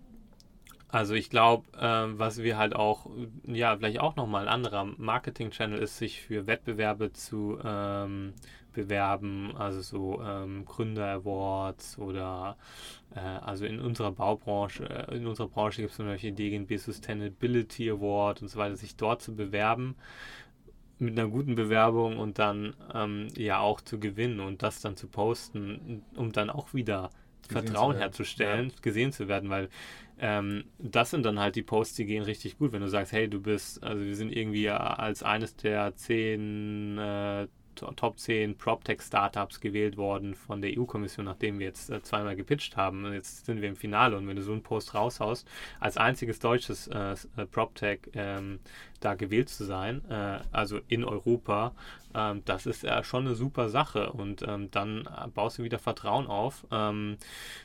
also 0.88 1.14
ich 1.14 1.31
glaube, 1.31 1.66
äh, 1.79 2.18
was 2.18 2.42
wir 2.42 2.59
halt 2.59 2.75
auch, 2.75 3.07
ja, 3.44 3.77
vielleicht 3.77 4.01
auch 4.01 4.16
nochmal 4.16 4.42
ein 4.42 4.55
anderer 4.55 4.85
Marketing-Channel 4.85 5.79
ist, 5.79 5.99
sich 5.99 6.20
für 6.20 6.46
Wettbewerbe 6.46 7.12
zu 7.12 7.59
ähm, 7.64 8.35
bewerben, 8.72 9.57
also 9.57 9.81
so 9.81 10.22
ähm, 10.22 10.64
Gründer-Awards 10.64 11.99
oder 11.99 12.57
äh, 13.14 13.20
also 13.20 13.64
in 13.64 13.81
unserer 13.81 14.12
Baubranche, 14.12 14.88
äh, 14.88 15.16
in 15.16 15.27
unserer 15.27 15.49
Branche 15.49 15.81
gibt 15.81 15.90
es 15.90 15.96
zum 15.96 16.07
Beispiel 16.07 16.33
den 16.33 16.66
DGNB 16.66 16.79
Sustainability 16.79 17.90
Award 17.90 18.42
und 18.42 18.49
so 18.49 18.59
weiter, 18.59 18.77
sich 18.77 18.96
dort 18.96 19.22
zu 19.22 19.35
bewerben 19.35 19.96
mit 20.99 21.18
einer 21.18 21.29
guten 21.29 21.57
Bewerbung 21.57 22.18
und 22.18 22.38
dann 22.38 22.75
ähm, 22.94 23.29
ja 23.35 23.59
auch 23.59 23.81
zu 23.81 23.99
gewinnen 23.99 24.40
und 24.40 24.62
das 24.62 24.81
dann 24.81 24.96
zu 24.96 25.09
posten, 25.09 26.03
um 26.14 26.33
dann 26.33 26.51
auch 26.51 26.75
wieder 26.75 27.11
Vertrauen 27.49 27.96
herzustellen, 27.96 28.68
ja. 28.68 28.75
gesehen 28.83 29.12
zu 29.12 29.29
werden, 29.29 29.51
weil 29.51 29.68
ähm, 30.18 30.64
das 30.79 31.11
sind 31.11 31.24
dann 31.24 31.38
halt 31.38 31.57
die 31.57 31.62
Posts, 31.62 31.96
die 31.96 32.07
gehen 32.07 32.22
richtig 32.22 32.59
gut, 32.59 32.72
wenn 32.72 32.81
du 32.83 32.88
sagst, 32.88 33.12
hey, 33.12 33.29
du 33.29 33.40
bist, 33.40 33.83
also 33.83 34.05
wir 34.05 34.16
sind 34.16 34.35
irgendwie 34.35 34.70
als 34.70 35.22
eines 35.22 35.57
der 35.57 35.94
zehn 35.96 36.98
äh, 36.98 37.46
Top 37.76 38.18
10 38.18 38.57
PropTech-Startups 38.57 39.61
gewählt 39.61 39.96
worden 39.96 40.35
von 40.35 40.61
der 40.61 40.76
EU-Kommission, 40.79 41.26
nachdem 41.26 41.59
wir 41.59 41.66
jetzt 41.66 41.90
äh, 41.90 42.02
zweimal 42.02 42.35
gepitcht 42.35 42.76
haben. 42.76 43.12
Jetzt 43.12 43.46
sind 43.46 43.61
wir 43.61 43.68
im 43.68 43.76
Finale 43.76 44.16
und 44.16 44.26
wenn 44.26 44.37
du 44.37 44.42
so 44.42 44.52
einen 44.52 44.62
Post 44.62 44.94
raushaust, 44.94 45.46
als 45.79 45.96
einziges 45.96 46.38
deutsches 46.38 46.88
äh, 46.88 47.14
äh 47.37 47.46
PropTech 47.46 48.00
ähm, 48.14 48.61
da 49.00 49.14
gewählt 49.14 49.48
zu 49.48 49.64
sein, 49.64 50.02
äh, 50.11 50.38
also 50.52 50.80
in 50.88 51.04
Europa, 51.04 51.72
ähm, 52.14 52.42
das 52.44 52.66
ist 52.66 52.82
ja 52.82 53.02
schon 53.04 53.26
eine 53.26 53.35
super 53.35 53.68
Sache 53.68 54.12
und 54.12 54.42
ähm, 54.46 54.70
dann 54.70 55.09
baust 55.35 55.59
du 55.59 55.62
wieder 55.62 55.78
Vertrauen 55.78 56.26
auf. 56.26 56.66
Ähm, 56.70 57.16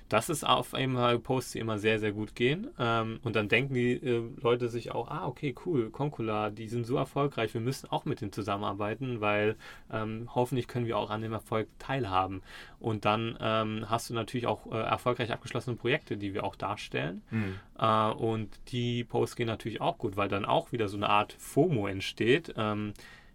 das 0.10 0.30
ist 0.30 0.46
auf 0.46 0.74
einmal 0.74 1.20
Posts, 1.20 1.54
die 1.54 1.60
immer 1.60 1.80
sehr, 1.80 2.00
sehr 2.00 2.12
gut 2.12 2.36
gehen 2.36 2.68
ähm, 2.78 3.20
und 3.24 3.36
dann 3.36 3.48
denken 3.48 3.74
die 3.74 3.94
äh, 3.94 4.24
Leute 4.42 4.68
sich 4.68 4.92
auch, 4.92 5.10
ah, 5.10 5.26
okay, 5.26 5.56
cool, 5.66 5.90
Concula, 5.90 6.50
die 6.50 6.68
sind 6.68 6.86
so 6.86 6.98
erfolgreich, 6.98 7.54
wir 7.54 7.62
müssen 7.62 7.90
auch 7.90 8.06
mit 8.06 8.22
denen 8.22 8.34
zusammenarbeiten, 8.34 9.22
weil 9.22 9.56
ähm, 9.92 10.30
hoffentlich 10.34 10.68
können 10.68 10.86
wir 10.86 10.98
auch 10.98 11.10
an 11.10 11.22
dem 11.22 11.34
Erfolg 11.34 11.68
teilhaben. 11.80 12.42
Und 12.80 13.06
dann 13.06 13.38
ähm, 13.40 13.86
hast 13.90 14.10
du 14.10 14.14
natürlich 14.14 14.48
auch 14.48 14.66
äh, 14.72 14.76
erfolgreich 14.76 15.32
abgeschlossene 15.32 15.76
Projekte, 15.76 16.18
die 16.18 16.34
wir 16.34 16.44
auch 16.44 16.56
darstellen. 16.56 17.22
Mhm. 17.30 17.60
Äh, 17.82 18.12
und 18.12 18.60
die 18.72 19.04
Posts 19.04 19.36
gehen 19.36 19.48
natürlich 19.48 19.82
auch 19.82 19.98
gut, 19.98 20.16
weil 20.16 20.30
dann 20.30 20.46
auch 20.46 20.72
wieder 20.72 20.88
so 20.88 20.96
eine 20.96 21.10
Art 21.10 21.34
FOMO 21.34 21.88
entsteht. 21.88 22.54
Ähm, 22.56 22.94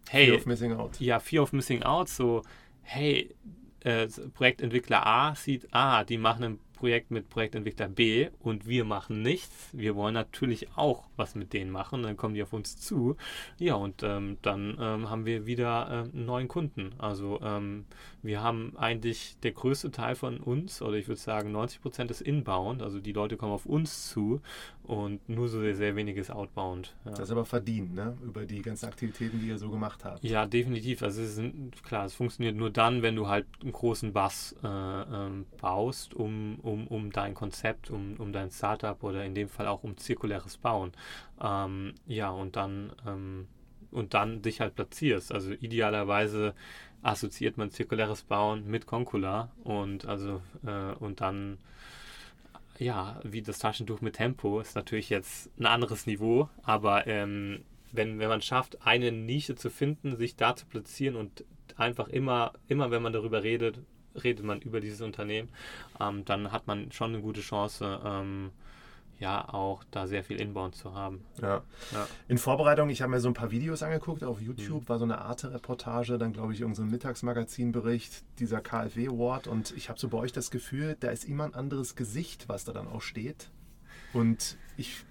hey, 0.08 0.26
Fear 0.26 0.36
of 0.36 0.46
Missing 0.46 0.72
Out. 0.72 1.00
Ja, 1.00 1.18
Fear 1.18 1.42
of 1.42 1.52
Missing 1.52 1.82
Out. 1.82 2.08
So, 2.08 2.42
hey, 2.82 3.34
äh, 3.80 4.06
Projektentwickler 4.34 5.04
A 5.04 5.34
sieht, 5.34 5.68
ah, 5.72 6.04
die 6.04 6.16
machen 6.16 6.44
ein 6.44 6.58
Projekt 6.86 7.10
mit 7.10 7.28
Projektentwickler 7.28 7.88
B 7.88 8.28
und 8.38 8.68
wir 8.68 8.84
machen 8.84 9.20
nichts. 9.20 9.70
Wir 9.72 9.96
wollen 9.96 10.14
natürlich 10.14 10.68
auch 10.76 11.08
was 11.16 11.34
mit 11.34 11.52
denen 11.52 11.72
machen. 11.72 12.04
Dann 12.04 12.16
kommen 12.16 12.34
die 12.34 12.44
auf 12.44 12.52
uns 12.52 12.76
zu. 12.76 13.16
Ja, 13.58 13.74
und 13.74 14.04
ähm, 14.04 14.36
dann 14.42 14.76
ähm, 14.80 15.10
haben 15.10 15.26
wir 15.26 15.46
wieder 15.46 15.88
äh, 15.88 16.16
einen 16.16 16.26
neuen 16.26 16.46
Kunden. 16.46 16.94
Also 16.98 17.40
ähm, 17.42 17.86
wir 18.22 18.40
haben 18.40 18.76
eigentlich 18.76 19.36
der 19.42 19.50
größte 19.50 19.90
Teil 19.90 20.14
von 20.14 20.38
uns, 20.38 20.80
oder 20.80 20.96
ich 20.96 21.08
würde 21.08 21.20
sagen 21.20 21.50
90 21.50 21.82
Prozent 21.82 22.12
ist 22.12 22.20
inbound. 22.20 22.82
Also 22.82 23.00
die 23.00 23.12
Leute 23.12 23.36
kommen 23.36 23.52
auf 23.52 23.66
uns 23.66 24.08
zu 24.08 24.40
und 24.84 25.28
nur 25.28 25.48
so 25.48 25.60
sehr, 25.60 25.74
sehr 25.74 25.96
weniges 25.96 26.30
outbound. 26.30 26.94
Ja. 27.04 27.10
Das 27.10 27.20
ist 27.20 27.30
aber 27.32 27.44
verdient, 27.44 27.96
ne? 27.96 28.16
Über 28.24 28.44
die 28.44 28.62
ganzen 28.62 28.86
Aktivitäten, 28.86 29.40
die 29.40 29.48
ihr 29.48 29.58
so 29.58 29.70
gemacht 29.70 30.04
habt. 30.04 30.22
Ja, 30.22 30.46
definitiv. 30.46 31.02
Also 31.02 31.22
es 31.22 31.36
ist, 31.36 31.82
klar, 31.82 32.04
es 32.04 32.14
funktioniert 32.14 32.54
nur 32.54 32.70
dann, 32.70 33.02
wenn 33.02 33.16
du 33.16 33.26
halt 33.26 33.46
einen 33.60 33.72
großen 33.72 34.12
Bass 34.12 34.54
äh, 34.62 34.68
ähm, 34.68 35.46
baust, 35.60 36.14
um 36.14 36.36
um, 36.36 36.60
um 36.86 37.12
dein 37.12 37.34
Konzept, 37.34 37.90
um, 37.90 38.16
um 38.18 38.32
dein 38.32 38.50
Startup 38.50 39.02
oder 39.02 39.24
in 39.24 39.34
dem 39.34 39.48
Fall 39.48 39.66
auch 39.66 39.82
um 39.82 39.96
zirkuläres 39.96 40.58
Bauen. 40.58 40.92
Ähm, 41.40 41.94
ja, 42.06 42.30
und 42.30 42.56
dann, 42.56 42.92
ähm, 43.06 43.48
und 43.90 44.14
dann 44.14 44.42
dich 44.42 44.60
halt 44.60 44.74
platzierst. 44.74 45.32
Also 45.32 45.52
idealerweise 45.52 46.54
assoziiert 47.02 47.56
man 47.56 47.70
zirkuläres 47.70 48.22
Bauen 48.22 48.66
mit 48.66 48.86
Concula 48.86 49.52
und 49.64 50.06
also 50.06 50.42
äh, 50.66 50.92
und 50.98 51.20
dann 51.20 51.58
ja, 52.78 53.20
wie 53.24 53.42
das 53.42 53.58
Taschentuch 53.58 54.00
mit 54.00 54.16
Tempo 54.16 54.60
ist 54.60 54.76
natürlich 54.76 55.08
jetzt 55.08 55.50
ein 55.58 55.66
anderes 55.66 56.06
Niveau, 56.06 56.48
aber 56.62 57.06
ähm, 57.06 57.64
wenn, 57.92 58.18
wenn 58.18 58.28
man 58.28 58.42
schafft, 58.42 58.86
eine 58.86 59.12
Nische 59.12 59.54
zu 59.54 59.70
finden, 59.70 60.16
sich 60.16 60.36
da 60.36 60.54
zu 60.54 60.66
platzieren 60.66 61.16
und 61.16 61.44
einfach 61.76 62.08
immer, 62.08 62.52
immer 62.68 62.90
wenn 62.90 63.02
man 63.02 63.12
darüber 63.12 63.42
redet, 63.42 63.80
redet 64.22 64.44
man 64.44 64.60
über 64.60 64.80
dieses 64.80 65.00
Unternehmen, 65.00 65.48
ähm, 66.00 66.24
dann 66.24 66.52
hat 66.52 66.66
man 66.66 66.92
schon 66.92 67.14
eine 67.14 67.22
gute 67.22 67.40
Chance, 67.40 68.00
ähm, 68.04 68.50
ja 69.18 69.48
auch 69.48 69.82
da 69.90 70.06
sehr 70.06 70.22
viel 70.22 70.40
Inbound 70.40 70.74
zu 70.74 70.94
haben. 70.94 71.24
Ja. 71.40 71.62
ja. 71.92 72.06
In 72.28 72.38
Vorbereitung, 72.38 72.90
ich 72.90 73.02
habe 73.02 73.12
mir 73.12 73.20
so 73.20 73.28
ein 73.28 73.34
paar 73.34 73.50
Videos 73.50 73.82
angeguckt 73.82 74.22
auf 74.24 74.40
YouTube, 74.40 74.82
mhm. 74.82 74.88
war 74.88 74.98
so 74.98 75.04
eine 75.04 75.18
Arte-Reportage, 75.18 76.18
dann 76.18 76.32
glaube 76.32 76.52
ich 76.52 76.60
irgendein 76.60 76.86
so 76.86 76.90
Mittagsmagazinbericht 76.90 78.24
dieser 78.38 78.60
KfW 78.60 79.08
Award 79.08 79.46
und 79.46 79.74
ich 79.76 79.88
habe 79.88 79.98
so 79.98 80.08
bei 80.08 80.18
euch 80.18 80.32
das 80.32 80.50
Gefühl, 80.50 80.96
da 81.00 81.08
ist 81.08 81.24
immer 81.24 81.44
ein 81.44 81.54
anderes 81.54 81.96
Gesicht, 81.96 82.48
was 82.48 82.64
da 82.64 82.72
dann 82.72 82.88
auch 82.88 83.02
steht. 83.02 83.50
Und 84.12 84.56
ich 84.76 85.04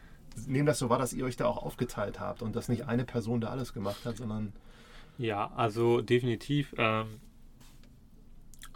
nehme 0.48 0.66
das 0.66 0.80
so 0.80 0.90
wahr, 0.90 1.00
dass 1.00 1.14
ihr 1.14 1.26
euch 1.26 1.38
da 1.38 1.46
auch 1.46 1.64
aufgeteilt 1.64 2.20
habt 2.20 2.42
und 2.42 2.56
dass 2.56 2.70
nicht 2.70 2.88
eine 2.88 3.06
Person 3.06 3.42
da 3.42 3.50
alles 3.50 3.74
gemacht 3.74 4.06
hat, 4.06 4.18
sondern. 4.18 4.54
Ja, 5.18 5.52
also 5.56 6.02
definitiv. 6.02 6.76
Ähm, 6.78 7.20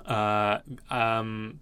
äh, 0.10 0.60
ähm, 0.92 1.60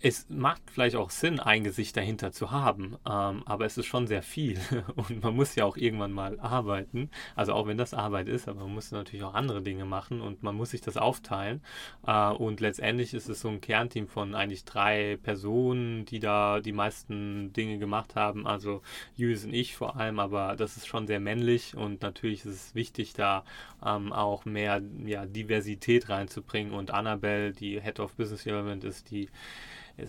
es 0.00 0.26
macht 0.28 0.62
vielleicht 0.70 0.96
auch 0.96 1.10
Sinn, 1.10 1.40
ein 1.40 1.64
Gesicht 1.64 1.96
dahinter 1.96 2.30
zu 2.30 2.50
haben, 2.50 2.96
ähm, 3.08 3.42
aber 3.46 3.64
es 3.64 3.78
ist 3.78 3.86
schon 3.86 4.06
sehr 4.06 4.22
viel 4.22 4.60
und 4.94 5.22
man 5.22 5.34
muss 5.34 5.54
ja 5.54 5.64
auch 5.64 5.76
irgendwann 5.76 6.12
mal 6.12 6.38
arbeiten. 6.38 7.10
Also 7.34 7.54
auch 7.54 7.66
wenn 7.66 7.78
das 7.78 7.94
Arbeit 7.94 8.28
ist, 8.28 8.46
aber 8.46 8.60
man 8.60 8.74
muss 8.74 8.90
natürlich 8.90 9.24
auch 9.24 9.34
andere 9.34 9.62
Dinge 9.62 9.86
machen 9.86 10.20
und 10.20 10.42
man 10.42 10.54
muss 10.54 10.70
sich 10.70 10.82
das 10.82 10.96
aufteilen. 10.96 11.62
Äh, 12.06 12.28
und 12.30 12.60
letztendlich 12.60 13.14
ist 13.14 13.28
es 13.28 13.40
so 13.40 13.48
ein 13.48 13.60
Kernteam 13.60 14.06
von 14.06 14.34
eigentlich 14.34 14.64
drei 14.64 15.18
Personen, 15.22 16.04
die 16.04 16.20
da 16.20 16.60
die 16.60 16.72
meisten 16.72 17.52
Dinge 17.54 17.78
gemacht 17.78 18.16
haben. 18.16 18.46
Also 18.46 18.82
Julius 19.14 19.44
und 19.44 19.54
ich 19.54 19.76
vor 19.76 19.96
allem, 19.96 20.18
aber 20.18 20.56
das 20.56 20.76
ist 20.76 20.86
schon 20.86 21.06
sehr 21.06 21.20
männlich 21.20 21.74
und 21.74 22.02
natürlich 22.02 22.44
ist 22.44 22.54
es 22.54 22.74
wichtig, 22.74 23.14
da 23.14 23.44
ähm, 23.84 24.12
auch 24.12 24.44
mehr 24.44 24.82
ja, 25.06 25.24
Diversität 25.24 26.10
reinzubringen. 26.10 26.74
Und 26.74 26.90
Annabelle, 26.90 27.52
die 27.52 27.80
Head 27.80 28.00
of 28.00 28.14
Business 28.14 28.44
Development 28.44 28.84
ist, 28.84 29.10
die 29.10 29.30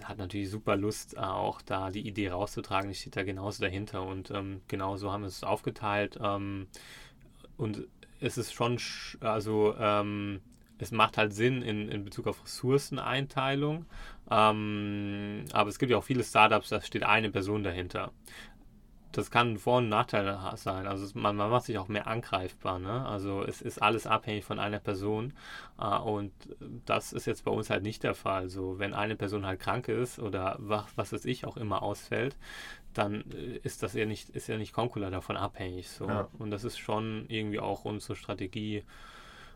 hat 0.04 0.18
natürlich 0.18 0.50
super 0.50 0.76
Lust, 0.76 1.18
auch 1.18 1.62
da 1.62 1.90
die 1.92 2.08
Idee 2.08 2.30
rauszutragen. 2.30 2.92
Ich 2.92 3.00
stehe 3.00 3.12
da 3.12 3.24
genauso 3.24 3.62
dahinter 3.62 4.04
und 4.04 4.32
ähm, 4.32 4.62
genau 4.68 4.98
so 4.98 5.12
haben 5.12 5.22
wir 5.22 5.28
es 5.28 5.44
aufgeteilt. 5.44 6.18
Ähm, 6.22 6.68
und 7.58 7.88
es 8.20 8.38
ist 8.38 8.54
schon, 8.54 8.78
also 9.22 9.76
ähm, 9.80 10.42
es 10.78 10.92
macht 10.92 11.18
halt 11.18 11.34
Sinn 11.34 11.62
in, 11.62 11.90
in 11.90 12.04
Bezug 12.04 12.28
auf 12.28 12.44
Ressourceneinteilung. 12.44 13.86
Ähm, 14.30 15.46
aber 15.54 15.70
es 15.70 15.80
gibt 15.80 15.92
ja 15.92 15.98
auch 15.98 16.04
viele 16.04 16.24
Startups, 16.24 16.70
da 16.70 16.82
steht 16.82 17.04
eine 17.04 17.32
Person 17.32 17.64
dahinter 17.64 18.12
das 19.18 19.32
kann 19.32 19.58
Vor- 19.58 19.80
und 19.80 19.90
Nachteile 19.90 20.40
sein. 20.58 20.86
Also 20.86 21.08
man, 21.18 21.36
man 21.36 21.50
macht 21.50 21.66
sich 21.66 21.80
auch 21.80 21.88
mehr 21.88 22.06
angreifbar. 22.06 22.78
Ne? 22.78 23.04
Also 23.08 23.42
es 23.42 23.64
ist 23.64 23.82
alles 23.82 24.06
abhängig 24.06 24.46
von 24.46 24.60
einer 24.60 24.78
Person. 24.78 25.34
Äh, 25.80 25.98
und 25.98 26.32
das 26.86 27.14
ist 27.14 27.26
jetzt 27.26 27.44
bei 27.44 27.50
uns 27.50 27.72
halt 27.72 27.82
nicht 27.82 28.04
der 28.04 28.14
Fall. 28.14 28.48
So, 28.48 28.78
wenn 28.78 28.94
eine 28.94 29.16
Person 29.16 29.48
halt 29.48 29.60
krank 29.60 29.88
ist 29.88 30.20
oder 30.20 30.56
was, 30.60 30.86
was 30.96 31.12
weiß 31.14 31.26
ich 31.26 31.46
auch 31.46 31.58
immer 31.58 31.82
ausfällt, 31.82 32.38
dann 32.94 33.24
äh, 33.32 33.58
ist 33.64 33.82
das 33.82 33.94
ja 33.94 34.06
nicht, 34.06 34.30
ist 34.30 34.50
ja 34.50 34.58
nicht 34.58 34.72
Concula 34.72 35.10
davon 35.10 35.36
abhängig. 35.36 35.90
So. 35.90 36.08
Ja. 36.08 36.28
Und 36.38 36.52
das 36.52 36.64
ist 36.64 36.78
schon 36.78 37.26
irgendwie 37.28 37.60
auch 37.60 37.86
unsere 37.86 38.16
Strategie 38.16 38.84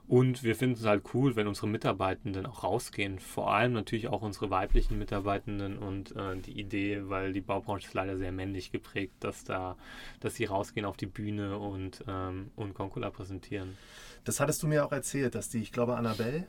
und 0.07 0.43
wir 0.43 0.55
finden 0.55 0.75
es 0.75 0.85
halt 0.85 1.03
cool, 1.13 1.35
wenn 1.35 1.47
unsere 1.47 1.67
Mitarbeitenden 1.67 2.45
auch 2.45 2.63
rausgehen. 2.63 3.19
Vor 3.19 3.53
allem 3.53 3.73
natürlich 3.73 4.07
auch 4.07 4.21
unsere 4.21 4.49
weiblichen 4.49 4.97
Mitarbeitenden 4.97 5.77
und 5.77 6.15
äh, 6.15 6.37
die 6.37 6.59
Idee, 6.59 7.03
weil 7.05 7.31
die 7.31 7.41
Baubranche 7.41 7.87
ist 7.87 7.93
leider 7.93 8.17
sehr 8.17 8.31
männlich 8.31 8.71
geprägt, 8.71 9.13
dass 9.21 9.43
da, 9.43 9.77
dass 10.19 10.35
sie 10.35 10.45
rausgehen 10.45 10.85
auf 10.85 10.97
die 10.97 11.05
Bühne 11.05 11.57
und, 11.57 12.03
ähm, 12.07 12.51
und 12.55 12.73
Concula 12.73 13.09
präsentieren. 13.09 13.77
Das 14.23 14.39
hattest 14.39 14.61
du 14.63 14.67
mir 14.67 14.85
auch 14.85 14.91
erzählt, 14.91 15.35
dass 15.35 15.49
die, 15.49 15.61
ich 15.61 15.71
glaube, 15.71 15.95
Annabelle, 15.95 16.45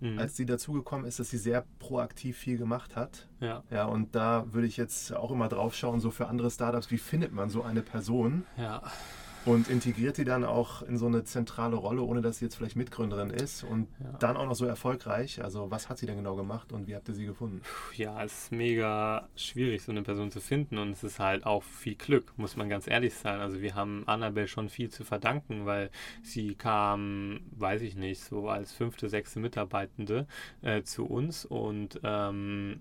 mhm. 0.00 0.18
als 0.18 0.36
sie 0.36 0.44
dazugekommen 0.44 1.06
ist, 1.06 1.20
dass 1.20 1.30
sie 1.30 1.38
sehr 1.38 1.64
proaktiv 1.78 2.36
viel 2.36 2.58
gemacht 2.58 2.96
hat. 2.96 3.28
Ja. 3.40 3.62
Ja, 3.70 3.84
und 3.84 4.14
da 4.14 4.52
würde 4.52 4.66
ich 4.66 4.76
jetzt 4.76 5.14
auch 5.14 5.30
immer 5.30 5.48
drauf 5.48 5.74
schauen, 5.74 6.00
so 6.00 6.10
für 6.10 6.26
andere 6.26 6.50
Startups, 6.50 6.90
wie 6.90 6.98
findet 6.98 7.32
man 7.32 7.48
so 7.48 7.62
eine 7.62 7.82
Person? 7.82 8.44
Ja 8.56 8.82
und 9.44 9.68
integriert 9.68 10.16
die 10.16 10.24
dann 10.24 10.44
auch 10.44 10.82
in 10.82 10.96
so 10.96 11.06
eine 11.06 11.24
zentrale 11.24 11.76
Rolle, 11.76 12.02
ohne 12.02 12.22
dass 12.22 12.38
sie 12.38 12.46
jetzt 12.46 12.56
vielleicht 12.56 12.76
Mitgründerin 12.76 13.30
ist 13.30 13.64
und 13.64 13.88
ja. 14.00 14.12
dann 14.18 14.36
auch 14.36 14.46
noch 14.46 14.54
so 14.54 14.66
erfolgreich. 14.66 15.42
Also 15.42 15.70
was 15.70 15.88
hat 15.88 15.98
sie 15.98 16.06
denn 16.06 16.16
genau 16.16 16.34
gemacht 16.34 16.72
und 16.72 16.86
wie 16.86 16.94
habt 16.94 17.08
ihr 17.08 17.14
sie 17.14 17.26
gefunden? 17.26 17.60
Ja, 17.94 18.22
es 18.24 18.44
ist 18.44 18.52
mega 18.52 19.28
schwierig, 19.36 19.82
so 19.82 19.92
eine 19.92 20.02
Person 20.02 20.30
zu 20.30 20.40
finden 20.40 20.78
und 20.78 20.92
es 20.92 21.04
ist 21.04 21.18
halt 21.18 21.44
auch 21.44 21.62
viel 21.62 21.94
Glück, 21.94 22.32
muss 22.36 22.56
man 22.56 22.68
ganz 22.68 22.86
ehrlich 22.86 23.14
sein. 23.14 23.40
Also 23.40 23.60
wir 23.60 23.74
haben 23.74 24.04
Annabelle 24.06 24.48
schon 24.48 24.68
viel 24.68 24.90
zu 24.90 25.04
verdanken, 25.04 25.66
weil 25.66 25.90
sie 26.22 26.54
kam, 26.54 27.40
weiß 27.52 27.82
ich 27.82 27.96
nicht, 27.96 28.22
so 28.22 28.48
als 28.48 28.72
fünfte, 28.72 29.08
sechste 29.08 29.40
Mitarbeitende 29.40 30.26
äh, 30.62 30.82
zu 30.82 31.04
uns 31.04 31.44
und 31.44 32.00
ähm, 32.02 32.80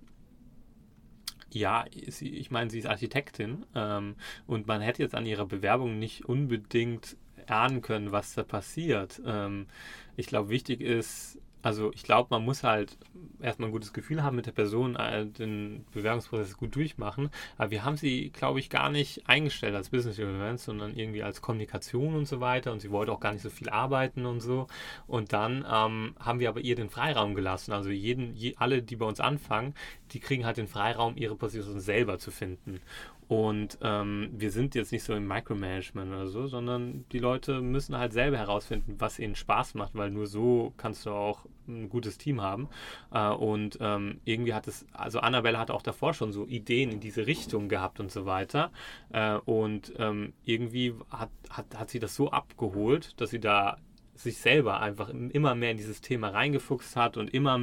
ja, 1.53 1.85
sie, 2.07 2.29
ich 2.29 2.51
meine, 2.51 2.69
sie 2.69 2.79
ist 2.79 2.87
Architektin 2.87 3.65
ähm, 3.75 4.15
und 4.47 4.67
man 4.67 4.81
hätte 4.81 5.03
jetzt 5.03 5.15
an 5.15 5.25
ihrer 5.25 5.45
Bewerbung 5.45 5.99
nicht 5.99 6.25
unbedingt 6.25 7.17
ahnen 7.47 7.81
können, 7.81 8.11
was 8.11 8.33
da 8.33 8.43
passiert. 8.43 9.21
Ähm, 9.25 9.67
ich 10.15 10.27
glaube, 10.27 10.49
wichtig 10.49 10.81
ist, 10.81 11.39
also 11.63 11.91
ich 11.93 12.03
glaube, 12.03 12.27
man 12.29 12.43
muss 12.43 12.63
halt 12.63 12.97
erstmal 13.39 13.69
ein 13.69 13.71
gutes 13.71 13.93
Gefühl 13.93 14.21
haben 14.21 14.35
mit 14.35 14.45
der 14.45 14.51
Person, 14.51 14.97
äh, 14.97 15.25
den 15.25 15.85
Bewerbungsprozess 15.93 16.57
gut 16.57 16.75
durchmachen. 16.75 17.29
Aber 17.57 17.71
wir 17.71 17.85
haben 17.85 17.95
sie, 17.95 18.31
glaube 18.31 18.59
ich, 18.59 18.69
gar 18.69 18.89
nicht 18.89 19.27
eingestellt 19.29 19.73
als 19.73 19.89
Business 19.89 20.19
Event, 20.19 20.59
sondern 20.59 20.95
irgendwie 20.95 21.23
als 21.23 21.41
Kommunikation 21.41 22.15
und 22.15 22.27
so 22.27 22.41
weiter. 22.41 22.73
Und 22.73 22.81
sie 22.81 22.91
wollte 22.91 23.13
auch 23.13 23.21
gar 23.21 23.31
nicht 23.31 23.41
so 23.41 23.49
viel 23.49 23.69
arbeiten 23.69 24.25
und 24.25 24.41
so. 24.41 24.67
Und 25.07 25.31
dann 25.31 25.65
ähm, 25.69 26.15
haben 26.19 26.39
wir 26.39 26.49
aber 26.49 26.59
ihr 26.59 26.75
den 26.75 26.89
Freiraum 26.89 27.33
gelassen. 27.33 27.71
Also 27.71 27.89
jeden, 27.89 28.35
je, 28.35 28.55
alle, 28.57 28.83
die 28.83 28.97
bei 28.97 29.05
uns 29.05 29.21
anfangen, 29.21 29.73
die 30.11 30.19
kriegen 30.19 30.45
halt 30.45 30.57
den 30.57 30.67
Freiraum, 30.67 31.15
ihre 31.15 31.35
Position 31.35 31.79
selber 31.79 32.19
zu 32.19 32.29
finden. 32.29 32.81
Und 33.27 33.77
ähm, 33.81 34.29
wir 34.33 34.51
sind 34.51 34.75
jetzt 34.75 34.91
nicht 34.91 35.03
so 35.03 35.13
im 35.13 35.27
Micromanagement 35.27 36.11
oder 36.11 36.27
so, 36.27 36.47
sondern 36.47 37.05
die 37.11 37.19
Leute 37.19 37.61
müssen 37.61 37.97
halt 37.97 38.13
selber 38.13 38.37
herausfinden, 38.37 38.95
was 38.99 39.19
ihnen 39.19 39.35
Spaß 39.35 39.75
macht, 39.75 39.95
weil 39.95 40.11
nur 40.11 40.27
so 40.27 40.73
kannst 40.77 41.05
du 41.05 41.11
auch 41.11 41.45
ein 41.67 41.89
gutes 41.89 42.17
Team 42.17 42.41
haben. 42.41 42.67
Äh, 43.11 43.29
und 43.29 43.77
ähm, 43.79 44.19
irgendwie 44.25 44.53
hat 44.53 44.67
es, 44.67 44.85
also 44.93 45.19
Annabelle 45.19 45.57
hat 45.57 45.71
auch 45.71 45.81
davor 45.81 46.13
schon 46.13 46.31
so 46.31 46.45
Ideen 46.45 46.91
in 46.91 46.99
diese 46.99 47.25
Richtung 47.27 47.69
gehabt 47.69 47.99
und 47.99 48.11
so 48.11 48.25
weiter. 48.25 48.71
Äh, 49.11 49.35
und 49.35 49.93
ähm, 49.97 50.33
irgendwie 50.43 50.93
hat, 51.09 51.29
hat, 51.49 51.77
hat 51.77 51.89
sie 51.89 51.99
das 51.99 52.15
so 52.15 52.31
abgeholt, 52.31 53.19
dass 53.21 53.29
sie 53.29 53.39
da 53.39 53.77
sich 54.15 54.37
selber 54.37 54.79
einfach 54.79 55.09
immer 55.09 55.55
mehr 55.55 55.71
in 55.71 55.77
dieses 55.77 56.01
Thema 56.01 56.29
reingefuchst 56.29 56.95
hat 56.95 57.17
und 57.17 57.33
immer 57.33 57.59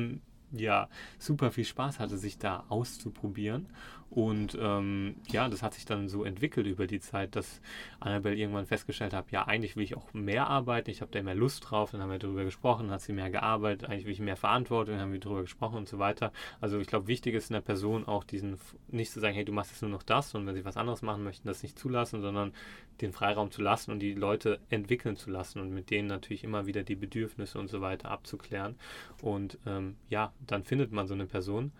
ja 0.53 0.89
super 1.19 1.51
viel 1.51 1.65
Spaß 1.65 2.01
hatte, 2.01 2.19
sich 2.19 2.39
da 2.39 2.65
auszuprobieren. 2.69 3.69
Und 4.11 4.59
ähm, 4.61 5.15
ja, 5.31 5.49
das 5.49 5.63
hat 5.63 5.75
sich 5.75 5.85
dann 5.85 6.09
so 6.09 6.25
entwickelt 6.25 6.67
über 6.67 6.89
die 6.89 6.99
Zeit, 6.99 7.37
dass 7.37 7.61
Annabelle 8.01 8.35
irgendwann 8.35 8.67
festgestellt 8.67 9.13
hat, 9.13 9.31
ja, 9.31 9.47
eigentlich 9.47 9.77
will 9.77 9.85
ich 9.85 9.97
auch 9.97 10.13
mehr 10.13 10.49
arbeiten, 10.49 10.91
ich 10.91 11.01
habe 11.01 11.13
da 11.13 11.23
mehr 11.23 11.37
Lust 11.37 11.71
drauf, 11.71 11.93
dann 11.93 12.01
haben 12.01 12.11
wir 12.11 12.19
darüber 12.19 12.43
gesprochen, 12.43 12.91
hat 12.91 13.03
sie 13.03 13.13
mehr 13.13 13.31
gearbeitet, 13.31 13.89
eigentlich 13.89 14.07
will 14.07 14.13
ich 14.13 14.21
mehr 14.21 14.37
Verantwortung, 14.37 14.95
dann 14.95 15.03
haben 15.03 15.13
wir 15.13 15.21
darüber 15.21 15.43
gesprochen 15.43 15.77
und 15.79 15.89
so 15.89 16.01
weiter. 16.01 16.33
Also 16.61 16.81
ich 16.81 16.89
glaube, 16.89 17.07
wichtig 17.07 17.37
ist 17.37 17.51
in 17.51 17.55
der 17.55 17.61
Person 17.61 18.07
auch 18.09 18.25
diesen, 18.25 18.59
nicht 18.89 19.13
zu 19.13 19.21
sagen, 19.21 19.35
hey, 19.35 19.45
du 19.45 19.53
machst 19.53 19.71
jetzt 19.71 19.83
nur 19.83 19.93
noch 19.93 20.03
das 20.03 20.35
und 20.35 20.45
wenn 20.45 20.57
sie 20.57 20.65
was 20.65 20.77
anderes 20.77 21.03
machen 21.03 21.23
möchten, 21.23 21.47
das 21.47 21.63
nicht 21.63 21.79
zulassen, 21.79 22.21
sondern 22.21 22.53
den 23.01 23.13
Freiraum 23.13 23.53
zu 23.53 23.63
lassen 23.63 23.93
und 23.93 24.01
die 24.01 24.15
Leute 24.15 24.59
entwickeln 24.71 25.17
zu 25.17 25.31
lassen 25.31 25.61
und 25.61 25.71
mit 25.73 25.91
denen 25.91 26.09
natürlich 26.09 26.43
immer 26.43 26.67
wieder 26.67 26.83
die 26.83 26.97
Bedürfnisse 26.97 27.59
und 27.61 27.69
so 27.69 27.81
weiter 27.81 28.11
abzuklären. 28.11 28.75
Und 29.23 29.59
ähm, 29.67 29.97
ja, 30.09 30.33
dann 30.47 30.65
findet 30.65 30.91
man 30.91 31.07
so 31.07 31.15
eine 31.15 31.27
Person. 31.27 31.71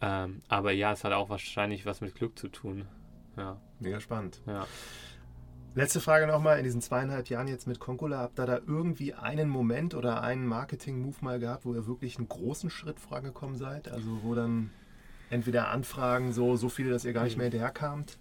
Ähm, 0.00 0.42
aber 0.48 0.72
ja, 0.72 0.92
es 0.92 1.04
hat 1.04 1.12
auch 1.12 1.28
wahrscheinlich 1.28 1.86
was 1.86 2.00
mit 2.00 2.14
Glück 2.14 2.38
zu 2.38 2.48
tun. 2.48 2.86
Ja. 3.36 3.60
Mega 3.80 4.00
spannend. 4.00 4.40
Ja. 4.46 4.66
Letzte 5.74 6.00
Frage 6.00 6.26
nochmal, 6.26 6.56
in 6.56 6.64
diesen 6.64 6.80
zweieinhalb 6.80 7.28
Jahren 7.28 7.48
jetzt 7.48 7.66
mit 7.66 7.78
Concula, 7.78 8.18
habt 8.18 8.38
ihr 8.40 8.46
da 8.46 8.60
irgendwie 8.66 9.12
einen 9.12 9.50
Moment 9.50 9.94
oder 9.94 10.22
einen 10.22 10.46
Marketing-Move 10.46 11.16
mal 11.20 11.38
gehabt, 11.38 11.66
wo 11.66 11.74
ihr 11.74 11.86
wirklich 11.86 12.16
einen 12.16 12.28
großen 12.28 12.70
Schritt 12.70 12.98
vorangekommen 12.98 13.56
seid? 13.56 13.88
Also 13.88 14.22
wo 14.22 14.34
dann 14.34 14.70
entweder 15.28 15.68
Anfragen 15.68 16.32
so, 16.32 16.56
so 16.56 16.70
viele, 16.70 16.90
dass 16.90 17.04
ihr 17.04 17.12
gar 17.12 17.24
nicht 17.24 17.36
mehr 17.36 17.44
hinterherkamt? 17.44 18.18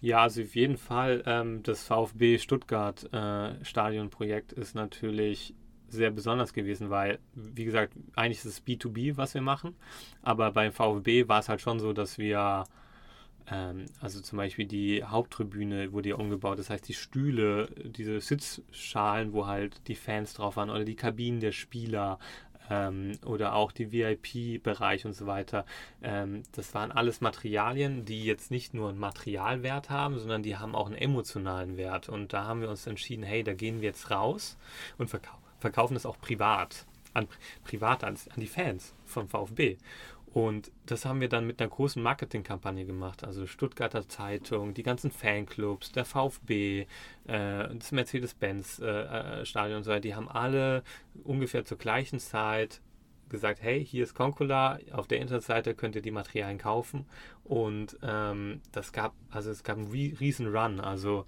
Ja, 0.00 0.22
also 0.22 0.42
auf 0.42 0.54
jeden 0.54 0.76
Fall 0.76 1.22
ähm, 1.24 1.62
das 1.62 1.82
VfB 1.82 2.38
Stuttgart 2.38 3.10
äh, 3.12 3.64
Stadionprojekt 3.64 4.52
ist 4.52 4.74
natürlich 4.74 5.54
sehr 5.88 6.10
besonders 6.10 6.52
gewesen, 6.52 6.90
weil, 6.90 7.18
wie 7.34 7.64
gesagt, 7.64 7.94
eigentlich 8.14 8.38
ist 8.38 8.44
es 8.46 8.66
B2B, 8.66 9.16
was 9.16 9.34
wir 9.34 9.42
machen, 9.42 9.74
aber 10.22 10.52
beim 10.52 10.72
VfB 10.72 11.28
war 11.28 11.40
es 11.40 11.48
halt 11.48 11.60
schon 11.60 11.80
so, 11.80 11.92
dass 11.92 12.18
wir 12.18 12.64
Ähm, 13.50 13.86
also 14.00 14.20
zum 14.20 14.36
Beispiel 14.36 14.66
die 14.66 15.02
Haupttribüne 15.04 15.92
wurde 15.92 16.10
ja 16.10 16.16
umgebaut, 16.16 16.58
das 16.58 16.68
heißt 16.70 16.86
die 16.86 16.94
Stühle, 16.94 17.68
diese 17.82 18.20
Sitzschalen, 18.20 19.32
wo 19.32 19.46
halt 19.46 19.80
die 19.88 19.94
Fans 19.94 20.34
drauf 20.34 20.56
waren 20.56 20.70
oder 20.70 20.84
die 20.84 20.96
Kabinen 20.96 21.40
der 21.40 21.52
Spieler, 21.52 22.18
ähm, 22.70 23.12
oder 23.24 23.54
auch 23.54 23.72
die 23.72 23.92
VIP-Bereich 23.92 25.06
und 25.06 25.14
so 25.14 25.26
weiter. 25.26 25.64
Ähm, 26.02 26.42
das 26.52 26.74
waren 26.74 26.92
alles 26.92 27.20
Materialien, 27.20 28.04
die 28.04 28.24
jetzt 28.24 28.50
nicht 28.50 28.74
nur 28.74 28.90
einen 28.90 28.98
Materialwert 28.98 29.90
haben, 29.90 30.18
sondern 30.18 30.42
die 30.42 30.56
haben 30.56 30.74
auch 30.74 30.86
einen 30.86 30.96
emotionalen 30.96 31.76
Wert. 31.76 32.08
Und 32.08 32.32
da 32.32 32.44
haben 32.44 32.60
wir 32.60 32.68
uns 32.68 32.86
entschieden, 32.86 33.22
hey, 33.22 33.42
da 33.42 33.54
gehen 33.54 33.80
wir 33.80 33.88
jetzt 33.88 34.10
raus 34.10 34.58
und 34.98 35.08
verkau 35.08 35.36
verkaufen 35.58 35.96
es 35.96 36.06
auch 36.06 36.20
privat. 36.20 36.86
An, 37.14 37.26
privat 37.64 38.04
an, 38.04 38.16
an 38.34 38.40
die 38.40 38.46
Fans 38.46 38.94
vom 39.06 39.28
VfB. 39.28 39.78
Und 40.34 40.70
das 40.86 41.04
haben 41.04 41.20
wir 41.20 41.28
dann 41.28 41.46
mit 41.46 41.60
einer 41.60 41.70
großen 41.70 42.02
Marketingkampagne 42.02 42.84
gemacht. 42.84 43.24
Also 43.24 43.46
Stuttgarter 43.46 44.08
Zeitung, 44.08 44.74
die 44.74 44.82
ganzen 44.82 45.10
Fanclubs, 45.10 45.90
der 45.92 46.04
VfB, 46.04 46.82
äh, 46.82 46.86
das 47.26 47.92
Mercedes-Benz-Stadion 47.92 49.72
äh, 49.72 49.76
und 49.76 49.84
so 49.84 49.90
weiter, 49.90 50.00
die 50.00 50.14
haben 50.14 50.28
alle 50.28 50.82
ungefähr 51.24 51.64
zur 51.64 51.78
gleichen 51.78 52.18
Zeit 52.18 52.80
gesagt, 53.28 53.62
hey, 53.62 53.84
hier 53.84 54.04
ist 54.04 54.14
Concola, 54.14 54.78
auf 54.92 55.06
der 55.06 55.20
Internetseite 55.20 55.74
könnt 55.74 55.96
ihr 55.96 56.02
die 56.02 56.10
Materialien 56.10 56.58
kaufen. 56.58 57.06
Und 57.44 57.98
ähm, 58.02 58.60
das 58.72 58.92
gab, 58.92 59.14
also 59.30 59.50
es 59.50 59.62
gab 59.62 59.78
einen 59.78 59.88
riesen 59.88 60.54
Run. 60.54 60.80
Also 60.80 61.26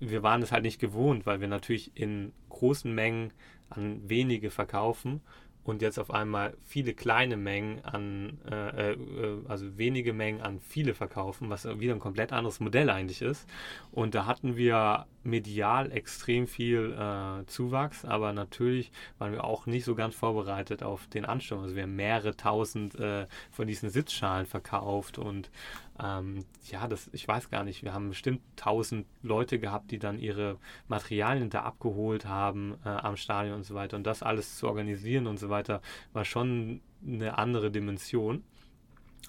wir 0.00 0.22
waren 0.22 0.42
es 0.42 0.52
halt 0.52 0.62
nicht 0.62 0.80
gewohnt, 0.80 1.26
weil 1.26 1.40
wir 1.40 1.48
natürlich 1.48 1.92
in 1.94 2.32
großen 2.48 2.94
Mengen 2.94 3.32
an 3.70 4.08
wenige 4.08 4.50
verkaufen 4.50 5.20
und 5.64 5.82
jetzt 5.82 5.98
auf 5.98 6.10
einmal 6.10 6.56
viele 6.64 6.94
kleine 6.94 7.36
Mengen 7.36 7.84
an, 7.84 8.38
äh, 8.50 8.92
äh, 8.92 8.96
also 9.48 9.76
wenige 9.76 10.12
Mengen 10.12 10.40
an 10.40 10.60
viele 10.60 10.94
verkaufen, 10.94 11.50
was 11.50 11.66
wieder 11.80 11.94
ein 11.94 12.00
komplett 12.00 12.32
anderes 12.32 12.60
Modell 12.60 12.88
eigentlich 12.88 13.20
ist. 13.20 13.48
Und 13.90 14.14
da 14.14 14.26
hatten 14.26 14.56
wir 14.56 15.06
medial 15.26 15.92
extrem 15.92 16.46
viel 16.46 16.92
äh, 16.92 17.44
Zuwachs, 17.46 18.04
aber 18.04 18.32
natürlich 18.32 18.92
waren 19.18 19.32
wir 19.32 19.44
auch 19.44 19.66
nicht 19.66 19.84
so 19.84 19.94
ganz 19.94 20.14
vorbereitet 20.14 20.82
auf 20.82 21.06
den 21.08 21.24
Ansturm. 21.24 21.62
Also 21.62 21.74
wir 21.74 21.82
haben 21.82 21.96
mehrere 21.96 22.36
tausend 22.36 22.94
äh, 22.98 23.26
von 23.50 23.66
diesen 23.66 23.90
Sitzschalen 23.90 24.46
verkauft 24.46 25.18
und 25.18 25.50
ähm, 26.02 26.44
ja, 26.70 26.86
das, 26.88 27.08
ich 27.12 27.26
weiß 27.26 27.50
gar 27.50 27.64
nicht, 27.64 27.82
wir 27.82 27.92
haben 27.92 28.08
bestimmt 28.08 28.40
tausend 28.56 29.06
Leute 29.22 29.58
gehabt, 29.58 29.90
die 29.90 29.98
dann 29.98 30.18
ihre 30.18 30.58
Materialien 30.88 31.50
da 31.50 31.62
abgeholt 31.62 32.26
haben 32.26 32.76
äh, 32.84 32.88
am 32.88 33.16
Stadion 33.16 33.56
und 33.56 33.64
so 33.64 33.74
weiter. 33.74 33.96
Und 33.96 34.06
das 34.06 34.22
alles 34.22 34.56
zu 34.56 34.68
organisieren 34.68 35.26
und 35.26 35.38
so 35.38 35.48
weiter, 35.48 35.80
war 36.12 36.24
schon 36.24 36.80
eine 37.06 37.38
andere 37.38 37.70
Dimension. 37.70 38.44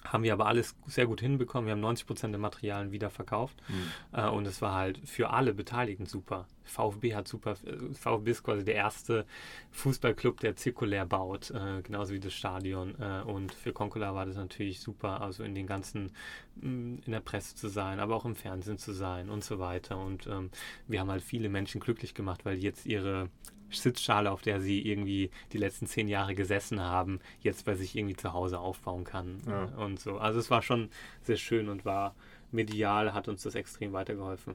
Haben 0.04 0.22
wir 0.22 0.32
aber 0.32 0.46
alles 0.46 0.76
sehr 0.86 1.06
gut 1.06 1.20
hinbekommen. 1.20 1.66
Wir 1.66 1.72
haben 1.72 1.80
90 1.80 2.06
Prozent 2.06 2.32
der 2.32 2.40
Materialien 2.40 2.92
wieder 2.92 3.10
verkauft. 3.10 3.56
Mhm. 3.68 4.18
Äh, 4.18 4.28
und 4.28 4.46
es 4.46 4.62
war 4.62 4.74
halt 4.74 5.00
für 5.08 5.30
alle 5.30 5.54
Beteiligten 5.54 6.06
super. 6.06 6.46
VfB 6.64 7.14
hat 7.14 7.26
super. 7.26 7.56
Äh, 7.64 7.94
VfB 7.94 8.30
ist 8.30 8.42
quasi 8.42 8.64
der 8.64 8.74
erste 8.74 9.26
Fußballclub, 9.72 10.40
der 10.40 10.56
zirkulär 10.56 11.04
baut, 11.04 11.50
äh, 11.50 11.82
genauso 11.82 12.14
wie 12.14 12.20
das 12.20 12.32
Stadion. 12.32 12.94
Äh, 13.00 13.22
und 13.22 13.52
für 13.52 13.72
Concola 13.72 14.14
war 14.14 14.26
das 14.26 14.36
natürlich 14.36 14.80
super, 14.80 15.20
also 15.20 15.42
in 15.42 15.54
den 15.54 15.66
ganzen, 15.66 16.12
mm, 16.56 16.98
in 17.04 17.12
der 17.12 17.20
Presse 17.20 17.56
zu 17.56 17.68
sein, 17.68 17.98
aber 17.98 18.14
auch 18.14 18.24
im 18.24 18.36
Fernsehen 18.36 18.78
zu 18.78 18.92
sein 18.92 19.28
und 19.28 19.42
so 19.42 19.58
weiter. 19.58 19.98
Und 19.98 20.26
ähm, 20.26 20.50
wir 20.86 21.00
haben 21.00 21.10
halt 21.10 21.22
viele 21.22 21.48
Menschen 21.48 21.80
glücklich 21.80 22.14
gemacht, 22.14 22.44
weil 22.44 22.58
jetzt 22.58 22.86
ihre 22.86 23.30
Sitzschale, 23.70 24.30
auf 24.30 24.42
der 24.42 24.60
sie 24.60 24.80
irgendwie 24.80 25.30
die 25.52 25.58
letzten 25.58 25.86
zehn 25.86 26.08
Jahre 26.08 26.34
gesessen 26.34 26.80
haben, 26.80 27.20
jetzt 27.40 27.64
bei 27.64 27.74
sich 27.74 27.96
irgendwie 27.96 28.16
zu 28.16 28.32
Hause 28.32 28.58
aufbauen 28.58 29.04
kann 29.04 29.40
ja. 29.46 29.64
und 29.76 30.00
so. 30.00 30.18
Also 30.18 30.38
es 30.40 30.50
war 30.50 30.62
schon 30.62 30.88
sehr 31.22 31.36
schön 31.36 31.68
und 31.68 31.84
war 31.84 32.14
medial, 32.50 33.12
hat 33.12 33.28
uns 33.28 33.42
das 33.42 33.54
extrem 33.54 33.92
weitergeholfen. 33.92 34.54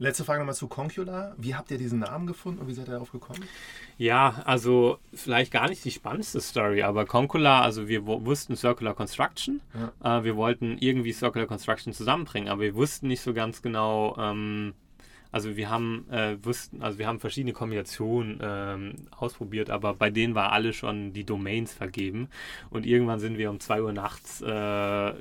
Letzte 0.00 0.24
Frage 0.24 0.38
nochmal 0.38 0.54
zu 0.54 0.68
Concula. 0.68 1.34
Wie 1.38 1.56
habt 1.56 1.72
ihr 1.72 1.78
diesen 1.78 1.98
Namen 1.98 2.28
gefunden 2.28 2.60
und 2.60 2.68
wie 2.68 2.72
seid 2.72 2.86
ihr 2.86 2.92
darauf 2.92 3.10
gekommen? 3.10 3.42
Ja, 3.96 4.42
also 4.44 4.98
vielleicht 5.12 5.50
gar 5.50 5.68
nicht 5.68 5.84
die 5.84 5.90
spannendste 5.90 6.40
Story, 6.40 6.82
aber 6.82 7.04
Concula, 7.04 7.62
also 7.62 7.88
wir 7.88 8.06
wussten 8.06 8.54
Circular 8.54 8.94
Construction. 8.94 9.60
Ja. 10.00 10.18
Äh, 10.18 10.24
wir 10.24 10.36
wollten 10.36 10.78
irgendwie 10.78 11.12
Circular 11.12 11.48
Construction 11.48 11.92
zusammenbringen, 11.92 12.48
aber 12.48 12.62
wir 12.62 12.76
wussten 12.76 13.08
nicht 13.08 13.22
so 13.22 13.34
ganz 13.34 13.60
genau, 13.60 14.16
ähm, 14.18 14.74
also 15.30 15.56
wir 15.56 15.68
haben 15.70 16.06
äh, 16.10 16.36
wussten, 16.42 16.82
also 16.82 16.98
wir 16.98 17.06
haben 17.06 17.20
verschiedene 17.20 17.52
Kombinationen 17.52 18.38
ähm, 18.42 18.94
ausprobiert, 19.10 19.70
aber 19.70 19.94
bei 19.94 20.10
denen 20.10 20.34
war 20.34 20.52
alle 20.52 20.72
schon 20.72 21.12
die 21.12 21.24
Domains 21.24 21.72
vergeben. 21.72 22.28
Und 22.70 22.86
irgendwann 22.86 23.20
sind 23.20 23.38
wir 23.38 23.50
um 23.50 23.60
2 23.60 23.82
Uhr 23.82 23.92
nachts, 23.92 24.40
äh, 24.40 25.12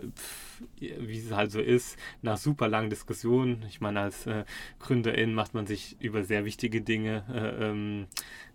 wie 0.79 1.17
es 1.17 1.31
halt 1.31 1.51
so 1.51 1.59
ist, 1.59 1.97
nach 2.21 2.37
super 2.37 2.67
langen 2.67 2.89
Diskussionen. 2.89 3.63
Ich 3.67 3.81
meine, 3.81 4.01
als 4.01 4.25
äh, 4.27 4.45
Gründerin 4.79 5.33
macht 5.33 5.53
man 5.53 5.67
sich 5.67 5.97
über 5.99 6.23
sehr 6.23 6.45
wichtige 6.45 6.81
Dinge 6.81 7.23
äh, 7.33 7.65
ähm, 7.69 8.07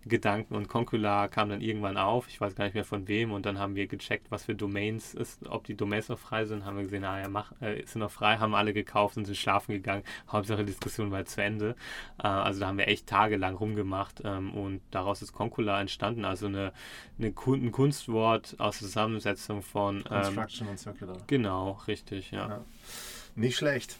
Gedanken 0.05 0.55
und 0.55 0.67
Concula 0.67 1.27
kam 1.27 1.49
dann 1.49 1.61
irgendwann 1.61 1.97
auf, 1.97 2.27
ich 2.27 2.41
weiß 2.41 2.55
gar 2.55 2.65
nicht 2.65 2.73
mehr 2.73 2.83
von 2.83 3.07
wem, 3.07 3.31
und 3.31 3.45
dann 3.45 3.57
haben 3.57 3.75
wir 3.75 3.87
gecheckt, 3.87 4.31
was 4.31 4.45
für 4.45 4.55
Domains 4.55 5.13
ist, 5.13 5.47
ob 5.47 5.63
die 5.63 5.75
Domains 5.75 6.09
noch 6.09 6.19
frei 6.19 6.45
sind, 6.45 6.65
haben 6.65 6.75
wir 6.75 6.83
gesehen, 6.83 7.03
naja, 7.03 7.29
mach, 7.29 7.53
äh, 7.61 7.83
sind 7.85 8.01
noch 8.01 8.11
frei, 8.11 8.37
haben 8.37 8.53
alle 8.53 8.73
gekauft 8.73 9.17
und 9.17 9.25
sind 9.25 9.37
schlafen 9.37 9.73
gegangen. 9.73 10.03
Hauptsache 10.29 10.65
die 10.65 10.71
Diskussion 10.71 11.11
war 11.11 11.23
zu 11.25 11.41
Ende. 11.41 11.75
Äh, 12.21 12.27
also 12.27 12.59
da 12.59 12.67
haben 12.67 12.77
wir 12.77 12.87
echt 12.87 13.07
tagelang 13.07 13.55
rumgemacht 13.55 14.21
ähm, 14.25 14.53
und 14.53 14.81
daraus 14.91 15.21
ist 15.21 15.31
Concula 15.31 15.79
entstanden, 15.79 16.25
also 16.25 16.47
eine, 16.47 16.73
eine 17.17 17.33
ein 17.33 17.71
Kunstwort 17.71 18.55
aus 18.59 18.79
der 18.79 18.87
Zusammensetzung 18.87 19.61
von 19.61 19.97
ähm, 19.97 20.03
Construction 20.23 20.67
und 20.67 20.79
Circular. 20.79 21.17
Genau, 21.27 21.79
richtig, 21.87 21.92
ja. 22.31 22.49
ja. 22.49 22.65
Nicht 23.35 23.57
schlecht. 23.57 23.97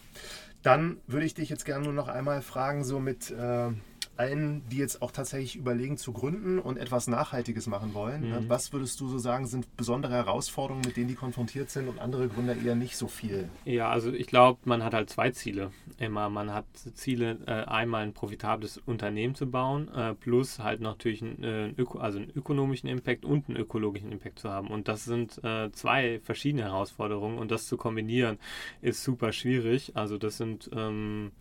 Dann 0.62 0.98
würde 1.06 1.26
ich 1.26 1.34
dich 1.34 1.50
jetzt 1.50 1.64
gerne 1.64 1.84
nur 1.84 1.92
noch 1.92 2.08
einmal 2.08 2.40
fragen, 2.40 2.84
so 2.84 2.98
mit 2.98 3.30
äh, 3.30 3.70
allen, 4.16 4.62
die 4.68 4.76
jetzt 4.76 5.02
auch 5.02 5.10
tatsächlich 5.10 5.56
überlegen 5.56 5.96
zu 5.96 6.12
gründen 6.12 6.58
und 6.58 6.76
etwas 6.76 7.06
Nachhaltiges 7.06 7.66
machen 7.66 7.94
wollen. 7.94 8.30
Ne? 8.30 8.40
Mhm. 8.40 8.48
Was 8.48 8.72
würdest 8.72 9.00
du 9.00 9.08
so 9.08 9.18
sagen, 9.18 9.46
sind 9.46 9.76
besondere 9.76 10.12
Herausforderungen, 10.14 10.84
mit 10.86 10.96
denen 10.96 11.08
die 11.08 11.14
konfrontiert 11.14 11.70
sind 11.70 11.88
und 11.88 11.98
andere 11.98 12.28
Gründer 12.28 12.56
eher 12.56 12.74
nicht 12.74 12.96
so 12.96 13.08
viel? 13.08 13.48
Ja, 13.64 13.90
also 13.90 14.12
ich 14.12 14.26
glaube, 14.26 14.60
man 14.64 14.84
hat 14.84 14.94
halt 14.94 15.10
zwei 15.10 15.30
Ziele. 15.30 15.70
Immer, 15.98 16.30
man 16.30 16.52
hat 16.52 16.66
Ziele, 16.94 17.38
äh, 17.46 17.64
einmal 17.64 18.02
ein 18.02 18.12
profitables 18.12 18.78
Unternehmen 18.78 19.34
zu 19.34 19.50
bauen, 19.50 19.88
äh, 19.94 20.14
plus 20.14 20.58
halt 20.58 20.80
natürlich 20.80 21.22
einen, 21.22 21.42
äh, 21.42 21.68
Öko, 21.76 21.98
also 21.98 22.18
einen 22.18 22.30
ökonomischen 22.34 22.88
Impact 22.88 23.24
und 23.24 23.48
einen 23.48 23.58
ökologischen 23.58 24.12
Impact 24.12 24.38
zu 24.38 24.50
haben. 24.50 24.68
Und 24.68 24.88
das 24.88 25.04
sind 25.04 25.40
zwei 25.72 26.20
verschiedene 26.22 26.64
Herausforderungen 26.64 27.38
und 27.38 27.50
das 27.50 27.66
zu 27.66 27.76
kombinieren 27.76 28.38
ist 28.80 29.02
super 29.02 29.32
schwierig. 29.32 29.92
Also 29.94 30.18
das 30.18 30.36
sind 30.36 30.70
ähm, 30.74 31.32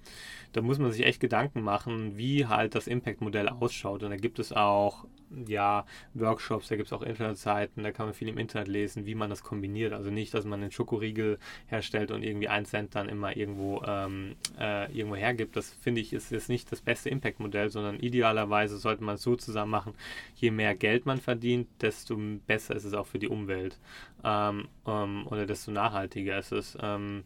da 0.53 0.61
muss 0.61 0.79
man 0.79 0.91
sich 0.91 1.05
echt 1.05 1.19
Gedanken 1.19 1.61
machen, 1.61 2.17
wie 2.17 2.45
halt 2.45 2.75
das 2.75 2.87
Impact-Modell 2.87 3.49
ausschaut. 3.49 4.03
Und 4.03 4.11
da 4.11 4.17
gibt 4.17 4.39
es 4.39 4.53
auch 4.53 5.05
ja, 5.47 5.85
Workshops, 6.13 6.67
da 6.67 6.75
gibt 6.75 6.87
es 6.87 6.93
auch 6.93 7.01
Internetseiten, 7.01 7.83
da 7.83 7.91
kann 7.91 8.05
man 8.05 8.13
viel 8.13 8.27
im 8.27 8.37
Internet 8.37 8.67
lesen, 8.67 9.05
wie 9.05 9.15
man 9.15 9.29
das 9.29 9.43
kombiniert. 9.43 9.93
Also 9.93 10.09
nicht, 10.09 10.33
dass 10.33 10.45
man 10.45 10.61
einen 10.61 10.71
Schokoriegel 10.71 11.39
herstellt 11.67 12.11
und 12.11 12.23
irgendwie 12.23 12.47
einen 12.47 12.65
Cent 12.65 12.95
dann 12.95 13.09
immer 13.09 13.35
irgendwo, 13.35 13.81
ähm, 13.85 14.35
äh, 14.59 14.91
irgendwo 14.95 15.15
hergibt. 15.15 15.55
Das 15.55 15.71
finde 15.71 16.01
ich 16.01 16.13
ist 16.13 16.31
jetzt 16.31 16.49
nicht 16.49 16.71
das 16.71 16.81
beste 16.81 17.09
Impact-Modell, 17.09 17.69
sondern 17.69 17.99
idealerweise 17.99 18.77
sollte 18.77 19.03
man 19.03 19.15
es 19.15 19.23
so 19.23 19.35
zusammen 19.35 19.71
machen, 19.71 19.93
je 20.35 20.51
mehr 20.51 20.75
Geld 20.75 21.05
man 21.05 21.19
verdient, 21.19 21.67
desto 21.81 22.17
besser 22.47 22.75
ist 22.75 22.85
es 22.85 22.93
auch 22.93 23.07
für 23.07 23.19
die 23.19 23.27
Umwelt 23.27 23.79
ähm, 24.23 24.67
ähm, 24.85 25.27
oder 25.27 25.45
desto 25.45 25.71
nachhaltiger 25.71 26.37
ist 26.37 26.51
es. 26.51 26.77
Ähm, 26.81 27.23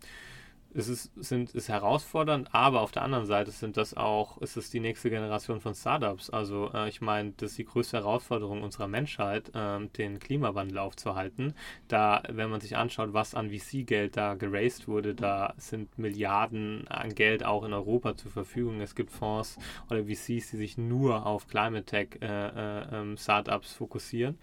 es 0.74 0.88
ist, 0.90 1.12
sind, 1.16 1.52
ist 1.56 1.70
herausfordernd, 1.70 2.50
aber 2.54 2.82
auf 2.82 2.92
der 2.92 3.02
anderen 3.04 3.26
Seite 3.26 3.52
sind 3.52 3.78
das 3.78 3.96
auch, 3.96 4.38
ist 4.40 4.58
es 4.58 4.70
die 4.70 4.80
nächste 4.80 5.10
Generation 5.10 5.60
von 5.60 5.74
Startups. 5.74 6.30
Also 6.30 6.72
äh, 6.74 6.90
ich 6.90 7.02
meine, 7.02 7.34
das 7.38 7.52
ist 7.52 7.58
die 7.58 7.66
größte 7.66 7.98
Herausforderung 7.98 8.64
unserer 8.64 8.88
Menschheit, 8.88 9.52
äh, 9.56 9.88
den 9.98 10.20
Klimawandel 10.20 10.78
aufzuhalten. 10.78 11.54
Da, 11.88 12.24
wenn 12.30 12.50
man 12.50 12.62
sich 12.62 12.76
anschaut, 12.76 13.14
was 13.14 13.36
an 13.36 13.50
VC-Geld 13.50 14.18
da 14.18 14.36
geraced 14.36 14.88
wurde, 14.88 15.16
da 15.16 15.54
sind 15.58 15.98
Milliarden 15.98 16.88
an 16.88 17.16
Geld 17.16 17.44
auch 17.44 17.64
in 17.64 17.74
Europa 17.74 18.16
zur 18.16 18.32
Verfügung. 18.32 18.82
Es 18.82 18.96
gibt 18.96 19.12
Fonds 19.12 19.58
oder 19.90 20.04
VCs, 20.04 20.52
die 20.52 20.58
sich 20.58 20.78
nur 20.78 21.26
auf 21.26 21.48
Climate 21.48 21.86
Tech 21.86 22.20
äh, 22.22 22.26
äh 22.26 22.88
ähm, 22.92 23.18
Startups 23.18 23.74
fokussieren. 23.74 24.38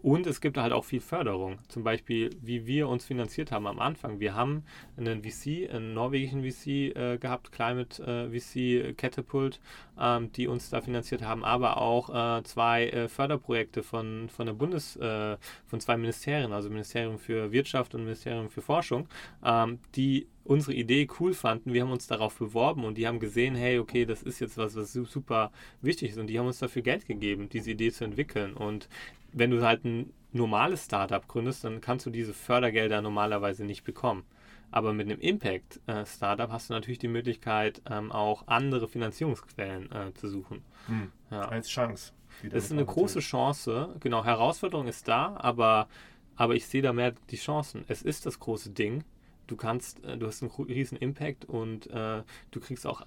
Und 0.00 0.26
es 0.26 0.40
gibt 0.40 0.56
halt 0.58 0.72
auch 0.72 0.84
viel 0.84 1.00
Förderung. 1.00 1.58
Zum 1.68 1.82
Beispiel, 1.82 2.30
wie 2.40 2.66
wir 2.66 2.88
uns 2.88 3.04
finanziert 3.04 3.50
haben 3.50 3.66
am 3.66 3.80
Anfang. 3.80 4.20
Wir 4.20 4.34
haben 4.34 4.62
einen 4.96 5.22
VC, 5.22 5.68
einen 5.72 5.92
norwegischen 5.92 6.42
VC 6.42 6.96
äh, 6.96 7.18
gehabt, 7.18 7.50
Climate 7.50 8.02
äh, 8.02 8.30
VC 8.30 8.96
Catapult, 8.96 9.60
ähm, 9.98 10.30
die 10.32 10.46
uns 10.46 10.70
da 10.70 10.80
finanziert 10.80 11.22
haben, 11.22 11.44
aber 11.44 11.78
auch 11.78 12.38
äh, 12.38 12.42
zwei 12.44 12.88
äh, 12.88 13.08
Förderprojekte 13.08 13.82
von, 13.82 14.28
von 14.28 14.46
der 14.46 14.52
Bundes, 14.52 14.96
äh, 14.96 15.36
von 15.66 15.80
zwei 15.80 15.96
Ministerien, 15.96 16.52
also 16.52 16.70
Ministerium 16.70 17.18
für 17.18 17.50
Wirtschaft 17.50 17.94
und 17.94 18.04
Ministerium 18.04 18.50
für 18.50 18.62
Forschung, 18.62 19.08
ähm, 19.44 19.80
die 19.96 20.28
unsere 20.48 20.72
Idee 20.72 21.06
cool 21.20 21.34
fanden. 21.34 21.74
Wir 21.74 21.82
haben 21.82 21.92
uns 21.92 22.06
darauf 22.06 22.38
beworben 22.38 22.84
und 22.84 22.96
die 22.96 23.06
haben 23.06 23.20
gesehen, 23.20 23.54
hey, 23.54 23.78
okay, 23.78 24.06
das 24.06 24.22
ist 24.22 24.40
jetzt 24.40 24.56
was, 24.56 24.74
was 24.76 24.92
super 24.92 25.52
wichtig 25.82 26.10
ist 26.10 26.18
und 26.18 26.26
die 26.28 26.38
haben 26.38 26.46
uns 26.46 26.58
dafür 26.58 26.82
Geld 26.82 27.06
gegeben, 27.06 27.48
diese 27.50 27.70
Idee 27.70 27.92
zu 27.92 28.04
entwickeln. 28.04 28.54
Und 28.54 28.88
wenn 29.32 29.50
du 29.50 29.62
halt 29.62 29.84
ein 29.84 30.12
normales 30.32 30.86
Startup 30.86 31.26
gründest, 31.28 31.64
dann 31.64 31.80
kannst 31.80 32.06
du 32.06 32.10
diese 32.10 32.32
Fördergelder 32.32 33.02
normalerweise 33.02 33.64
nicht 33.64 33.84
bekommen. 33.84 34.24
Aber 34.70 34.92
mit 34.92 35.06
einem 35.06 35.20
Impact-Startup 35.20 36.50
hast 36.50 36.70
du 36.70 36.74
natürlich 36.74 36.98
die 36.98 37.08
Möglichkeit, 37.08 37.80
ähm, 37.90 38.10
auch 38.10 38.46
andere 38.46 38.88
Finanzierungsquellen 38.88 39.92
äh, 39.92 40.14
zu 40.14 40.28
suchen. 40.28 40.62
Hm. 40.86 41.12
Ja. 41.30 41.42
Als 41.42 41.68
Chance. 41.68 42.12
Das 42.50 42.64
ist 42.64 42.72
eine 42.72 42.84
große 42.84 43.20
Chance. 43.20 43.96
Genau, 44.00 44.24
Herausforderung 44.24 44.86
ist 44.86 45.08
da, 45.08 45.36
aber, 45.38 45.88
aber 46.36 46.54
ich 46.54 46.66
sehe 46.66 46.82
da 46.82 46.92
mehr 46.92 47.14
die 47.30 47.36
Chancen. 47.36 47.84
Es 47.88 48.02
ist 48.02 48.26
das 48.26 48.38
große 48.38 48.70
Ding. 48.70 49.04
Du 49.48 49.56
kannst, 49.56 50.04
äh, 50.04 50.16
du 50.16 50.26
hast 50.26 50.42
einen 50.42 50.52
riesen 50.52 50.96
Impact 50.96 51.44
und 51.44 51.88
äh, 51.88 52.22
du 52.50 52.60
kriegst 52.60 52.86
auch 52.86 53.04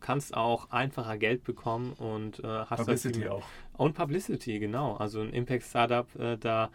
kannst 0.00 0.36
auch 0.36 0.70
einfacher 0.70 1.16
Geld 1.16 1.44
bekommen 1.44 1.94
und 1.94 2.38
äh, 2.40 2.46
hast 2.46 2.80
Publicity 2.80 3.20
halt 3.20 3.30
auch. 3.30 3.44
Und 3.72 3.94
Publicity, 3.94 4.58
genau. 4.58 4.96
Also 4.96 5.22
ein 5.22 5.30
Impact 5.30 5.64
Startup, 5.64 6.06
äh, 6.16 6.36
da 6.36 6.70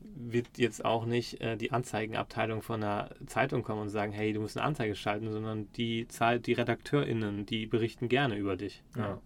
wird 0.00 0.46
jetzt 0.56 0.82
auch 0.82 1.04
nicht 1.04 1.42
äh, 1.42 1.56
die 1.56 1.72
Anzeigenabteilung 1.72 2.62
von 2.62 2.82
einer 2.82 3.10
Zeitung 3.26 3.62
kommen 3.62 3.82
und 3.82 3.90
sagen, 3.90 4.12
hey, 4.12 4.32
du 4.32 4.40
musst 4.40 4.56
eine 4.56 4.64
Anzeige 4.64 4.94
schalten, 4.94 5.30
sondern 5.30 5.70
die 5.74 6.08
Zeit, 6.08 6.46
die 6.46 6.54
RedakteurInnen, 6.54 7.44
die 7.44 7.66
berichten 7.66 8.08
gerne 8.08 8.36
über 8.36 8.56
dich. 8.56 8.82
Ja. 8.96 9.02
ja. 9.02 9.20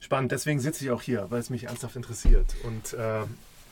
Spannend, 0.00 0.32
deswegen 0.32 0.58
sitze 0.58 0.84
ich 0.84 0.90
auch 0.90 1.02
hier, 1.02 1.30
weil 1.30 1.40
es 1.40 1.50
mich 1.50 1.64
ernsthaft 1.64 1.94
interessiert. 1.94 2.56
Und 2.64 2.94
äh, 2.94 3.24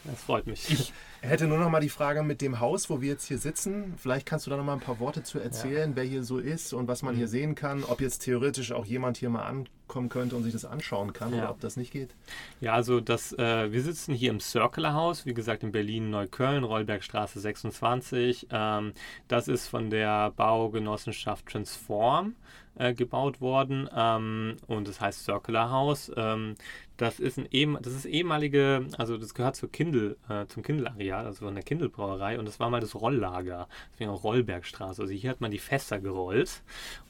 das 0.04 0.22
freut 0.22 0.46
mich. 0.46 0.70
Ich 0.70 0.92
hätte 1.20 1.46
nur 1.46 1.58
noch 1.58 1.68
mal 1.68 1.80
die 1.80 1.90
Frage 1.90 2.22
mit 2.22 2.40
dem 2.40 2.60
Haus, 2.60 2.88
wo 2.88 3.00
wir 3.00 3.08
jetzt 3.10 3.26
hier 3.26 3.38
sitzen. 3.38 3.94
Vielleicht 3.98 4.26
kannst 4.26 4.46
du 4.46 4.50
da 4.50 4.56
noch 4.56 4.64
mal 4.64 4.72
ein 4.72 4.80
paar 4.80 5.00
Worte 5.00 5.22
zu 5.22 5.38
erzählen, 5.38 5.90
ja. 5.90 5.96
wer 5.96 6.04
hier 6.04 6.24
so 6.24 6.38
ist 6.38 6.72
und 6.72 6.88
was 6.88 7.02
man 7.02 7.14
mhm. 7.14 7.18
hier 7.18 7.28
sehen 7.28 7.54
kann. 7.54 7.84
Ob 7.84 8.00
jetzt 8.00 8.20
theoretisch 8.20 8.72
auch 8.72 8.86
jemand 8.86 9.18
hier 9.18 9.28
mal 9.28 9.44
ankommen 9.44 10.08
könnte 10.08 10.36
und 10.36 10.44
sich 10.44 10.52
das 10.52 10.64
anschauen 10.64 11.12
kann 11.12 11.32
ja. 11.32 11.42
oder 11.42 11.50
ob 11.50 11.60
das 11.60 11.76
nicht 11.76 11.92
geht. 11.92 12.14
Ja, 12.60 12.72
also 12.72 13.00
das, 13.00 13.32
äh, 13.34 13.70
wir 13.70 13.82
sitzen 13.82 14.14
hier 14.14 14.30
im 14.30 14.40
Circular 14.40 14.94
Haus, 14.94 15.26
wie 15.26 15.34
gesagt 15.34 15.62
in 15.62 15.72
Berlin-Neukölln, 15.72 16.64
Rollbergstraße 16.64 17.38
26. 17.38 18.46
Ähm, 18.50 18.94
das 19.28 19.48
ist 19.48 19.68
von 19.68 19.90
der 19.90 20.30
Baugenossenschaft 20.30 21.46
Transform 21.46 22.34
äh, 22.76 22.94
gebaut 22.94 23.40
worden 23.40 23.88
ähm, 23.94 24.56
und 24.66 24.88
das 24.88 25.00
heißt 25.00 25.24
Circular 25.24 25.70
House. 25.70 26.10
Ähm, 26.16 26.54
das 27.00 27.18
ist 27.18 27.38
ein 27.38 27.48
ehem, 27.50 27.78
das 27.80 27.94
ist 27.94 28.04
ehemalige, 28.04 28.86
also 28.98 29.16
das 29.16 29.32
gehört 29.32 29.56
zur 29.56 29.72
Kindle, 29.72 30.16
äh, 30.28 30.46
zum 30.46 30.62
Kindle-Areal, 30.62 31.24
also 31.24 31.46
von 31.46 31.54
der 31.54 31.64
Kindle-Brauerei 31.64 32.38
und 32.38 32.44
das 32.46 32.60
war 32.60 32.68
mal 32.68 32.80
das 32.80 32.94
Rolllager, 32.94 33.68
deswegen 33.92 34.10
auch 34.10 34.22
Rollbergstraße. 34.22 35.02
Also 35.02 35.14
hier 35.14 35.30
hat 35.30 35.40
man 35.40 35.50
die 35.50 35.58
Fässer 35.58 35.98
gerollt. 36.00 36.62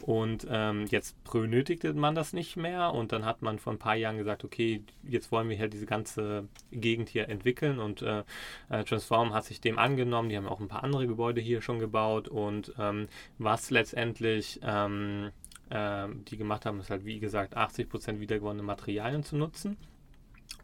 Und 0.02 0.46
ähm, 0.48 0.86
jetzt 0.90 1.22
benötigte 1.24 1.92
man 1.92 2.14
das 2.14 2.32
nicht 2.32 2.56
mehr. 2.56 2.92
Und 2.94 3.12
dann 3.12 3.24
hat 3.24 3.42
man 3.42 3.58
vor 3.58 3.72
ein 3.72 3.78
paar 3.78 3.96
Jahren 3.96 4.16
gesagt, 4.16 4.44
okay, 4.44 4.82
jetzt 5.02 5.32
wollen 5.32 5.48
wir 5.48 5.56
hier 5.56 5.68
diese 5.68 5.86
ganze 5.86 6.48
Gegend 6.70 7.08
hier 7.08 7.28
entwickeln. 7.28 7.78
Und 7.78 8.02
äh, 8.02 8.22
äh, 8.68 8.84
Transform 8.84 9.34
hat 9.34 9.44
sich 9.44 9.60
dem 9.60 9.78
angenommen, 9.78 10.28
die 10.28 10.36
haben 10.36 10.48
auch 10.48 10.60
ein 10.60 10.68
paar 10.68 10.84
andere 10.84 11.06
Gebäude 11.06 11.40
hier 11.40 11.62
schon 11.62 11.80
gebaut. 11.80 12.28
Und 12.28 12.72
ähm, 12.78 13.08
was 13.38 13.70
letztendlich 13.70 14.60
ähm, 14.62 15.30
ähm, 15.70 16.24
die 16.26 16.36
gemacht 16.36 16.66
haben, 16.66 16.80
ist 16.80 16.90
halt 16.90 17.04
wie 17.04 17.20
gesagt 17.20 17.56
80% 17.56 18.20
wiedergewonnene 18.20 18.62
Materialien 18.62 19.22
zu 19.22 19.36
nutzen. 19.36 19.76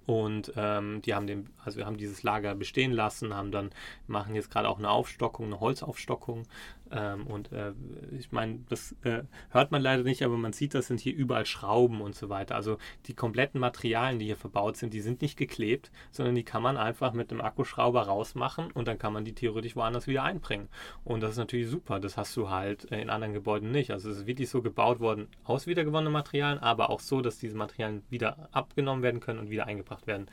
Und 0.06 0.52
ähm, 0.56 1.02
die 1.02 1.14
haben 1.14 1.26
den, 1.26 1.48
also 1.64 1.78
wir 1.78 1.86
haben 1.86 1.96
dieses 1.96 2.22
Lager 2.22 2.54
bestehen 2.54 2.92
lassen, 2.92 3.34
haben 3.34 3.50
dann, 3.50 3.70
machen 4.06 4.36
jetzt 4.36 4.50
gerade 4.52 4.68
auch 4.68 4.78
eine 4.78 4.90
Aufstockung, 4.90 5.46
eine 5.46 5.58
Holzaufstockung. 5.58 6.44
Ähm, 6.90 7.26
und 7.26 7.52
äh, 7.52 7.72
ich 8.16 8.30
meine, 8.32 8.60
das 8.68 8.94
äh, 9.02 9.22
hört 9.50 9.72
man 9.72 9.82
leider 9.82 10.02
nicht, 10.02 10.22
aber 10.22 10.36
man 10.36 10.52
sieht, 10.52 10.74
das 10.74 10.86
sind 10.86 11.00
hier 11.00 11.14
überall 11.14 11.46
Schrauben 11.46 12.00
und 12.00 12.14
so 12.14 12.28
weiter. 12.28 12.54
Also 12.54 12.78
die 13.06 13.14
kompletten 13.14 13.60
Materialien, 13.60 14.18
die 14.18 14.26
hier 14.26 14.36
verbaut 14.36 14.76
sind, 14.76 14.92
die 14.94 15.00
sind 15.00 15.22
nicht 15.22 15.36
geklebt, 15.36 15.90
sondern 16.10 16.34
die 16.34 16.44
kann 16.44 16.62
man 16.62 16.76
einfach 16.76 17.12
mit 17.12 17.30
einem 17.30 17.40
Akkuschrauber 17.40 18.02
rausmachen 18.02 18.70
und 18.70 18.86
dann 18.86 18.98
kann 18.98 19.12
man 19.12 19.24
die 19.24 19.34
theoretisch 19.34 19.76
woanders 19.76 20.06
wieder 20.06 20.22
einbringen. 20.22 20.68
Und 21.04 21.22
das 21.22 21.32
ist 21.32 21.38
natürlich 21.38 21.68
super. 21.68 22.00
Das 22.00 22.16
hast 22.16 22.36
du 22.36 22.50
halt 22.50 22.92
äh, 22.92 23.00
in 23.00 23.10
anderen 23.10 23.34
Gebäuden 23.34 23.70
nicht. 23.70 23.90
Also 23.90 24.10
es 24.10 24.18
ist 24.18 24.26
wirklich 24.26 24.50
so 24.50 24.62
gebaut 24.62 25.00
worden 25.00 25.28
aus 25.44 25.66
wiedergewonnenen 25.66 26.12
Materialien, 26.12 26.62
aber 26.62 26.90
auch 26.90 27.00
so, 27.00 27.20
dass 27.20 27.38
diese 27.38 27.56
Materialien 27.56 28.02
wieder 28.10 28.48
abgenommen 28.52 29.02
werden 29.02 29.20
können 29.20 29.38
und 29.38 29.50
wieder 29.50 29.66
eingebracht 29.66 29.86
gebracht 29.86 30.06
werden. 30.06 30.26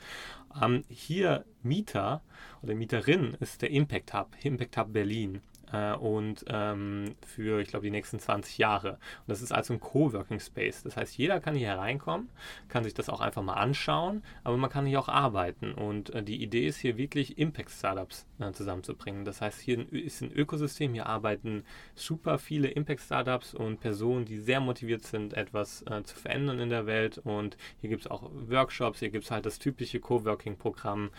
Ähm, 0.60 0.84
hier 0.88 1.44
Mieter 1.62 2.22
oder 2.62 2.74
Mieterin 2.74 3.36
ist 3.40 3.62
der 3.62 3.70
Impact 3.70 4.12
Hub, 4.12 4.36
Impact 4.42 4.76
Hub 4.76 4.92
Berlin 4.92 5.40
äh, 5.72 5.94
und 5.94 6.44
ähm, 6.48 7.14
für, 7.26 7.60
ich 7.60 7.68
glaube, 7.68 7.84
die 7.84 7.90
nächsten 7.90 8.18
20 8.18 8.58
Jahre. 8.58 8.92
Und 8.92 9.28
das 9.28 9.42
ist 9.42 9.52
also 9.52 9.74
ein 9.74 9.80
Coworking 9.80 10.40
Space. 10.40 10.82
Das 10.82 10.96
heißt, 10.96 11.16
jeder 11.16 11.40
kann 11.40 11.54
hier 11.54 11.68
hereinkommen, 11.68 12.28
kann 12.68 12.84
sich 12.84 12.94
das 12.94 13.08
auch 13.08 13.20
einfach 13.20 13.42
mal 13.42 13.54
anschauen, 13.54 14.22
aber 14.42 14.56
man 14.56 14.70
kann 14.70 14.86
hier 14.86 15.00
auch 15.00 15.08
arbeiten. 15.08 15.72
Und 15.72 16.10
äh, 16.10 16.22
die 16.22 16.42
Idee 16.42 16.66
ist 16.66 16.78
hier 16.78 16.96
wirklich 16.96 17.38
Impact-Startups 17.38 18.26
äh, 18.38 18.52
zusammenzubringen. 18.52 19.24
Das 19.24 19.40
heißt, 19.40 19.60
hier 19.60 19.92
ist 19.92 20.22
ein 20.22 20.32
Ökosystem, 20.32 20.92
hier 20.92 21.06
arbeiten 21.06 21.64
super 21.94 22.38
viele 22.38 22.68
Impact-Startups 22.68 23.54
und 23.54 23.80
Personen, 23.80 24.24
die 24.24 24.38
sehr 24.38 24.60
motiviert 24.60 25.02
sind, 25.02 25.34
etwas 25.34 25.82
äh, 25.82 26.02
zu 26.02 26.16
verändern 26.16 26.58
in 26.58 26.68
der 26.68 26.86
Welt. 26.86 27.18
Und 27.18 27.56
hier 27.80 27.90
gibt 27.90 28.02
es 28.02 28.10
auch 28.10 28.30
Workshops, 28.32 29.00
hier 29.00 29.10
gibt 29.10 29.24
es 29.24 29.30
halt 29.30 29.46
das 29.46 29.58
typische 29.58 30.00
Coworking-Programm 30.00 31.10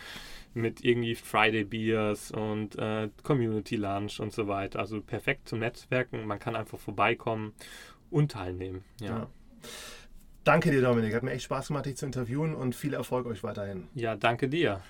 mit 0.56 0.84
irgendwie 0.84 1.14
Friday 1.14 1.64
Beers 1.64 2.30
und 2.30 2.76
äh, 2.76 3.10
Community 3.22 3.76
Lunch 3.76 4.20
und 4.20 4.32
so 4.32 4.48
weiter. 4.48 4.80
Also 4.80 5.00
perfekt 5.00 5.48
zum 5.48 5.60
Netzwerken. 5.60 6.26
Man 6.26 6.38
kann 6.38 6.56
einfach 6.56 6.78
vorbeikommen 6.78 7.54
und 8.10 8.32
teilnehmen. 8.32 8.84
Ja. 9.00 9.06
ja. 9.06 9.30
Danke 10.44 10.70
dir, 10.70 10.80
Dominik. 10.80 11.14
Hat 11.14 11.22
mir 11.22 11.32
echt 11.32 11.44
Spaß 11.44 11.68
gemacht, 11.68 11.86
dich 11.86 11.96
zu 11.96 12.06
interviewen 12.06 12.54
und 12.54 12.74
viel 12.74 12.94
Erfolg 12.94 13.26
euch 13.26 13.42
weiterhin. 13.42 13.88
Ja, 13.94 14.16
danke 14.16 14.48
dir. 14.48 14.80